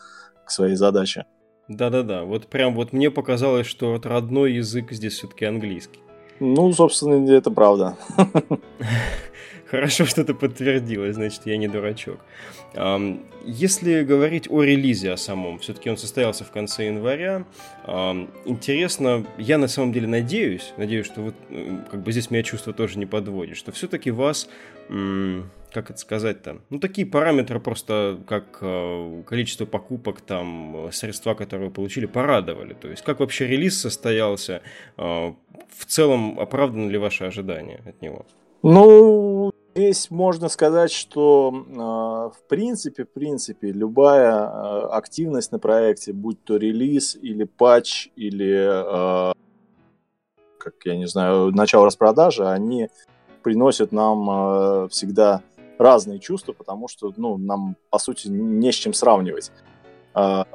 к 0.45 0.51
своей 0.51 0.75
задаче. 0.75 1.25
Да-да-да, 1.67 2.23
вот 2.23 2.47
прям 2.47 2.75
вот 2.75 2.93
мне 2.93 3.11
показалось, 3.11 3.67
что 3.67 3.93
вот 3.93 4.05
родной 4.05 4.53
язык 4.53 4.91
здесь 4.91 5.13
все-таки 5.13 5.45
английский. 5.45 5.99
Ну, 6.39 6.73
собственно, 6.73 7.31
это 7.31 7.51
правда. 7.51 7.97
Хорошо, 9.71 10.05
что 10.05 10.21
это 10.21 10.33
подтвердилось, 10.33 11.15
значит, 11.15 11.43
я 11.45 11.55
не 11.55 11.69
дурачок. 11.69 12.19
Если 13.45 14.03
говорить 14.03 14.51
о 14.51 14.63
релизе 14.63 15.13
о 15.13 15.17
самом, 15.17 15.59
все-таки 15.59 15.89
он 15.89 15.95
состоялся 15.95 16.43
в 16.43 16.51
конце 16.51 16.87
января. 16.87 17.45
Интересно, 18.45 19.25
я 19.37 19.57
на 19.57 19.69
самом 19.69 19.93
деле 19.93 20.07
надеюсь, 20.07 20.73
надеюсь, 20.75 21.05
что 21.05 21.21
вот 21.21 21.35
как 21.89 22.03
бы 22.03 22.11
здесь 22.11 22.29
меня 22.29 22.43
чувство 22.43 22.73
тоже 22.73 22.99
не 22.99 23.05
подводит, 23.05 23.55
что 23.55 23.71
все-таки 23.71 24.11
вас 24.11 24.49
как 24.89 25.89
это 25.89 25.97
сказать-то? 25.97 26.57
Ну, 26.69 26.79
такие 26.79 27.07
параметры 27.07 27.61
просто, 27.61 28.19
как 28.27 28.57
э, 28.59 29.23
количество 29.25 29.65
покупок, 29.65 30.19
там, 30.19 30.89
средства, 30.91 31.33
которые 31.33 31.69
вы 31.69 31.73
получили, 31.73 32.07
порадовали. 32.07 32.73
То 32.73 32.89
есть, 32.89 33.03
как 33.03 33.21
вообще 33.21 33.47
релиз 33.47 33.79
состоялся? 33.79 34.63
Э, 34.97 35.31
в 35.69 35.85
целом, 35.85 36.37
оправданы 36.41 36.89
ли 36.89 36.97
ваши 36.97 37.23
ожидания 37.23 37.79
от 37.85 38.01
него? 38.01 38.25
Ну, 38.63 39.30
Здесь 39.81 40.11
можно 40.11 40.47
сказать, 40.47 40.91
что 40.91 41.51
э, 41.51 42.37
в 42.37 42.47
принципе, 42.47 43.03
в 43.03 43.09
принципе, 43.09 43.71
любая 43.71 44.31
э, 44.31 44.87
активность 44.91 45.51
на 45.51 45.57
проекте, 45.57 46.13
будь 46.13 46.43
то 46.43 46.57
релиз 46.57 47.15
или 47.15 47.45
патч 47.45 48.09
или, 48.15 49.31
э, 49.31 49.33
как 50.59 50.75
я 50.85 50.95
не 50.95 51.07
знаю, 51.07 51.49
начало 51.49 51.87
распродажи, 51.87 52.47
они 52.47 52.89
приносят 53.41 53.91
нам 53.91 54.87
всегда 54.89 55.41
разные 55.79 56.19
чувства, 56.19 56.53
потому 56.53 56.87
что, 56.87 57.11
ну, 57.17 57.39
нам 57.39 57.75
по 57.89 57.97
сути 57.97 58.27
не 58.27 58.71
с 58.71 58.75
чем 58.75 58.93
сравнивать. 58.93 59.51
А, 60.13 60.45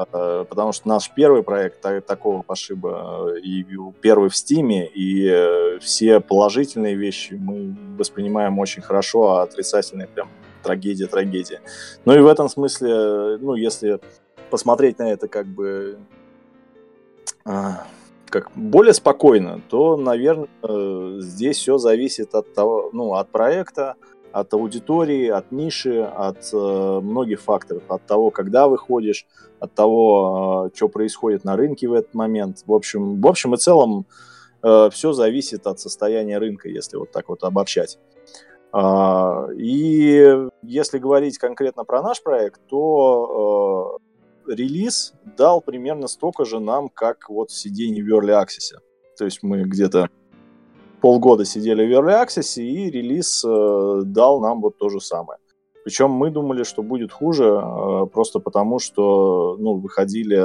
потому 0.44 0.72
что 0.72 0.88
наш 0.88 1.10
первый 1.10 1.42
проект 1.42 1.80
такого 2.06 2.42
пошиба 2.42 3.32
э, 3.36 3.40
и 3.40 3.66
первый 4.02 4.28
в 4.28 4.36
Стиме, 4.36 4.86
и 4.86 5.26
э, 5.26 5.78
все 5.80 6.20
положительные 6.20 6.94
вещи 6.94 7.34
мы 7.34 7.74
воспринимаем 7.96 8.58
очень 8.58 8.82
хорошо, 8.82 9.30
а 9.30 9.42
отрицательные 9.42 10.08
прям 10.08 10.28
трагедия, 10.62 11.06
трагедия. 11.06 11.62
Ну 12.04 12.12
и 12.12 12.20
в 12.20 12.26
этом 12.26 12.50
смысле, 12.50 13.38
ну, 13.38 13.54
если 13.54 13.98
посмотреть 14.50 14.98
на 14.98 15.10
это 15.10 15.26
как 15.26 15.46
бы 15.46 15.98
а, 17.46 17.86
как 18.28 18.50
более 18.54 18.92
спокойно, 18.92 19.62
то, 19.68 19.96
наверное, 19.96 20.48
э, 20.62 21.16
здесь 21.20 21.58
все 21.58 21.78
зависит 21.78 22.34
от 22.34 22.52
того, 22.52 22.90
ну, 22.92 23.14
от 23.14 23.30
проекта, 23.30 23.94
от 24.40 24.52
аудитории, 24.52 25.28
от 25.28 25.50
ниши, 25.50 26.02
от 26.02 26.50
э, 26.52 27.00
многих 27.02 27.40
факторов, 27.40 27.82
от 27.88 28.06
того, 28.06 28.30
когда 28.30 28.68
выходишь, 28.68 29.26
от 29.60 29.72
того, 29.74 30.66
э, 30.66 30.76
что 30.76 30.88
происходит 30.88 31.44
на 31.44 31.56
рынке 31.56 31.88
в 31.88 31.94
этот 31.94 32.12
момент. 32.12 32.62
В 32.66 32.72
общем, 32.74 33.18
в 33.20 33.26
общем 33.26 33.54
и 33.54 33.56
целом 33.56 34.04
э, 34.62 34.90
все 34.92 35.12
зависит 35.12 35.66
от 35.66 35.80
состояния 35.80 36.36
рынка, 36.36 36.68
если 36.68 36.98
вот 36.98 37.12
так 37.12 37.30
вот 37.30 37.44
обобщать. 37.44 37.98
Э, 38.74 39.48
и 39.56 40.48
если 40.62 40.98
говорить 40.98 41.38
конкретно 41.38 41.84
про 41.84 42.02
наш 42.02 42.22
проект, 42.22 42.60
то 42.68 43.98
э, 44.46 44.52
релиз 44.54 45.14
дал 45.38 45.62
примерно 45.62 46.08
столько 46.08 46.44
же 46.44 46.60
нам, 46.60 46.90
как 46.90 47.30
вот 47.30 47.50
сиденье 47.50 48.04
в 48.04 48.08
Early 48.08 48.38
Access. 48.38 48.78
То 49.16 49.24
есть 49.24 49.42
мы 49.42 49.62
где-то 49.62 50.10
полгода 51.00 51.44
сидели 51.44 51.86
в 51.86 51.90
Early 51.90 52.24
Access, 52.24 52.62
и 52.62 52.90
релиз 52.90 53.44
э, 53.44 54.00
дал 54.04 54.40
нам 54.40 54.60
вот 54.60 54.78
то 54.78 54.88
же 54.88 55.00
самое. 55.00 55.38
Причем 55.84 56.10
мы 56.10 56.30
думали, 56.30 56.64
что 56.64 56.82
будет 56.82 57.12
хуже, 57.12 57.44
э, 57.44 58.06
просто 58.12 58.40
потому 58.40 58.78
что 58.78 59.56
ну, 59.58 59.74
выходили 59.74 60.42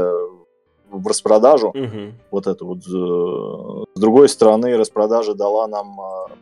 в 0.91 1.07
распродажу. 1.07 1.69
Угу. 1.69 2.13
Вот 2.31 2.47
это 2.47 2.65
вот. 2.65 2.79
Э, 2.79 3.85
с 3.95 3.99
другой 3.99 4.29
стороны, 4.29 4.77
распродажа 4.77 5.33
дала 5.33 5.67
нам 5.67 5.99
э, 5.99 6.33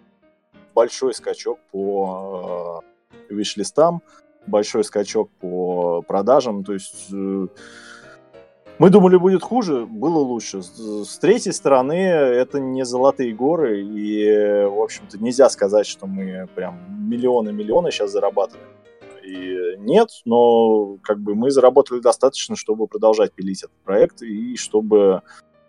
большой 0.73 1.13
скачок 1.13 1.59
по 1.71 2.83
э, 3.29 3.33
виш-листам, 3.33 4.01
большой 4.47 4.83
скачок 4.83 5.29
по 5.39 6.01
продажам. 6.01 6.63
То 6.63 6.73
есть 6.73 7.07
э, 7.13 7.47
мы 8.79 8.89
думали, 8.89 9.17
будет 9.17 9.43
хуже, 9.43 9.85
было 9.85 10.19
лучше. 10.19 10.61
С 10.63 11.19
третьей 11.19 11.51
стороны, 11.51 11.93
это 11.93 12.59
не 12.59 12.85
золотые 12.85 13.33
горы, 13.33 13.81
и, 13.81 14.63
в 14.65 14.81
общем-то, 14.81 15.17
нельзя 15.17 15.49
сказать, 15.49 15.85
что 15.85 16.07
мы 16.07 16.47
прям 16.55 16.79
миллионы-миллионы 17.09 17.91
сейчас 17.91 18.11
зарабатываем. 18.11 18.67
И 19.21 19.75
нет, 19.79 20.09
но 20.23 20.97
как 21.03 21.19
бы 21.19 21.35
мы 21.35 21.51
заработали 21.51 21.99
достаточно, 21.99 22.55
чтобы 22.55 22.87
продолжать 22.87 23.33
пилить 23.33 23.63
этот 23.63 23.75
проект 23.83 24.21
и 24.21 24.55
чтобы 24.55 25.21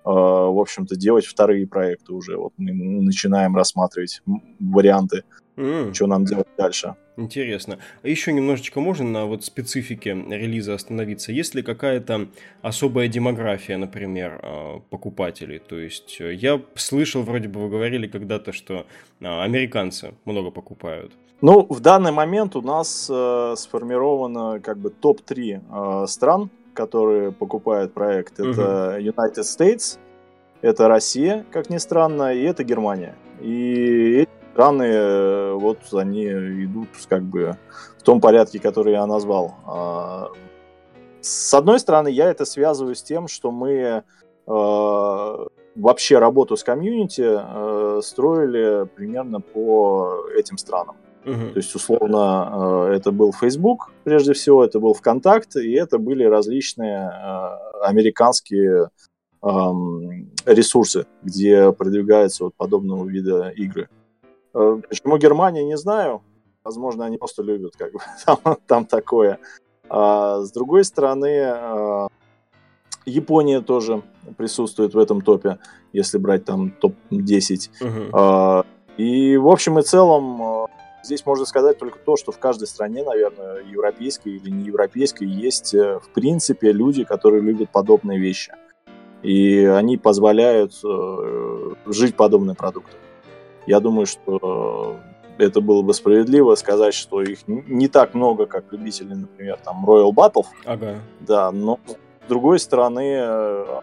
в 0.05 0.61
общем-то, 0.61 0.97
делать 0.97 1.27
вторые 1.27 1.67
проекты 1.67 2.13
уже. 2.13 2.37
Вот 2.37 2.53
мы 2.57 2.73
начинаем 3.03 3.55
рассматривать 3.57 4.23
варианты, 4.59 5.25
mm. 5.57 5.93
что 5.93 6.07
нам 6.07 6.25
делать 6.25 6.49
дальше. 6.57 6.95
Интересно. 7.21 7.79
А 8.03 8.09
еще 8.09 8.33
немножечко 8.33 8.81
можно 8.81 9.05
на 9.05 9.27
вот 9.27 9.45
специфике 9.45 10.13
релиза 10.13 10.75
остановиться? 10.75 11.33
Есть 11.33 11.55
ли 11.55 11.63
какая-то 11.63 12.29
особая 12.63 13.09
демография, 13.09 13.77
например, 13.77 14.41
а, 14.43 14.81
покупателей? 14.89 15.59
То 15.59 15.79
есть 15.79 16.17
э, 16.21 16.33
я 16.33 16.63
слышал, 16.75 17.23
вроде 17.23 17.49
бы 17.49 17.61
вы 17.61 17.69
говорили 17.69 18.07
когда-то, 18.07 18.53
что 18.53 18.87
американцы 19.21 20.15
много 20.25 20.51
покупают. 20.51 21.13
Ну, 21.43 21.67
в 21.69 21.81
данный 21.81 22.13
момент 22.13 22.57
у 22.57 22.63
нас 22.63 23.11
э, 23.11 23.55
сформировано 23.57 24.61
как 24.61 24.79
бы 24.79 24.91
топ-3 24.91 25.61
э, 26.05 26.07
стран, 26.07 26.51
которые 26.81 27.31
покупают 27.31 27.93
проект. 27.93 28.41
Это 28.41 28.97
угу. 28.97 29.09
United 29.11 29.45
States, 29.45 29.99
это 30.63 30.89
Россия, 30.89 31.45
как 31.53 31.69
ни 31.69 31.79
странно, 31.79 32.33
и 32.35 32.43
это 32.43 32.65
Германия. 32.65 33.15
И 33.41 34.23
эти 34.23 34.31
страны, 34.53 34.85
э, 34.85 35.53
вот 35.53 35.79
они 35.93 36.25
идут 36.65 36.89
как 37.09 37.23
бы 37.23 37.57
в 37.99 38.03
том 38.03 38.21
порядке, 38.21 38.59
который 38.59 38.93
я 38.93 39.07
назвал. 39.07 39.55
А, 39.67 40.29
с 41.21 41.53
одной 41.53 41.79
стороны, 41.81 42.09
я 42.09 42.31
это 42.31 42.47
связываю 42.47 42.95
с 42.95 43.03
тем, 43.03 43.29
что 43.29 43.51
мы 43.51 43.73
э, 43.73 44.03
вообще 45.77 46.19
работу 46.19 46.57
с 46.57 46.65
комьюнити 46.65 47.27
э, 47.27 48.01
строили 48.03 48.87
примерно 48.97 49.41
по 49.41 50.25
этим 50.35 50.57
странам. 50.57 50.97
То 51.25 51.53
есть, 51.57 51.75
условно, 51.75 52.89
это 52.91 53.13
был 53.13 53.33
Facebook, 53.33 53.93
прежде 54.05 54.33
всего, 54.33 54.65
это 54.65 54.81
был 54.81 54.95
ВКонтакт, 54.95 55.57
и 55.57 55.73
это 55.73 55.99
были 55.99 56.25
различные 56.25 57.11
американские 57.83 58.89
ресурсы, 59.43 61.07
где 61.23 61.73
продвигаются 61.73 62.45
вот 62.45 62.55
подобного 62.55 63.07
вида 63.07 63.49
игры. 63.51 63.89
Э, 64.55 64.81
почему 64.89 65.17
Германия, 65.17 65.65
не 65.65 65.77
знаю. 65.77 66.23
Возможно, 66.65 67.07
они 67.07 67.17
просто 67.17 67.43
любят, 67.43 67.75
как 67.77 67.93
бы, 67.93 68.01
там, 68.27 68.57
там 68.67 68.85
такое. 68.85 69.39
А, 69.89 70.41
с 70.43 70.53
другой 70.53 70.85
стороны, 70.85 72.09
Япония 73.07 73.61
тоже 73.61 74.03
присутствует 74.37 74.95
в 74.95 74.99
этом 74.99 75.21
топе, 75.21 75.59
если 75.93 76.19
брать 76.19 76.45
там 76.45 76.71
топ-10. 76.71 77.71
Uh-huh. 77.81 78.11
А, 78.13 78.65
и 78.97 79.37
в 79.37 79.49
общем 79.49 79.79
и 79.79 79.83
целом 79.83 80.69
здесь 81.03 81.25
можно 81.27 81.45
сказать 81.45 81.79
только 81.79 81.99
то, 81.99 82.17
что 82.17 82.33
в 82.33 82.39
каждой 82.39 82.67
стране, 82.67 83.05
наверное, 83.05 83.63
европейской 83.63 84.37
или 84.37 84.51
не 84.51 84.65
европейской, 84.65 85.25
есть 85.25 85.75
э, 85.75 85.99
в 85.99 86.09
принципе 86.11 86.73
люди, 86.73 87.05
которые 87.05 87.43
любят 87.43 87.71
подобные 87.71 88.19
вещи. 88.19 88.53
И 89.23 89.65
они 89.65 89.97
позволяют 89.97 90.73
э, 90.85 91.75
жить 91.87 92.17
подобным 92.17 92.57
продуктом. 92.57 92.99
Я 93.67 93.81
думаю, 93.81 94.07
что 94.07 94.97
это 95.39 95.61
было 95.61 95.83
бы 95.83 95.95
справедливо 95.95 96.55
сказать, 96.55 96.95
что 96.95 97.23
их 97.23 97.41
не 97.47 97.89
так 97.89 98.15
много, 98.15 98.47
как 98.47 98.73
любителей, 98.73 99.15
например, 99.15 99.59
там 99.63 99.85
Royal 99.85 100.13
Battle. 100.13 100.45
Ага. 100.65 100.97
Да, 101.21 101.51
но 101.51 101.79
с 102.25 102.29
другой 102.29 102.59
стороны, 102.59 103.19
э, 103.21 103.81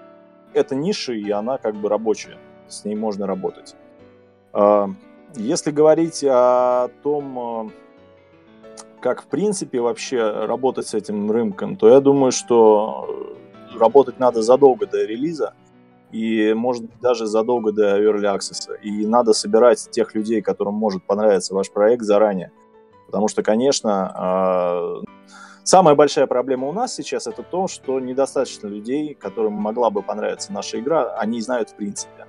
это 0.53 0.76
ниша, 0.76 1.13
и 1.13 1.30
она 1.30 1.57
как 1.57 1.76
бы 1.76 1.89
рабочая. 1.89 2.38
С 2.68 2.84
ней 2.84 2.95
можно 2.95 3.28
работать. 3.28 3.76
Если 5.36 5.71
говорить 5.71 6.23
о 6.23 6.89
том, 7.03 7.67
э, 7.67 7.71
как 9.01 9.23
в 9.23 9.28
принципе 9.28 9.82
вообще 9.82 10.45
работать 10.45 10.88
с 10.88 10.93
этим 10.93 11.30
рынком, 11.32 11.75
то 11.75 11.89
я 11.89 11.99
думаю, 11.99 12.32
что 12.32 13.36
работать 13.78 14.19
надо 14.19 14.41
задолго 14.41 14.88
до 14.88 15.03
релиза 15.05 15.53
и, 16.11 16.53
может 16.53 16.84
быть, 16.84 16.99
даже 17.01 17.25
задолго 17.25 17.71
до 17.71 18.01
Early 18.01 18.36
Access. 18.36 18.80
И 18.82 19.05
надо 19.05 19.34
собирать 19.34 19.89
тех 19.91 20.15
людей, 20.15 20.41
которым 20.41 20.75
может 20.75 21.03
понравиться 21.03 21.53
ваш 21.53 21.69
проект 21.71 22.03
заранее. 22.03 22.51
Потому 23.05 23.28
что, 23.28 23.43
конечно, 23.43 24.11
а, 24.15 25.01
самая 25.63 25.95
большая 25.95 26.28
проблема 26.28 26.67
у 26.67 26.73
нас 26.73 26.95
сейчас 26.95 27.28
это 27.28 27.43
то, 27.43 27.67
что 27.67 27.99
недостаточно 27.99 28.67
людей, 28.67 29.13
которым 29.13 29.53
могла 29.53 29.89
бы 29.89 30.01
понравиться 30.01 30.53
наша 30.53 30.80
игра, 30.80 31.13
они 31.17 31.41
знают 31.41 31.69
в 31.69 31.75
принципе 31.75 32.25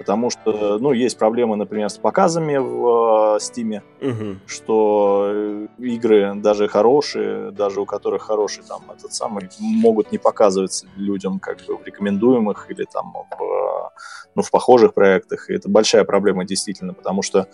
потому 0.00 0.30
что, 0.30 0.78
ну, 0.78 0.92
есть 0.92 1.18
проблемы, 1.18 1.56
например, 1.56 1.90
с 1.90 1.98
показами 1.98 2.56
в 2.56 3.36
Steam, 3.36 3.82
угу. 4.00 4.38
что 4.46 5.30
э, 5.30 5.66
игры 5.76 6.32
даже 6.36 6.68
хорошие, 6.68 7.50
даже 7.50 7.82
у 7.82 7.84
которых 7.84 8.22
хороший 8.22 8.64
там 8.66 8.80
этот 8.96 9.12
самый, 9.12 9.50
могут 9.58 10.10
не 10.10 10.16
показываться 10.16 10.86
людям 10.96 11.38
как 11.38 11.58
бы 11.66 11.76
в 11.76 11.84
рекомендуемых 11.84 12.70
или 12.70 12.86
там 12.90 13.12
в, 13.12 13.92
ну, 14.34 14.40
в 14.40 14.50
похожих 14.50 14.94
проектах. 14.94 15.50
И 15.50 15.52
это 15.52 15.68
большая 15.68 16.04
проблема 16.04 16.46
действительно, 16.46 16.94
потому 16.94 17.20
что 17.20 17.48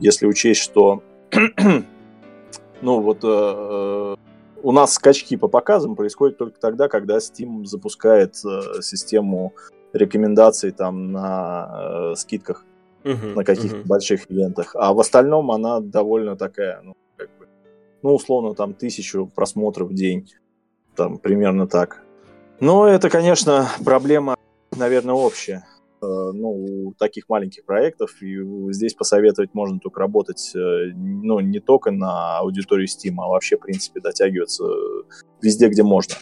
если 0.00 0.26
учесть, 0.26 0.60
что 0.60 1.04
ну 2.82 3.00
вот 3.00 3.18
э, 3.22 3.28
э, 3.28 4.16
у 4.60 4.72
нас 4.72 4.94
скачки 4.94 5.36
по 5.36 5.46
показам 5.46 5.94
происходят 5.94 6.36
только 6.36 6.58
тогда, 6.58 6.88
когда 6.88 7.18
Steam 7.18 7.64
запускает 7.64 8.34
э, 8.44 8.82
систему 8.82 9.54
рекомендаций 9.92 10.70
там 10.70 11.12
на 11.12 12.12
э, 12.12 12.14
скидках 12.16 12.64
uh-huh, 13.04 13.34
на 13.34 13.44
каких-то 13.44 13.78
uh-huh. 13.78 13.86
больших 13.86 14.30
ивентах. 14.30 14.74
А 14.74 14.92
в 14.92 15.00
остальном 15.00 15.50
она 15.50 15.80
довольно 15.80 16.36
такая, 16.36 16.80
ну, 16.82 16.94
как 17.16 17.28
бы, 17.38 17.46
ну, 18.02 18.14
условно, 18.14 18.54
там 18.54 18.74
тысячу 18.74 19.30
просмотров 19.34 19.90
в 19.90 19.94
день. 19.94 20.28
Там 20.96 21.18
примерно 21.18 21.66
так. 21.66 22.02
Но 22.60 22.86
это, 22.86 23.10
конечно, 23.10 23.68
проблема, 23.84 24.36
наверное, 24.76 25.14
общая. 25.14 25.64
Э, 26.02 26.32
ну, 26.34 26.50
у 26.50 26.94
таких 26.94 27.28
маленьких 27.28 27.64
проектов. 27.64 28.20
И 28.22 28.36
здесь 28.72 28.94
посоветовать 28.94 29.54
можно 29.54 29.78
только 29.78 30.00
работать, 30.00 30.52
э, 30.54 30.92
ну, 30.94 31.40
не 31.40 31.60
только 31.60 31.92
на 31.92 32.38
аудиторию 32.38 32.88
Steam, 32.88 33.14
а 33.18 33.28
вообще, 33.28 33.56
в 33.56 33.60
принципе, 33.60 34.00
дотягиваться 34.00 34.64
везде, 35.40 35.68
где 35.68 35.82
можно. 35.82 36.16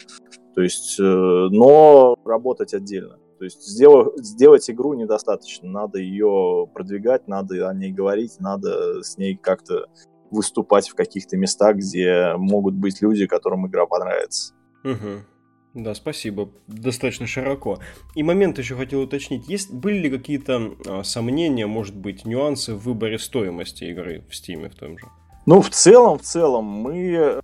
То 0.54 0.62
есть, 0.62 0.98
э, 1.00 1.02
но 1.02 2.16
работать 2.24 2.74
отдельно. 2.74 3.18
То 3.40 3.44
есть 3.44 3.66
сделать, 3.66 4.22
сделать 4.22 4.68
игру 4.68 4.92
недостаточно, 4.92 5.66
надо 5.66 5.98
ее 5.98 6.68
продвигать, 6.74 7.26
надо 7.26 7.70
о 7.70 7.72
ней 7.72 7.90
говорить, 7.90 8.38
надо 8.38 9.02
с 9.02 9.16
ней 9.16 9.34
как-то 9.34 9.86
выступать 10.30 10.90
в 10.90 10.94
каких-то 10.94 11.38
местах, 11.38 11.76
где 11.76 12.34
могут 12.36 12.74
быть 12.74 13.00
люди, 13.00 13.26
которым 13.26 13.66
игра 13.66 13.86
понравится. 13.86 14.52
Угу. 14.84 15.24
Да, 15.72 15.94
спасибо. 15.94 16.50
Достаточно 16.66 17.26
широко. 17.26 17.78
И 18.14 18.22
момент 18.22 18.58
еще 18.58 18.76
хотел 18.76 19.00
уточнить. 19.00 19.48
Есть, 19.48 19.72
были 19.72 20.00
ли 20.00 20.10
какие-то 20.10 20.74
а, 20.86 21.02
сомнения, 21.02 21.66
может 21.66 21.96
быть, 21.96 22.26
нюансы 22.26 22.74
в 22.74 22.80
выборе 22.80 23.18
стоимости 23.18 23.84
игры 23.84 24.22
в 24.28 24.32
Steam 24.32 24.68
в 24.68 24.74
том 24.74 24.98
же? 24.98 25.06
Ну, 25.46 25.62
в 25.62 25.70
целом, 25.70 26.18
в 26.18 26.22
целом, 26.22 26.66
мы 26.66 27.40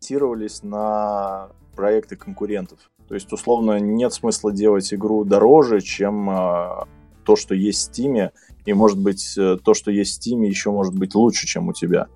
ориентировались 0.00 0.62
на 0.62 1.48
проекты 1.74 2.14
конкурентов. 2.14 2.78
То 3.10 3.14
есть, 3.14 3.32
условно, 3.32 3.80
нет 3.80 4.12
смысла 4.12 4.52
делать 4.52 4.94
игру 4.94 5.24
дороже, 5.24 5.80
чем 5.80 6.30
э, 6.30 6.84
то, 7.24 7.34
что 7.34 7.56
есть 7.56 7.88
в 7.88 7.92
Steam, 7.92 8.30
и, 8.64 8.72
может 8.72 9.00
быть, 9.00 9.34
э, 9.36 9.56
то, 9.64 9.74
что 9.74 9.90
есть 9.90 10.16
в 10.16 10.24
Steam, 10.24 10.46
еще 10.46 10.70
может 10.70 10.94
быть 10.94 11.16
лучше, 11.16 11.48
чем 11.48 11.66
у 11.66 11.72
тебя. 11.72 12.06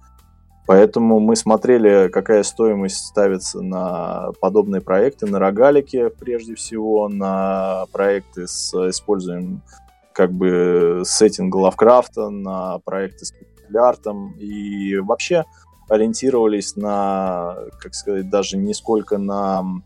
Поэтому 0.68 1.18
мы 1.18 1.34
смотрели, 1.34 2.07
какая 2.07 2.45
стоимость 2.45 3.07
ставится 3.07 3.61
на 3.61 4.30
подобные 4.40 4.80
проекты, 4.80 5.26
на 5.26 5.40
рогалике 5.40 6.11
прежде 6.11 6.55
всего, 6.55 7.09
на 7.09 7.86
проекты 7.90 8.47
с 8.47 8.72
использованием 8.88 9.62
как 10.12 10.32
бы 10.32 11.03
сеттинга 11.05 11.57
Лавкрафта, 11.57 12.28
на 12.30 12.78
проекты 12.84 13.24
с 13.24 13.34
артом 13.74 14.36
и 14.38 14.97
вообще 14.99 15.45
ориентировались 15.88 16.76
на, 16.76 17.57
как 17.80 17.97
сказать, 17.97 18.30
даже 18.30 18.57
не 18.57 18.74
сколько 18.74 19.18
на 19.18 19.82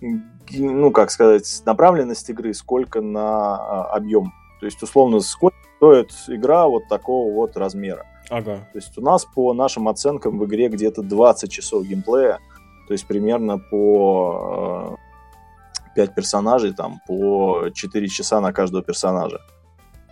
ну, 0.00 0.90
как 0.90 1.10
сказать, 1.10 1.62
направленность 1.66 2.28
игры, 2.30 2.54
сколько 2.54 3.00
на 3.00 3.56
а, 3.56 3.84
объем. 3.94 4.32
То 4.60 4.66
есть, 4.66 4.82
условно, 4.82 5.20
сколько 5.20 5.56
стоит 5.76 6.10
игра 6.28 6.66
вот 6.66 6.88
такого 6.88 7.32
вот 7.32 7.56
размера. 7.56 8.06
Ага. 8.30 8.68
То 8.72 8.78
есть 8.78 8.96
у 8.98 9.00
нас 9.00 9.24
по 9.24 9.54
нашим 9.54 9.88
оценкам 9.88 10.38
в 10.38 10.44
игре 10.44 10.68
где-то 10.68 11.02
20 11.02 11.50
часов 11.50 11.84
геймплея, 11.84 12.40
то 12.86 12.92
есть 12.92 13.06
примерно 13.06 13.58
по 13.58 14.96
э, 15.94 15.94
5 15.94 16.14
персонажей, 16.14 16.72
там 16.74 17.00
по 17.06 17.70
4 17.72 18.08
часа 18.08 18.40
на 18.40 18.52
каждого 18.52 18.82
персонажа. 18.82 19.40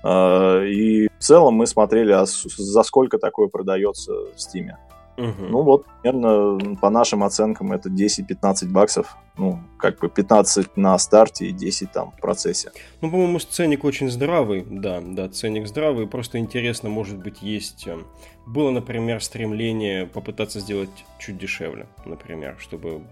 Э, 0.02 0.64
и 0.66 1.08
в 1.08 1.18
целом 1.18 1.54
мы 1.54 1.66
смотрели, 1.66 2.12
а 2.12 2.24
за 2.26 2.82
сколько 2.84 3.18
такое 3.18 3.48
продается 3.48 4.12
в 4.12 4.40
Стиме. 4.40 4.78
Угу. 5.16 5.46
Ну 5.48 5.62
вот, 5.62 5.86
примерно 6.02 6.76
по 6.76 6.90
нашим 6.90 7.22
оценкам 7.22 7.72
это 7.72 7.88
10-15 7.88 8.68
баксов. 8.68 9.16
Ну, 9.38 9.60
как 9.78 9.98
бы 9.98 10.08
15 10.08 10.76
на 10.76 10.98
старте 10.98 11.46
и 11.46 11.52
10 11.52 11.92
там 11.92 12.10
в 12.10 12.20
процессе. 12.20 12.72
Ну, 13.00 13.10
по-моему, 13.10 13.38
ценник 13.38 13.84
очень 13.84 14.10
здравый, 14.10 14.64
да, 14.68 15.00
да, 15.00 15.28
ценник 15.28 15.66
здравый. 15.66 16.06
Просто 16.06 16.38
интересно, 16.38 16.88
может 16.88 17.18
быть, 17.18 17.42
есть... 17.42 17.86
Э, 17.86 17.98
было, 18.46 18.70
например, 18.70 19.22
стремление 19.22 20.06
попытаться 20.06 20.60
сделать 20.60 21.04
чуть 21.18 21.36
дешевле, 21.36 21.86
например, 22.04 22.56
чтобы 22.58 23.02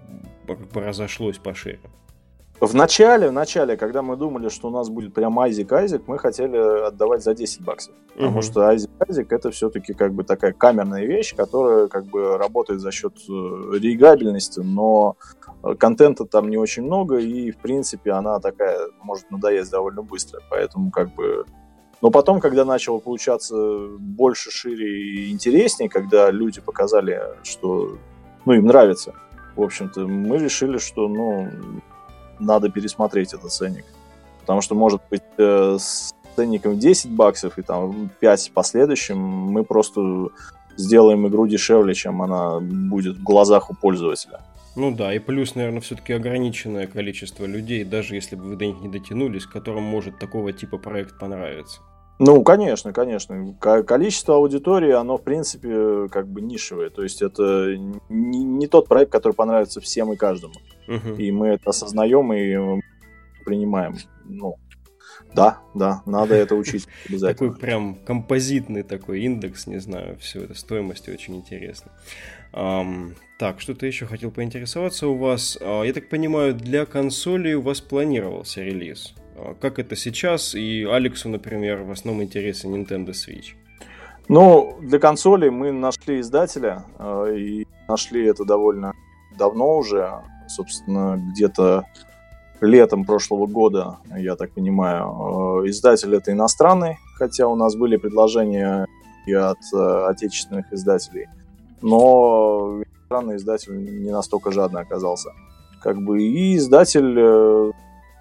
разошлось 0.75 1.39
пошире. 1.39 1.81
В 2.61 2.73
начале, 2.75 3.29
в 3.29 3.33
начале, 3.33 3.77
когда 3.77 4.01
мы 4.01 4.17
думали, 4.17 4.49
что 4.49 4.69
у 4.69 4.71
нас 4.71 4.89
будет 4.89 5.13
прям 5.13 5.39
Айзик 5.39 5.73
Айзик, 5.73 6.07
мы 6.07 6.19
хотели 6.19 6.57
отдавать 6.87 7.23
за 7.23 7.35
10 7.35 7.63
баксов. 7.63 7.95
Потому 8.15 8.43
что 8.43 8.69
Айзик 8.69 8.91
Айзик 9.01 9.33
это 9.33 9.51
все-таки 9.51 9.93
как 9.93 10.15
бы 10.15 10.23
такая 10.23 10.53
камерная 10.53 11.05
вещь, 11.05 11.35
которая 11.35 11.89
как 11.89 12.07
бы 12.07 12.39
работает 12.39 12.81
за 12.81 12.93
счет 12.93 13.15
э, 13.29 13.33
реиграбельности, 13.33 14.61
но 14.61 15.17
э, 15.63 15.75
контента 15.75 16.25
там 16.25 16.49
не 16.49 16.57
очень 16.57 16.85
много, 16.85 17.19
и 17.19 17.51
в 17.51 17.57
принципе 17.59 18.13
она 18.13 18.39
такая 18.39 18.79
может 19.03 19.31
надоесть 19.31 19.71
довольно 19.71 20.03
быстро. 20.03 20.41
Поэтому 20.49 20.91
как 20.91 21.13
бы 21.15 21.45
но 22.05 22.11
потом, 22.11 22.39
когда 22.39 22.67
начало 22.67 22.99
получаться 22.99 23.57
больше, 23.99 24.51
шире 24.51 24.87
и 24.87 25.33
интереснее, 25.33 25.89
когда 25.89 26.31
люди 26.31 26.61
показали, 26.61 27.19
что 27.43 27.97
ну, 28.45 28.53
им 28.53 28.67
нравится, 28.67 29.15
в 29.57 29.63
общем-то, 29.63 30.07
мы 30.07 30.37
решили, 30.37 30.77
что 30.77 31.09
ну, 31.09 31.49
надо 32.39 32.69
пересмотреть 32.69 33.35
этот 33.35 33.53
ценник. 33.53 33.85
Потому 34.41 34.61
что, 34.61 34.75
может 34.75 35.01
быть, 35.11 35.23
э, 35.39 35.77
с 35.79 36.15
ценником 36.37 36.79
10 36.79 37.11
баксов 37.11 37.59
и 37.59 37.63
там 37.63 38.11
5 38.21 38.53
последующим 38.53 39.19
мы 39.19 39.65
просто 39.65 40.29
сделаем 40.77 41.27
игру 41.29 41.47
дешевле, 41.47 41.95
чем 41.95 42.23
она 42.23 42.61
будет 42.61 43.17
в 43.17 43.23
глазах 43.23 43.71
у 43.71 43.75
пользователя. 43.75 44.41
Ну 44.77 44.95
да, 44.95 45.15
и 45.15 45.21
плюс, 45.21 45.55
наверное, 45.55 45.81
все-таки 45.81 46.13
ограниченное 46.13 46.89
количество 46.89 47.47
людей, 47.47 47.85
даже 47.85 48.17
если 48.17 48.35
бы 48.35 48.43
вы 48.45 48.57
до 48.57 48.67
них 48.67 48.81
не 48.81 48.89
дотянулись, 48.89 49.47
которым 49.47 49.85
может 49.85 50.19
такого 50.19 50.53
типа 50.53 50.79
проект 50.79 51.19
понравиться. 51.19 51.81
Ну, 52.19 52.43
конечно, 52.45 52.93
конечно. 52.93 53.55
Количество 53.61 54.37
аудитории, 54.37 54.93
оно, 54.93 55.19
в 55.19 55.23
принципе, 55.23 56.09
как 56.09 56.29
бы 56.29 56.41
нишевое. 56.41 56.91
То 56.91 57.03
есть 57.03 57.23
это 57.23 57.77
не, 57.77 58.45
не 58.45 58.67
тот 58.69 58.89
проект, 58.89 59.11
который 59.11 59.33
понравится 59.33 59.81
всем 59.81 60.13
и 60.13 60.17
каждому. 60.17 60.55
Угу. 60.87 61.15
И 61.19 61.33
мы 61.33 61.49
это 61.49 61.71
осознаем 61.71 62.33
и 62.33 62.81
принимаем. 63.45 63.97
Ну, 64.25 64.57
да, 65.35 65.59
да, 65.75 66.03
надо 66.07 66.35
это 66.35 66.55
учить 66.55 66.87
обязательно. 67.09 67.51
Такой 67.51 67.61
прям 67.61 67.95
композитный 67.97 68.85
такой 68.85 69.23
индекс, 69.23 69.67
не 69.67 69.79
знаю, 69.79 70.17
все 70.19 70.45
это 70.45 70.55
стоимости 70.55 71.11
очень 71.11 71.37
интересно. 71.37 71.91
Um, 72.53 73.15
так, 73.39 73.61
что-то 73.61 73.85
еще 73.87 74.07
хотел 74.07 74.31
поинтересоваться 74.31 75.09
у 75.09 75.17
вас. 75.17 75.59
Uh, 75.61 75.85
я 75.85 75.93
так 75.93 76.09
понимаю, 76.09 76.55
для 76.55 76.87
консоли 76.87 77.55
у 77.55 77.63
вас 77.63 77.81
планировался 77.81 78.63
релиз? 78.63 79.15
А, 79.37 79.55
как 79.61 79.79
это 79.79 79.97
сейчас, 79.97 80.55
и 80.55 80.85
Алексу, 80.85 81.29
например, 81.29 81.83
в 81.83 81.91
основном 81.91 82.23
интересен 82.23 82.75
Nintendo 82.75 83.11
Switch. 83.11 83.55
Ну, 84.29 84.79
для 84.81 84.99
консоли 84.99 85.49
мы 85.49 85.73
нашли 85.73 86.21
издателя, 86.21 86.85
а, 86.99 87.27
и 87.27 87.67
нашли 87.89 88.25
это 88.27 88.45
довольно 88.45 88.93
давно 89.37 89.77
уже, 89.77 90.23
собственно, 90.49 91.21
где-то 91.33 91.85
летом 92.61 93.05
прошлого 93.05 93.47
года, 93.47 93.99
я 94.17 94.37
так 94.37 94.53
понимаю. 94.53 95.05
А, 95.05 95.69
издатель 95.69 96.15
это 96.15 96.33
иностранный, 96.33 96.99
хотя 97.17 97.49
у 97.49 97.57
нас 97.57 97.77
были 97.77 97.97
предложения 97.97 98.87
и 99.27 99.33
от 99.33 99.59
отечественных 99.73 100.71
издателей, 100.73 101.29
но 101.81 102.83
иностранный 102.83 103.37
издатель 103.37 104.03
не 104.03 104.11
настолько 104.11 104.53
жадный 104.53 104.83
оказался. 104.83 105.31
Как 105.81 105.99
бы 106.03 106.23
и 106.23 106.57
издатель 106.57 107.15
э, 107.19 107.73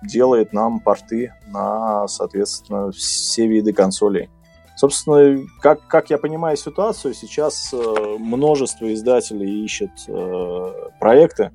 делает 0.07 0.53
нам 0.53 0.79
порты 0.79 1.33
на, 1.47 2.07
соответственно, 2.07 2.91
все 2.91 3.47
виды 3.47 3.73
консолей. 3.73 4.29
Собственно, 4.75 5.45
как, 5.61 5.85
как 5.87 6.09
я 6.09 6.17
понимаю 6.17 6.57
ситуацию, 6.57 7.13
сейчас 7.13 7.73
э, 7.73 8.17
множество 8.19 8.91
издателей 8.91 9.63
ищет 9.63 9.91
э, 10.07 10.73
проекты, 10.99 11.51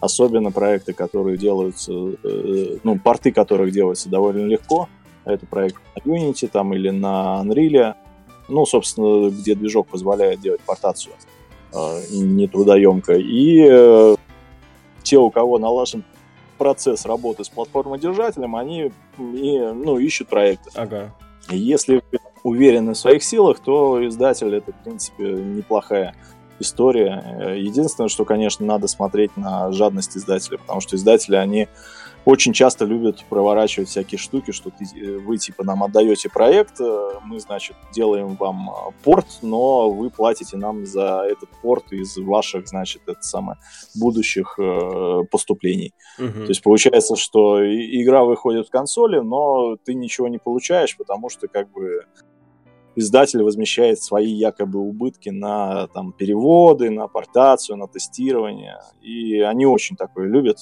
особенно 0.00 0.50
проекты, 0.52 0.92
которые 0.92 1.38
делаются, 1.38 1.92
э, 1.92 2.78
ну, 2.84 2.98
порты 2.98 3.32
которых 3.32 3.72
делаются 3.72 4.10
довольно 4.10 4.46
легко. 4.46 4.88
Это 5.24 5.46
проект 5.46 5.76
на 5.96 6.10
Unity 6.10 6.48
там, 6.48 6.74
или 6.74 6.90
на 6.90 7.42
Unreal, 7.42 7.94
ну, 8.48 8.66
собственно, 8.66 9.30
где 9.30 9.54
движок 9.54 9.88
позволяет 9.88 10.40
делать 10.40 10.60
портацию 10.60 11.14
э, 11.72 12.00
нетрудоемко. 12.10 13.14
И 13.14 13.66
э, 13.66 14.16
те, 15.02 15.18
у 15.18 15.30
кого 15.30 15.58
налажен 15.58 16.04
процесс 16.58 17.06
работы 17.06 17.44
с 17.44 17.48
платформодержателем, 17.48 18.56
они 18.56 18.92
и, 19.18 19.58
ну, 19.58 19.98
ищут 19.98 20.28
проекты. 20.28 20.70
Ага. 20.74 21.14
Если 21.48 22.02
уверены 22.42 22.92
в 22.92 22.98
своих 22.98 23.22
силах, 23.24 23.60
то 23.60 24.06
издатель 24.06 24.54
это, 24.54 24.72
в 24.72 24.84
принципе, 24.84 25.24
неплохая 25.24 26.14
история. 26.60 27.54
Единственное, 27.56 28.08
что, 28.08 28.24
конечно, 28.24 28.66
надо 28.66 28.88
смотреть 28.88 29.36
на 29.36 29.72
жадность 29.72 30.16
издателя, 30.16 30.58
потому 30.58 30.80
что 30.80 30.96
издатели, 30.96 31.36
они 31.36 31.68
очень 32.28 32.52
часто 32.52 32.84
любят 32.84 33.24
проворачивать 33.30 33.88
всякие 33.88 34.18
штуки, 34.18 34.50
что 34.50 34.68
ты, 34.68 34.84
э, 34.84 35.16
вы 35.16 35.38
типа 35.38 35.64
нам 35.64 35.82
отдаете 35.82 36.28
проект, 36.28 36.78
э, 36.78 37.10
мы, 37.24 37.40
значит, 37.40 37.74
делаем 37.90 38.36
вам 38.36 38.68
а, 38.68 38.90
порт, 39.02 39.38
но 39.40 39.90
вы 39.90 40.10
платите 40.10 40.58
нам 40.58 40.84
за 40.84 41.24
этот 41.26 41.48
порт 41.62 41.90
из 41.90 42.18
ваших, 42.18 42.68
значит, 42.68 43.00
это 43.06 43.22
самое, 43.22 43.58
будущих 43.94 44.58
э, 44.58 45.22
поступлений. 45.30 45.94
Угу. 46.18 46.44
То 46.44 46.48
есть 46.48 46.62
получается, 46.62 47.16
что 47.16 47.64
игра 47.64 48.24
выходит 48.24 48.66
в 48.66 48.70
консоли, 48.70 49.20
но 49.20 49.76
ты 49.76 49.94
ничего 49.94 50.28
не 50.28 50.38
получаешь, 50.38 50.98
потому 50.98 51.30
что 51.30 51.48
как 51.48 51.72
бы 51.72 52.04
издатель 52.94 53.42
возмещает 53.42 54.02
свои 54.02 54.30
якобы 54.30 54.80
убытки 54.80 55.30
на 55.30 55.86
там, 55.94 56.12
переводы, 56.12 56.90
на 56.90 57.08
портацию, 57.08 57.78
на 57.78 57.86
тестирование. 57.86 58.80
И 59.00 59.40
они 59.40 59.64
очень 59.64 59.96
такое 59.96 60.26
любят 60.26 60.58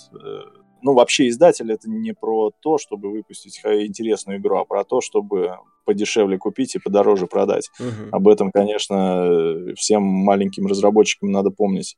ну, 0.82 0.94
вообще 0.94 1.28
издатель 1.28 1.72
это 1.72 1.88
не 1.88 2.12
про 2.12 2.50
то, 2.60 2.78
чтобы 2.78 3.10
выпустить 3.10 3.60
интересную 3.64 4.38
игру, 4.38 4.58
а 4.58 4.64
про 4.64 4.84
то, 4.84 5.00
чтобы 5.00 5.56
подешевле 5.84 6.38
купить 6.38 6.74
и 6.74 6.78
подороже 6.78 7.26
продать. 7.26 7.70
Uh-huh. 7.80 8.10
Об 8.12 8.28
этом, 8.28 8.50
конечно, 8.50 9.72
всем 9.76 10.02
маленьким 10.02 10.66
разработчикам 10.66 11.30
надо 11.30 11.50
помнить. 11.50 11.96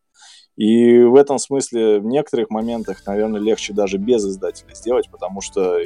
И 0.56 0.98
в 0.98 1.14
этом 1.14 1.38
смысле 1.38 2.00
в 2.00 2.04
некоторых 2.04 2.50
моментах, 2.50 3.06
наверное, 3.06 3.40
легче 3.40 3.72
даже 3.72 3.96
без 3.96 4.24
издателя 4.24 4.74
сделать, 4.74 5.08
потому 5.10 5.40
что 5.40 5.78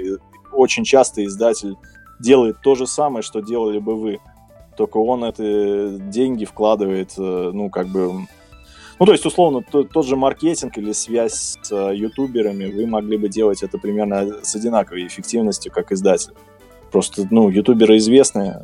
очень 0.53 0.84
часто 0.84 1.24
издатель 1.24 1.76
делает 2.20 2.57
то 2.62 2.74
же 2.74 2.86
самое, 2.86 3.22
что 3.22 3.40
делали 3.40 3.78
бы 3.78 3.97
вы. 3.97 4.18
Только 4.76 4.97
он 4.97 5.24
это 5.24 5.99
деньги 5.99 6.47
вкладывает, 6.47 7.12
э, 7.18 7.51
ну, 7.53 7.68
как 7.68 7.88
бы 7.88 8.26
ну, 9.03 9.07
то 9.07 9.13
есть, 9.15 9.27
условно, 9.27 9.65
тот, 9.69 9.91
тот 9.91 10.07
же 10.07 10.15
маркетинг 10.15 10.79
или 10.79 10.93
связь 10.93 11.59
с 11.61 11.73
э, 11.73 11.97
ютуберами, 11.97 12.67
вы 12.67 12.87
могли 12.87 13.17
бы 13.17 13.29
делать 13.29 13.65
это 13.65 13.77
примерно 13.77 14.45
с 14.45 14.55
одинаковой 14.55 15.09
эффективностью, 15.09 15.73
как 15.73 15.91
издатель. 15.91 16.35
Просто, 16.93 17.27
ну, 17.29 17.49
ютуберы 17.49 17.97
известны, 17.97 18.61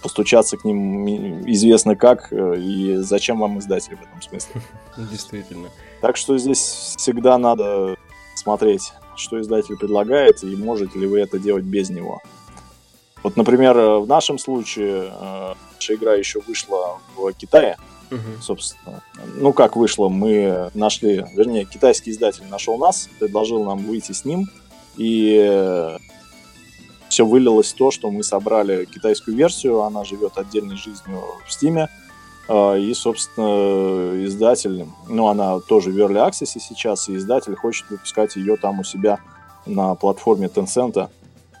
постучаться 0.00 0.56
к 0.56 0.64
ним 0.64 1.40
известно 1.50 1.96
как, 1.96 2.32
э, 2.32 2.60
и 2.60 2.98
зачем 2.98 3.40
вам 3.40 3.58
издатель 3.58 3.96
в 3.96 4.02
этом 4.02 4.22
смысле. 4.22 4.62
Действительно. 5.10 5.70
Так 6.00 6.16
что 6.16 6.38
здесь 6.38 6.94
всегда 6.96 7.36
надо 7.36 7.96
смотреть, 8.36 8.92
что 9.16 9.40
издатель 9.40 9.76
предлагает, 9.76 10.44
и 10.44 10.54
можете 10.54 11.00
ли 11.00 11.08
вы 11.08 11.18
это 11.18 11.40
делать 11.40 11.64
без 11.64 11.90
него. 11.90 12.20
Вот, 13.24 13.36
например, 13.36 13.76
в 13.76 14.06
нашем 14.06 14.38
случае 14.38 15.10
э, 15.12 15.54
наша 15.74 15.94
игра 15.94 16.14
еще 16.14 16.38
вышла 16.46 17.00
в 17.16 17.32
Китае, 17.32 17.76
Угу. 18.10 18.42
Собственно, 18.42 19.02
ну 19.36 19.52
как 19.52 19.76
вышло, 19.76 20.08
мы 20.08 20.70
нашли, 20.74 21.24
вернее, 21.34 21.64
китайский 21.64 22.10
издатель 22.10 22.44
нашел 22.50 22.76
нас, 22.76 23.08
предложил 23.18 23.64
нам 23.64 23.78
выйти 23.78 24.12
с 24.12 24.24
ним, 24.24 24.48
и 24.96 25.96
все 27.08 27.24
вылилось 27.26 27.72
в 27.72 27.76
то, 27.76 27.90
что 27.90 28.10
мы 28.10 28.22
собрали 28.22 28.84
китайскую 28.84 29.36
версию, 29.36 29.82
она 29.82 30.04
живет 30.04 30.38
отдельной 30.38 30.76
жизнью 30.76 31.22
в 31.46 31.52
Стиме, 31.52 31.88
а, 32.52 32.74
и, 32.74 32.92
собственно, 32.94 34.24
издатель, 34.24 34.86
ну, 35.08 35.28
она 35.28 35.60
тоже 35.60 35.90
в 35.90 35.96
Early 35.96 36.28
Access 36.28 36.58
сейчас, 36.58 37.08
и 37.08 37.16
издатель 37.16 37.54
хочет 37.54 37.88
выпускать 37.90 38.34
ее 38.34 38.56
там 38.56 38.80
у 38.80 38.84
себя 38.84 39.20
на 39.66 39.94
платформе 39.94 40.48
Tencent. 40.48 41.10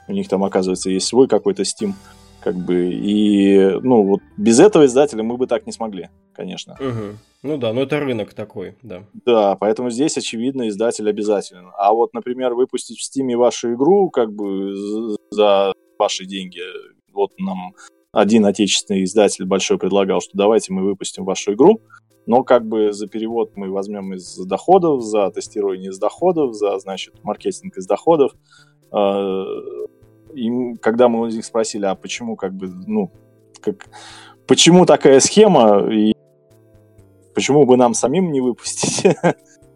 У 0.08 0.12
них 0.12 0.28
там, 0.28 0.42
оказывается, 0.42 0.90
есть 0.90 1.06
свой 1.06 1.28
какой-то 1.28 1.62
Steam 1.62 1.94
как 2.42 2.56
бы, 2.56 2.92
и, 2.92 3.78
ну, 3.82 4.02
вот 4.02 4.20
без 4.36 4.60
этого 4.60 4.86
издателя 4.86 5.22
мы 5.22 5.36
бы 5.36 5.46
так 5.46 5.66
не 5.66 5.72
смогли, 5.72 6.08
конечно. 6.32 6.74
Угу. 6.74 7.16
Ну 7.42 7.56
да, 7.56 7.72
но 7.72 7.82
это 7.82 8.00
рынок 8.00 8.34
такой, 8.34 8.76
да. 8.82 9.04
Да, 9.24 9.56
поэтому 9.56 9.90
здесь, 9.90 10.16
очевидно, 10.16 10.68
издатель 10.68 11.08
обязателен. 11.08 11.70
А 11.76 11.92
вот, 11.92 12.12
например, 12.14 12.54
выпустить 12.54 12.98
в 12.98 13.02
Стиме 13.02 13.36
вашу 13.36 13.74
игру, 13.74 14.10
как 14.10 14.32
бы, 14.32 14.74
за 15.30 15.72
ваши 15.98 16.26
деньги, 16.26 16.60
вот 17.12 17.30
нам 17.38 17.74
один 18.12 18.44
отечественный 18.46 19.04
издатель 19.04 19.44
большой 19.44 19.78
предлагал, 19.78 20.20
что 20.20 20.32
давайте 20.34 20.72
мы 20.72 20.82
выпустим 20.82 21.24
вашу 21.24 21.54
игру, 21.54 21.80
но 22.26 22.44
как 22.44 22.66
бы 22.66 22.92
за 22.92 23.06
перевод 23.06 23.52
мы 23.56 23.70
возьмем 23.70 24.14
из 24.14 24.36
доходов, 24.36 25.02
за 25.02 25.30
тестирование 25.30 25.90
из 25.90 25.98
доходов, 25.98 26.54
за, 26.54 26.78
значит, 26.78 27.14
маркетинг 27.22 27.76
из 27.76 27.86
доходов. 27.86 28.32
А, 28.90 29.44
и 30.34 30.76
когда 30.76 31.08
мы 31.08 31.20
у 31.20 31.26
них 31.26 31.44
спросили, 31.44 31.84
а 31.84 31.94
почему 31.94 32.36
как 32.36 32.52
бы, 32.54 32.68
ну, 32.86 33.10
как, 33.60 33.86
почему 34.46 34.86
такая 34.86 35.20
схема, 35.20 35.86
и 35.92 36.14
почему 37.34 37.64
бы 37.66 37.76
нам 37.76 37.94
самим 37.94 38.32
не 38.32 38.40
выпустить? 38.40 39.16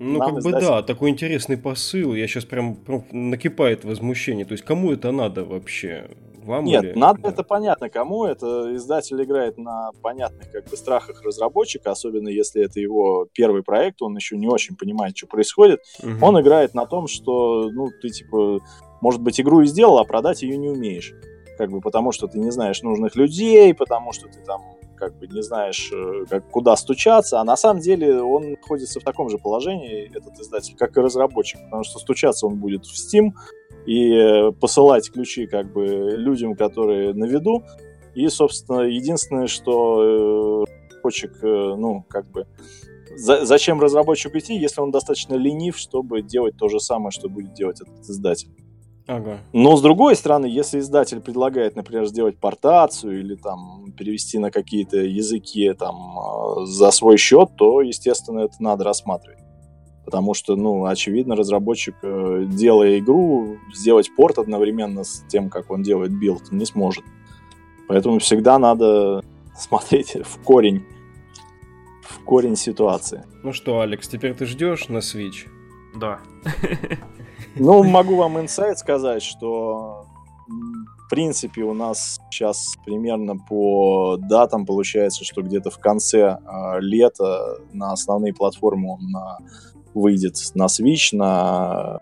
Ну, 0.00 0.18
Нам 0.18 0.34
как 0.34 0.44
бы 0.44 0.50
да, 0.50 0.82
такой 0.82 1.10
интересный 1.10 1.56
посыл. 1.56 2.14
Я 2.14 2.26
сейчас 2.26 2.44
прям, 2.44 2.74
прям 2.74 3.04
накипает 3.12 3.84
возмущение. 3.84 4.44
То 4.44 4.52
есть, 4.52 4.64
кому 4.64 4.92
это 4.92 5.12
надо 5.12 5.44
вообще? 5.44 6.10
Вам 6.44 6.64
Нет, 6.64 6.84
или... 6.84 6.92
надо 6.98 7.22
да. 7.22 7.28
это 7.30 7.42
понятно 7.42 7.88
кому. 7.88 8.24
Это 8.24 8.74
издатель 8.74 9.22
играет 9.22 9.56
на 9.56 9.92
понятных 10.02 10.50
как 10.50 10.68
бы 10.68 10.76
страхах 10.76 11.22
разработчика, 11.22 11.90
особенно 11.90 12.28
если 12.28 12.62
это 12.62 12.80
его 12.80 13.26
первый 13.32 13.62
проект, 13.62 14.02
он 14.02 14.14
еще 14.16 14.36
не 14.36 14.48
очень 14.48 14.76
понимает, 14.76 15.16
что 15.16 15.26
происходит. 15.26 15.80
Угу. 16.02 16.24
Он 16.24 16.40
играет 16.40 16.74
на 16.74 16.86
том, 16.86 17.06
что, 17.06 17.70
ну, 17.70 17.88
ты 18.02 18.10
типа, 18.10 18.60
может 19.00 19.20
быть, 19.20 19.40
игру 19.40 19.60
и 19.60 19.66
сделал, 19.66 19.98
а 19.98 20.04
продать 20.04 20.42
ее 20.42 20.56
не 20.56 20.68
умеешь. 20.68 21.14
Как 21.58 21.70
бы 21.70 21.80
потому, 21.80 22.12
что 22.12 22.26
ты 22.26 22.38
не 22.38 22.50
знаешь 22.50 22.82
нужных 22.82 23.16
людей, 23.16 23.74
потому 23.74 24.12
что 24.12 24.28
ты 24.28 24.40
там 24.44 24.62
как 24.96 25.18
бы 25.18 25.26
не 25.26 25.42
знаешь, 25.42 25.90
э, 25.92 26.24
как, 26.28 26.48
куда 26.50 26.76
стучаться, 26.76 27.40
а 27.40 27.44
на 27.44 27.56
самом 27.56 27.80
деле 27.80 28.22
он 28.22 28.52
находится 28.52 29.00
в 29.00 29.04
таком 29.04 29.28
же 29.28 29.38
положении, 29.38 30.10
этот 30.14 30.38
издатель, 30.38 30.76
как 30.76 30.96
и 30.96 31.00
разработчик, 31.00 31.60
потому 31.64 31.84
что 31.84 31.98
стучаться 31.98 32.46
он 32.46 32.56
будет 32.56 32.86
в 32.86 32.94
Steam 32.94 33.30
и 33.86 34.12
э, 34.12 34.52
посылать 34.52 35.10
ключи 35.10 35.46
как 35.46 35.72
бы 35.72 35.84
людям, 36.16 36.54
которые 36.54 37.12
на 37.12 37.24
виду, 37.24 37.64
и, 38.14 38.28
собственно, 38.28 38.82
единственное, 38.82 39.46
что 39.46 40.64
э, 40.64 40.64
разработчик, 40.94 41.42
ну, 41.42 42.04
как 42.08 42.30
бы, 42.30 42.46
за, 43.16 43.44
зачем 43.44 43.80
разработчику 43.80 44.38
идти, 44.38 44.56
если 44.56 44.80
он 44.80 44.90
достаточно 44.90 45.34
ленив, 45.34 45.76
чтобы 45.76 46.22
делать 46.22 46.56
то 46.56 46.68
же 46.68 46.80
самое, 46.80 47.10
что 47.10 47.28
будет 47.28 47.52
делать 47.52 47.80
этот 47.80 48.00
издатель. 48.00 48.48
Ага. 49.06 49.40
Но 49.52 49.76
с 49.76 49.82
другой 49.82 50.16
стороны, 50.16 50.46
если 50.46 50.78
издатель 50.78 51.20
предлагает, 51.20 51.76
например, 51.76 52.06
сделать 52.06 52.38
портацию 52.38 53.20
или 53.20 53.34
там 53.34 53.92
перевести 53.92 54.38
на 54.38 54.50
какие-то 54.50 54.96
языки 54.96 55.72
там 55.74 56.18
а, 56.18 56.64
за 56.64 56.90
свой 56.90 57.18
счет, 57.18 57.50
то, 57.56 57.82
естественно, 57.82 58.40
это 58.40 58.54
надо 58.60 58.84
рассматривать. 58.84 59.40
Потому 60.06 60.34
что, 60.34 60.56
ну, 60.56 60.86
очевидно, 60.86 61.36
разработчик, 61.36 61.96
э, 62.02 62.44
делая 62.48 62.98
игру, 62.98 63.56
сделать 63.74 64.14
порт 64.14 64.38
одновременно 64.38 65.04
с 65.04 65.24
тем, 65.28 65.50
как 65.50 65.70
он 65.70 65.82
делает 65.82 66.12
build, 66.12 66.50
не 66.50 66.64
сможет. 66.64 67.04
Поэтому 67.88 68.18
всегда 68.18 68.58
надо 68.58 69.22
смотреть 69.56 70.16
в 70.24 70.42
корень, 70.42 70.84
в 72.02 72.22
корень 72.24 72.56
ситуации. 72.56 73.24
Ну 73.42 73.52
что, 73.52 73.80
Алекс, 73.80 74.08
теперь 74.08 74.34
ты 74.34 74.46
ждешь 74.46 74.88
на 74.88 74.98
Switch? 74.98 75.46
Да. 75.94 76.20
Ну, 77.56 77.82
могу 77.84 78.16
вам 78.16 78.40
инсайт 78.40 78.78
сказать, 78.78 79.22
что 79.22 80.06
в 81.06 81.10
принципе 81.10 81.62
у 81.62 81.74
нас 81.74 82.18
сейчас 82.30 82.74
примерно 82.84 83.36
по 83.36 84.16
датам 84.18 84.66
получается, 84.66 85.24
что 85.24 85.42
где-то 85.42 85.70
в 85.70 85.78
конце 85.78 86.38
э, 86.38 86.80
лета 86.80 87.58
на 87.72 87.92
основные 87.92 88.32
платформы 88.32 88.94
он 88.94 89.10
на, 89.10 89.38
выйдет 89.94 90.36
на 90.54 90.64
Switch, 90.64 91.16
на 91.16 92.00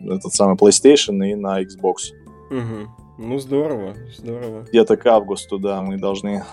этот 0.00 0.32
самый 0.32 0.56
PlayStation 0.56 1.24
и 1.26 1.34
на 1.34 1.62
Xbox. 1.62 2.12
Угу. 2.50 2.90
Ну, 3.18 3.38
здорово, 3.38 3.94
здорово. 4.16 4.62
Где-то 4.62 4.96
к 4.96 5.06
августу, 5.06 5.58
да, 5.58 5.82
мы 5.82 5.96
должны 5.96 6.44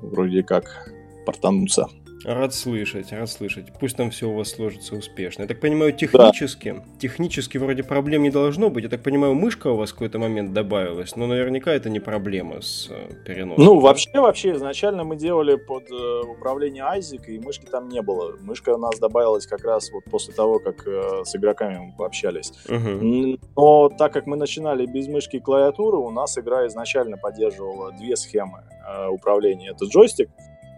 вроде 0.00 0.42
как 0.42 0.92
портануться. 1.26 1.88
Рад 2.24 2.54
слышать, 2.54 3.12
рад 3.12 3.30
слышать. 3.30 3.66
Пусть 3.78 3.96
там 3.96 4.10
все 4.10 4.28
у 4.28 4.34
вас 4.34 4.50
сложится 4.50 4.94
успешно. 4.94 5.42
Я 5.42 5.48
так 5.48 5.60
понимаю, 5.60 5.92
технически, 5.92 6.72
да. 6.72 6.84
технически 6.98 7.56
вроде 7.56 7.82
проблем 7.82 8.22
не 8.22 8.30
должно 8.30 8.68
быть. 8.68 8.84
Я 8.84 8.90
так 8.90 9.02
понимаю, 9.02 9.34
мышка 9.34 9.68
у 9.68 9.76
вас 9.76 9.90
в 9.90 9.94
какой-то 9.94 10.18
момент 10.18 10.52
добавилась, 10.52 11.16
но 11.16 11.26
наверняка 11.26 11.72
это 11.72 11.88
не 11.88 11.98
проблема 11.98 12.60
с 12.60 12.88
э, 12.90 13.14
переносом. 13.24 13.64
Ну, 13.64 13.80
вообще, 13.80 14.10
вообще, 14.14 14.52
изначально 14.52 15.04
мы 15.04 15.16
делали 15.16 15.56
под 15.56 15.90
э, 15.90 16.20
управление 16.28 16.84
Айзик, 16.84 17.28
и 17.28 17.38
мышки 17.38 17.64
там 17.64 17.88
не 17.88 18.02
было. 18.02 18.36
Мышка 18.40 18.74
у 18.74 18.78
нас 18.78 18.98
добавилась 18.98 19.46
как 19.46 19.64
раз 19.64 19.90
вот 19.90 20.04
после 20.04 20.34
того, 20.34 20.58
как 20.58 20.86
э, 20.86 21.22
с 21.24 21.34
игроками 21.34 21.78
мы 21.78 21.94
пообщались. 21.96 22.52
Угу. 22.68 23.38
Но 23.56 23.88
так 23.88 24.12
как 24.12 24.26
мы 24.26 24.36
начинали 24.36 24.84
без 24.84 25.08
мышки 25.08 25.36
и 25.36 25.40
клавиатуры, 25.40 25.96
у 25.96 26.10
нас 26.10 26.36
игра 26.36 26.66
изначально 26.66 27.16
поддерживала 27.16 27.92
две 27.92 28.16
схемы 28.16 28.64
управления. 29.10 29.70
Это 29.70 29.84
джойстик, 29.84 30.30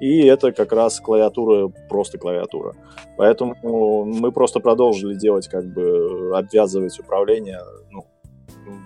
и 0.03 0.27
это 0.27 0.51
как 0.51 0.73
раз 0.73 0.99
клавиатура, 0.99 1.69
просто 1.89 2.19
клавиатура. 2.19 2.75
Поэтому 3.17 4.05
мы 4.05 4.33
просто 4.33 4.59
продолжили 4.59 5.15
делать, 5.15 5.47
как 5.47 5.65
бы 5.65 6.33
обвязывать 6.37 6.99
управление, 6.99 7.61
ну, 7.93 8.09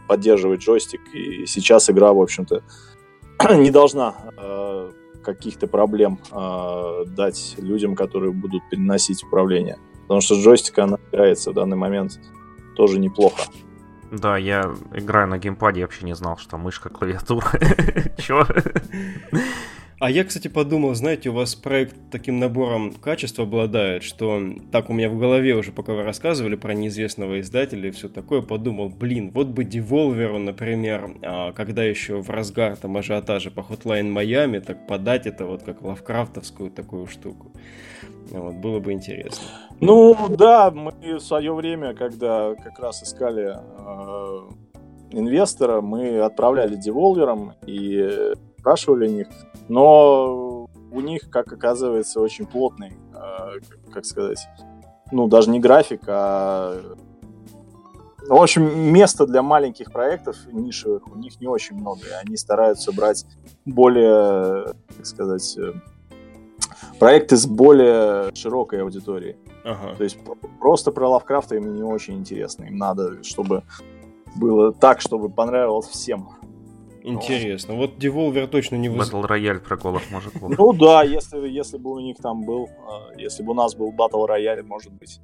поддерживать 0.09 0.61
джойстик, 0.61 1.01
и 1.15 1.47
сейчас 1.47 1.89
игра, 1.89 2.13
в 2.13 2.21
общем-то, 2.21 2.63
не 3.55 3.71
должна 3.71 4.15
э, 4.37 4.91
каких-то 5.25 5.67
проблем 5.67 6.19
э, 6.31 7.05
дать 7.07 7.55
людям, 7.57 7.97
которые 7.97 8.33
будут 8.33 8.61
переносить 8.71 9.25
управление. 9.25 9.79
Потому 10.03 10.21
что 10.21 10.35
джойстик, 10.35 10.79
она 10.79 10.99
играется 11.11 11.51
в 11.51 11.55
данный 11.55 11.79
момент 11.79 12.21
тоже 12.77 12.99
неплохо. 12.99 13.45
Да, 14.13 14.37
я 14.37 14.71
играю 14.93 15.29
на 15.29 15.39
геймпаде, 15.39 15.81
я 15.81 15.87
вообще 15.87 16.05
не 16.05 16.15
знал, 16.15 16.37
что 16.37 16.59
мышка, 16.59 16.91
клавиатура. 16.91 17.47
Чё? 18.19 18.47
А 19.99 20.11
я, 20.11 20.25
кстати, 20.25 20.49
подумал, 20.49 20.95
знаете, 20.95 21.31
у 21.31 21.33
вас 21.33 21.55
проект 21.55 21.97
таким 22.11 22.39
набором 22.39 22.93
качеств 22.93 23.39
обладает, 23.39 24.03
что 24.03 24.43
так 24.71 24.91
у 24.91 24.93
меня 24.93 25.09
в 25.09 25.19
голове 25.19 25.55
уже, 25.55 25.73
пока 25.73 25.95
вы 25.95 26.03
рассказывали 26.03 26.55
про 26.55 26.75
неизвестного 26.75 27.41
издателя 27.41 27.89
и 27.89 27.93
все 27.93 28.11
такое, 28.11 28.43
подумал, 28.43 28.91
блин, 28.91 29.31
вот 29.33 29.47
бы 29.47 29.65
Devolver, 29.65 30.37
например, 30.37 31.17
а, 31.23 31.53
когда 31.53 31.83
еще 31.83 32.21
в 32.21 32.29
разгар 32.29 32.77
там 32.77 32.95
ажиотажа 32.99 33.51
по 33.51 33.61
Hotline 33.61 34.13
Miami, 34.13 34.61
так 34.61 34.87
подать 34.87 35.27
это 35.27 35.47
вот 35.47 35.63
как 35.63 35.81
лавкрафтовскую 35.81 36.71
такую 36.71 37.07
штуку. 37.07 37.53
Вот, 38.31 38.57
было 38.57 38.81
бы 38.81 38.93
интересно. 38.93 39.47
Ну, 39.81 40.15
да, 40.29 40.71
мы 40.71 40.93
в 41.15 41.21
свое 41.21 41.55
время, 41.55 41.95
когда 41.95 42.55
как 42.55 42.79
раз 42.81 43.03
искали 43.03 43.57
э, 43.57 44.51
инвестора, 45.13 45.81
мы 45.81 46.21
отправляли 46.21 46.77
деволверам 46.77 47.53
и 47.67 48.35
спрашивали 48.67 49.07
о 49.07 49.09
них. 49.09 49.29
Но 49.69 50.67
у 50.91 51.01
них, 51.01 51.31
как 51.31 51.53
оказывается, 51.53 52.21
очень 52.21 52.47
плотный, 52.47 52.95
э, 53.15 53.61
как 53.93 54.05
сказать, 54.05 54.49
ну, 55.13 55.29
даже 55.29 55.51
не 55.51 55.61
график, 55.61 56.01
а 56.09 56.83
в 58.29 58.43
общем, 58.43 58.93
места 58.93 59.25
для 59.25 59.41
маленьких 59.41 59.93
проектов 59.93 60.37
нишевых 60.51 61.07
у 61.07 61.17
них 61.17 61.41
не 61.41 61.47
очень 61.47 61.77
много, 61.77 62.01
они 62.25 62.37
стараются 62.37 62.91
брать 62.91 63.25
более, 63.65 64.75
как 64.97 65.07
сказать, 65.07 65.57
э, 65.59 65.73
проекты 66.99 67.37
с 67.37 67.47
более 67.47 68.35
широкой 68.35 68.83
аудиторией. 68.83 69.37
Ага. 69.65 69.95
То 69.97 70.03
есть 70.03 70.19
просто 70.59 70.91
про 70.91 71.09
Лавкрафта 71.09 71.55
им 71.55 71.73
не 71.73 71.85
очень 71.85 72.15
интересно. 72.15 72.65
Им 72.65 72.79
надо, 72.79 73.23
чтобы 73.23 73.63
было 74.35 74.73
так, 74.73 75.01
чтобы 75.01 75.29
понравилось 75.29 75.87
всем. 75.87 76.31
Интересно. 77.07 77.75
Вот 77.75 77.99
Devolver 77.99 78.47
точно 78.49 78.77
не... 78.77 78.89
Воз... 78.89 79.13
Battle 79.13 79.27
Royale 79.27 79.61
проколов 79.61 80.11
может 80.11 80.33
быть. 80.35 80.59
Ну 80.59 80.73
да, 80.73 81.05
если, 81.05 81.49
если 81.49 81.79
бы 81.79 81.93
у 81.93 82.01
них 82.01 82.17
там 82.17 82.45
был, 82.45 82.69
а, 82.89 83.13
если 83.17 83.45
бы 83.45 83.53
у 83.53 83.55
нас 83.55 83.75
был 83.77 83.93
Battle 83.93 84.27
Royale, 84.29 84.63
может 84.63 84.93
быть, 84.93 85.21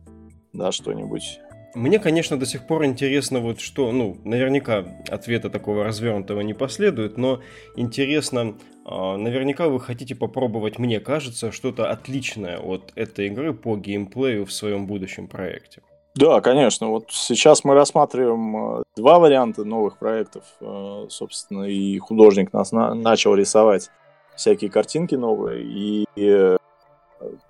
да, 0.52 0.70
что-нибудь. 0.70 1.40
Мне, 1.74 1.98
конечно, 1.98 2.38
до 2.38 2.46
сих 2.46 2.66
пор 2.66 2.84
интересно 2.84 3.40
вот 3.40 3.60
что, 3.60 3.90
ну, 3.92 4.18
наверняка 4.24 4.84
ответа 5.08 5.50
такого 5.50 5.84
развернутого 5.84 6.42
не 6.42 6.54
последует, 6.54 7.16
но 7.16 7.40
интересно, 7.76 8.56
а, 8.84 9.16
наверняка 9.16 9.68
вы 9.68 9.80
хотите 9.80 10.14
попробовать, 10.14 10.78
мне 10.78 11.00
кажется, 11.00 11.50
что-то 11.50 11.90
отличное 11.90 12.58
от 12.58 12.92
этой 12.94 13.26
игры 13.26 13.54
по 13.54 13.76
геймплею 13.76 14.46
в 14.46 14.52
своем 14.52 14.86
будущем 14.86 15.26
проекте. 15.26 15.82
Да, 16.14 16.40
конечно. 16.40 16.88
Вот 16.88 17.06
сейчас 17.10 17.64
мы 17.64 17.74
рассматриваем 17.74 18.80
э, 18.80 18.82
два 18.96 19.18
варианта 19.18 19.64
новых 19.64 19.96
проектов. 19.96 20.44
Э, 20.60 21.06
собственно, 21.08 21.64
и 21.64 21.98
художник 21.98 22.52
нас 22.52 22.70
на- 22.72 22.94
начал 22.94 23.34
рисовать 23.34 23.90
всякие 24.36 24.70
картинки 24.70 25.14
новые. 25.14 25.64
И 25.64 26.06
э, 26.16 26.58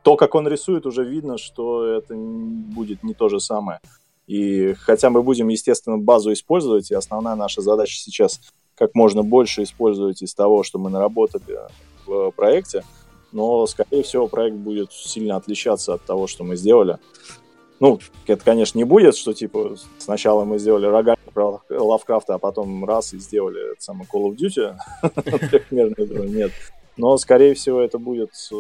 то, 0.03 0.17
как 0.17 0.35
он 0.37 0.47
рисует, 0.47 0.87
уже 0.87 1.05
видно, 1.05 1.39
что 1.39 1.85
это 1.85 2.15
будет 2.15 3.03
не 3.03 3.15
то 3.15 3.29
же 3.29 3.41
самое. 3.41 3.81
И 4.29 4.75
хотя 4.75 5.11
мы 5.11 5.23
будем, 5.23 5.49
естественно, 5.49 5.99
базу 5.99 6.33
использовать, 6.33 6.91
и 6.91 6.95
основная 6.95 7.35
наша 7.35 7.63
задача 7.63 7.97
сейчас 7.97 8.41
как 8.77 8.95
можно 8.95 9.23
больше 9.23 9.65
использовать 9.65 10.23
из 10.23 10.35
того, 10.35 10.63
что 10.63 10.79
мы 10.79 10.89
наработали 10.89 11.59
в 12.07 12.31
проекте, 12.31 12.85
но, 13.33 13.67
скорее 13.67 14.03
всего, 14.03 14.29
проект 14.29 14.57
будет 14.57 14.93
сильно 14.93 15.37
отличаться 15.37 15.95
от 15.95 16.03
того, 16.03 16.27
что 16.27 16.45
мы 16.45 16.57
сделали. 16.57 16.99
Ну, 17.81 17.99
это, 18.27 18.45
конечно, 18.45 18.79
не 18.79 18.85
будет, 18.85 19.17
что, 19.17 19.33
типа, 19.33 19.77
сначала 19.99 20.45
мы 20.45 20.59
сделали 20.59 20.87
рога 20.87 21.17
про 21.35 21.63
Лавкрафта, 21.69 22.35
а 22.35 22.39
потом 22.39 22.85
раз 22.85 23.13
и 23.13 23.19
сделали 23.19 23.73
это 23.73 23.83
самое 23.83 24.09
Call 24.13 24.31
of 24.31 24.37
Duty, 24.37 24.77
трехмерную 25.51 26.07
игру, 26.07 26.25
нет. 26.25 26.53
Но, 26.97 27.17
скорее 27.17 27.55
всего, 27.55 27.81
это 27.81 27.99
будет 27.99 28.31
э, 28.53 28.55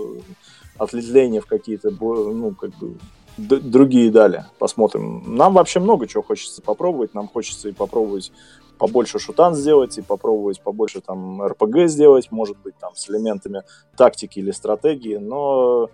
ответвление 0.79 1.41
в 1.41 1.47
какие-то, 1.47 1.91
ну, 1.91 2.55
как 2.55 2.71
бы, 2.79 2.97
другие 3.39 4.11
дали. 4.11 4.45
Посмотрим. 4.59 5.37
Нам 5.37 5.55
вообще 5.55 5.81
много 5.81 6.07
чего 6.07 6.23
хочется 6.23 6.63
попробовать. 6.63 7.15
Нам 7.15 7.29
хочется 7.29 7.69
и 7.69 7.73
попробовать 7.73 8.33
побольше 8.79 9.19
шутан 9.19 9.55
сделать, 9.55 9.97
и 9.99 10.03
попробовать 10.03 10.61
побольше 10.61 11.01
там 11.01 11.43
РПГ 11.43 11.87
сделать, 11.87 12.31
может 12.31 12.59
быть, 12.59 12.77
там 12.79 12.95
с 12.95 13.09
элементами 13.09 13.63
тактики 13.97 14.41
или 14.41 14.51
стратегии. 14.51 15.17
Но 15.17 15.89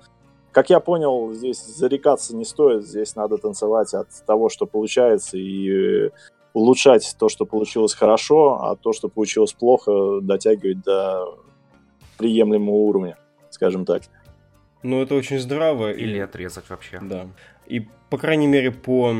как 0.53 0.71
я 0.71 0.81
понял, 0.81 1.33
здесь 1.33 1.65
зарекаться 1.65 2.35
не 2.35 2.45
стоит, 2.45 2.87
здесь 2.87 3.17
надо 3.17 3.39
танцевать 3.39 3.95
от 3.95 4.09
того, 4.27 4.49
что 4.49 4.67
получается, 4.67 5.37
и 5.37 6.11
улучшать 6.53 7.15
то, 7.19 7.29
что 7.29 7.47
получилось 7.47 7.95
хорошо, 7.95 8.63
а 8.63 8.77
то, 8.77 8.93
что 8.93 9.09
получилось 9.09 9.53
плохо, 9.53 10.21
дотягивать 10.21 10.83
до 10.83 11.39
приемлемого 12.17 12.77
уровня, 12.77 13.17
скажем 13.51 13.85
так. 13.85 14.03
Ну, 14.83 15.03
это 15.03 15.15
очень 15.15 15.39
здраво. 15.39 15.93
Или 15.93 16.17
и... 16.17 16.21
отрезать 16.21 16.69
вообще. 16.71 17.01
Да. 17.03 17.27
И, 17.67 17.87
по 18.11 18.19
крайней 18.19 18.47
мере, 18.47 18.71
по 18.71 19.15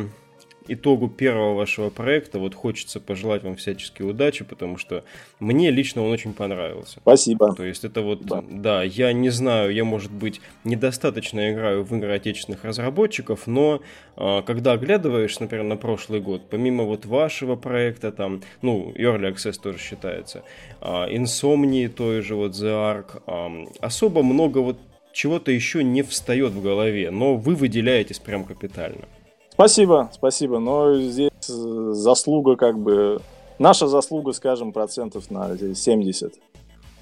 итогу 0.69 1.09
первого 1.09 1.55
вашего 1.55 1.91
проекта 1.91 2.39
вот 2.39 2.55
хочется 2.55 3.01
пожелать 3.01 3.43
вам 3.43 3.57
всячески 3.57 4.03
удачи, 4.03 4.45
потому 4.45 4.77
что 4.77 5.05
мне 5.41 5.71
лично 5.71 6.03
он 6.03 6.13
очень 6.13 6.33
понравился. 6.33 7.01
Спасибо. 7.01 7.55
То 7.55 7.65
есть 7.65 7.85
это 7.85 8.03
вот, 8.03 8.25
да, 8.25 8.45
да 8.49 8.83
я 8.83 9.13
не 9.13 9.31
знаю, 9.31 9.73
я, 9.73 9.85
может 9.85 10.13
быть, 10.13 10.41
недостаточно 10.65 11.53
играю 11.53 11.85
в 11.85 11.97
игры 11.97 12.13
отечественных 12.15 12.65
разработчиков, 12.65 13.47
но 13.47 13.81
а, 14.17 14.43
когда 14.43 14.73
оглядываешь, 14.73 15.39
например, 15.41 15.65
на 15.65 15.77
прошлый 15.77 16.21
год, 16.21 16.49
помимо 16.51 16.85
вот 16.85 17.07
вашего 17.07 17.57
проекта, 17.57 18.13
там, 18.13 18.43
ну, 18.63 18.93
Early 18.97 19.35
Access 19.35 19.61
тоже 19.61 19.79
считается, 19.79 20.43
а, 20.81 21.09
Insomnia, 21.09 21.89
той 21.89 22.23
же 22.23 22.35
вот 22.35 22.53
The 22.53 22.69
Ark, 22.69 23.23
а, 23.27 23.67
особо 23.81 24.23
много 24.23 24.59
вот 24.59 24.79
чего-то 25.13 25.51
еще 25.51 25.83
не 25.83 26.03
встает 26.03 26.53
в 26.53 26.63
голове, 26.63 27.11
но 27.11 27.37
вы 27.37 27.55
выделяетесь 27.55 28.19
прям 28.19 28.45
капитально. 28.45 29.09
Спасибо, 29.59 30.09
спасибо. 30.13 30.61
Но 30.61 30.95
здесь 30.95 31.33
э, 31.51 31.91
заслуга 31.91 32.55
как 32.55 32.79
бы... 32.79 33.21
Наша 33.59 33.89
заслуга, 33.89 34.33
скажем, 34.33 34.73
процентов 34.73 35.33
на 35.33 35.59
70. 35.59 36.33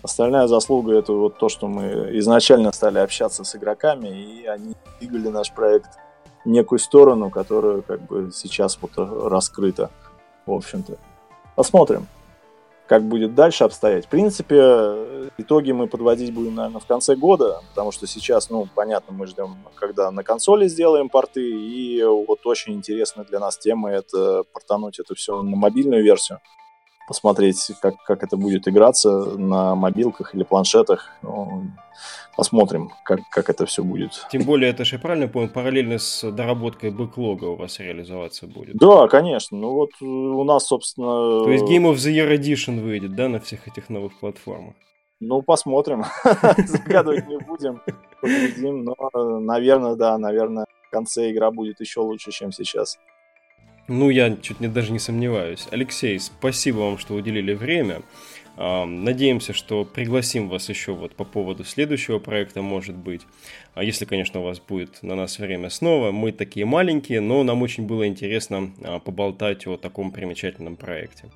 Остальная 0.02 0.46
заслуга 0.46 0.94
это 0.94 1.12
вот 1.12 1.36
то, 1.36 1.50
что 1.50 1.68
мы 1.68 2.16
изначально 2.18 2.72
стали 2.72 2.98
общаться 2.98 3.44
с 3.44 3.54
игроками, 3.56 4.08
и 4.08 4.46
они 4.46 4.72
двигали 4.98 5.28
наш 5.28 5.52
проект 5.52 5.98
в 6.46 6.48
некую 6.48 6.78
сторону, 6.78 7.28
которая 7.28 7.82
как 7.82 8.00
бы 8.06 8.30
сейчас 8.32 8.78
вот 8.80 8.92
раскрыта, 8.96 9.90
в 10.46 10.52
общем-то. 10.52 10.96
Посмотрим 11.56 12.08
как 12.86 13.02
будет 13.02 13.34
дальше 13.34 13.64
обстоять. 13.64 14.06
В 14.06 14.08
принципе, 14.08 15.30
итоги 15.38 15.72
мы 15.72 15.88
подводить 15.88 16.32
будем, 16.32 16.54
наверное, 16.54 16.80
в 16.80 16.86
конце 16.86 17.16
года, 17.16 17.60
потому 17.70 17.92
что 17.92 18.06
сейчас, 18.06 18.50
ну, 18.50 18.68
понятно, 18.74 19.14
мы 19.14 19.26
ждем, 19.26 19.56
когда 19.74 20.10
на 20.10 20.22
консоли 20.22 20.68
сделаем 20.68 21.08
порты, 21.08 21.42
и 21.42 22.02
вот 22.04 22.46
очень 22.46 22.74
интересная 22.74 23.24
для 23.24 23.40
нас 23.40 23.58
тема 23.58 23.90
это 23.90 24.44
портануть 24.52 24.98
это 24.98 25.14
все 25.14 25.42
на 25.42 25.56
мобильную 25.56 26.02
версию 26.02 26.40
посмотреть, 27.06 27.72
как, 27.80 28.02
как 28.04 28.22
это 28.22 28.36
будет 28.36 28.68
играться 28.68 29.10
на 29.36 29.74
мобилках 29.74 30.34
или 30.34 30.42
планшетах. 30.42 31.12
Ну, 31.22 31.64
посмотрим, 32.36 32.90
как, 33.04 33.20
как 33.30 33.48
это 33.48 33.66
все 33.66 33.82
будет. 33.82 34.26
Тем 34.30 34.42
более, 34.42 34.70
это 34.70 34.84
же, 34.84 34.96
я 34.96 35.00
правильно 35.00 35.28
понял, 35.28 35.48
параллельно 35.48 35.98
с 35.98 36.30
доработкой 36.30 36.90
бэклога 36.90 37.44
у 37.44 37.56
вас 37.56 37.78
реализоваться 37.78 38.46
будет? 38.46 38.76
Да, 38.76 39.08
конечно. 39.08 39.56
Ну 39.56 39.72
вот 39.72 39.90
у 40.00 40.44
нас, 40.44 40.66
собственно... 40.66 41.44
То 41.44 41.50
есть 41.50 41.64
Game 41.64 41.90
of 41.90 41.94
the 41.94 42.12
Year 42.12 42.36
Edition 42.36 42.80
выйдет, 42.80 43.14
да, 43.14 43.28
на 43.28 43.40
всех 43.40 43.66
этих 43.68 43.88
новых 43.88 44.18
платформах? 44.18 44.74
Ну, 45.20 45.40
посмотрим. 45.42 46.04
Загадывать 46.66 47.26
не 47.26 47.38
будем. 47.38 47.80
Поглядим. 48.20 48.84
Но, 48.84 48.94
наверное, 49.40 49.94
да, 49.94 50.18
наверное, 50.18 50.66
в 50.86 50.90
конце 50.90 51.30
игра 51.30 51.50
будет 51.50 51.80
еще 51.80 52.00
лучше, 52.00 52.32
чем 52.32 52.52
сейчас. 52.52 52.98
Ну, 53.88 54.10
я 54.10 54.36
чуть 54.36 54.60
не 54.60 54.68
даже 54.68 54.92
не 54.92 54.98
сомневаюсь. 54.98 55.68
Алексей, 55.70 56.18
спасибо 56.18 56.78
вам, 56.78 56.98
что 56.98 57.14
уделили 57.14 57.54
время. 57.54 58.02
Надеемся, 58.56 59.52
что 59.52 59.84
пригласим 59.84 60.48
вас 60.48 60.68
еще 60.70 60.92
вот 60.92 61.14
по 61.14 61.24
поводу 61.24 61.62
следующего 61.62 62.18
проекта, 62.18 62.62
может 62.62 62.96
быть. 62.96 63.22
А 63.74 63.84
если, 63.84 64.06
конечно, 64.06 64.40
у 64.40 64.44
вас 64.44 64.60
будет 64.60 65.02
на 65.02 65.14
нас 65.14 65.38
время 65.38 65.68
снова. 65.68 66.10
Мы 66.10 66.32
такие 66.32 66.64
маленькие, 66.64 67.20
но 67.20 67.42
нам 67.42 67.62
очень 67.62 67.86
было 67.86 68.06
интересно 68.06 68.72
а, 68.82 68.98
поболтать 68.98 69.66
о 69.66 69.76
таком 69.76 70.10
примечательном 70.10 70.76
проекте. 70.76 71.30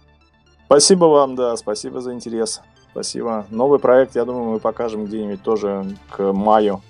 Спасибо 0.64 1.04
вам, 1.04 1.36
да, 1.36 1.56
спасибо 1.56 2.00
за 2.00 2.14
интерес. 2.14 2.62
Спасибо. 2.90 3.46
Новый 3.50 3.78
проект, 3.78 4.16
я 4.16 4.24
думаю, 4.24 4.52
мы 4.52 4.58
покажем 4.58 5.04
где-нибудь 5.04 5.42
тоже 5.42 5.84
к 6.08 6.32
маю, 6.32 6.80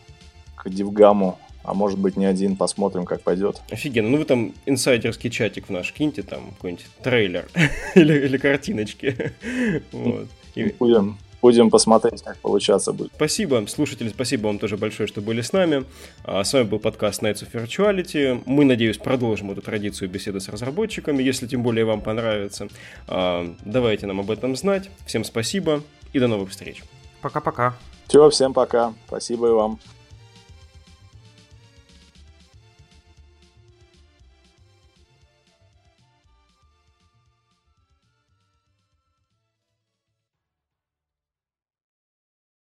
к 0.54 0.70
Дивгаму 0.70 1.38
а 1.62 1.74
может 1.74 1.98
быть 1.98 2.16
не 2.16 2.26
один, 2.26 2.56
посмотрим, 2.56 3.04
как 3.04 3.22
пойдет. 3.22 3.60
Офигенно. 3.70 4.08
Ну 4.08 4.18
вы 4.18 4.24
там 4.24 4.52
инсайдерский 4.66 5.30
чатик 5.30 5.68
в 5.68 5.70
наш 5.70 5.92
киньте, 5.92 6.22
там 6.22 6.50
какой-нибудь 6.52 6.86
трейлер 7.02 7.48
или, 7.94 8.14
или 8.24 8.36
картиночки. 8.38 9.32
вот. 9.92 10.28
И... 10.54 10.74
Будем, 10.78 11.18
будем 11.42 11.70
посмотреть, 11.70 12.22
как 12.22 12.38
получаться 12.38 12.92
будет. 12.92 13.12
Спасибо, 13.14 13.64
слушатели, 13.68 14.08
спасибо 14.08 14.46
вам 14.46 14.58
тоже 14.58 14.76
большое, 14.76 15.06
что 15.06 15.20
были 15.20 15.42
с 15.42 15.52
нами. 15.52 15.84
А, 16.24 16.44
с 16.44 16.52
вами 16.52 16.64
был 16.64 16.78
подкаст 16.78 17.22
Nights 17.22 17.46
of 17.46 17.52
Virtuality. 17.52 18.42
Мы, 18.46 18.64
надеюсь, 18.64 18.98
продолжим 18.98 19.50
эту 19.50 19.62
традицию 19.62 20.08
беседы 20.08 20.40
с 20.40 20.48
разработчиками, 20.48 21.22
если 21.22 21.46
тем 21.46 21.62
более 21.62 21.84
вам 21.84 22.00
понравится. 22.00 22.68
А, 23.06 23.54
давайте 23.64 24.06
нам 24.06 24.20
об 24.20 24.30
этом 24.30 24.56
знать. 24.56 24.90
Всем 25.06 25.24
спасибо 25.24 25.82
и 26.12 26.18
до 26.18 26.26
новых 26.26 26.50
встреч. 26.50 26.82
Пока-пока. 27.20 27.76
Все, 28.08 28.28
всем 28.30 28.52
пока. 28.52 28.94
Спасибо 29.06 29.48
и 29.48 29.52
вам. 29.52 29.78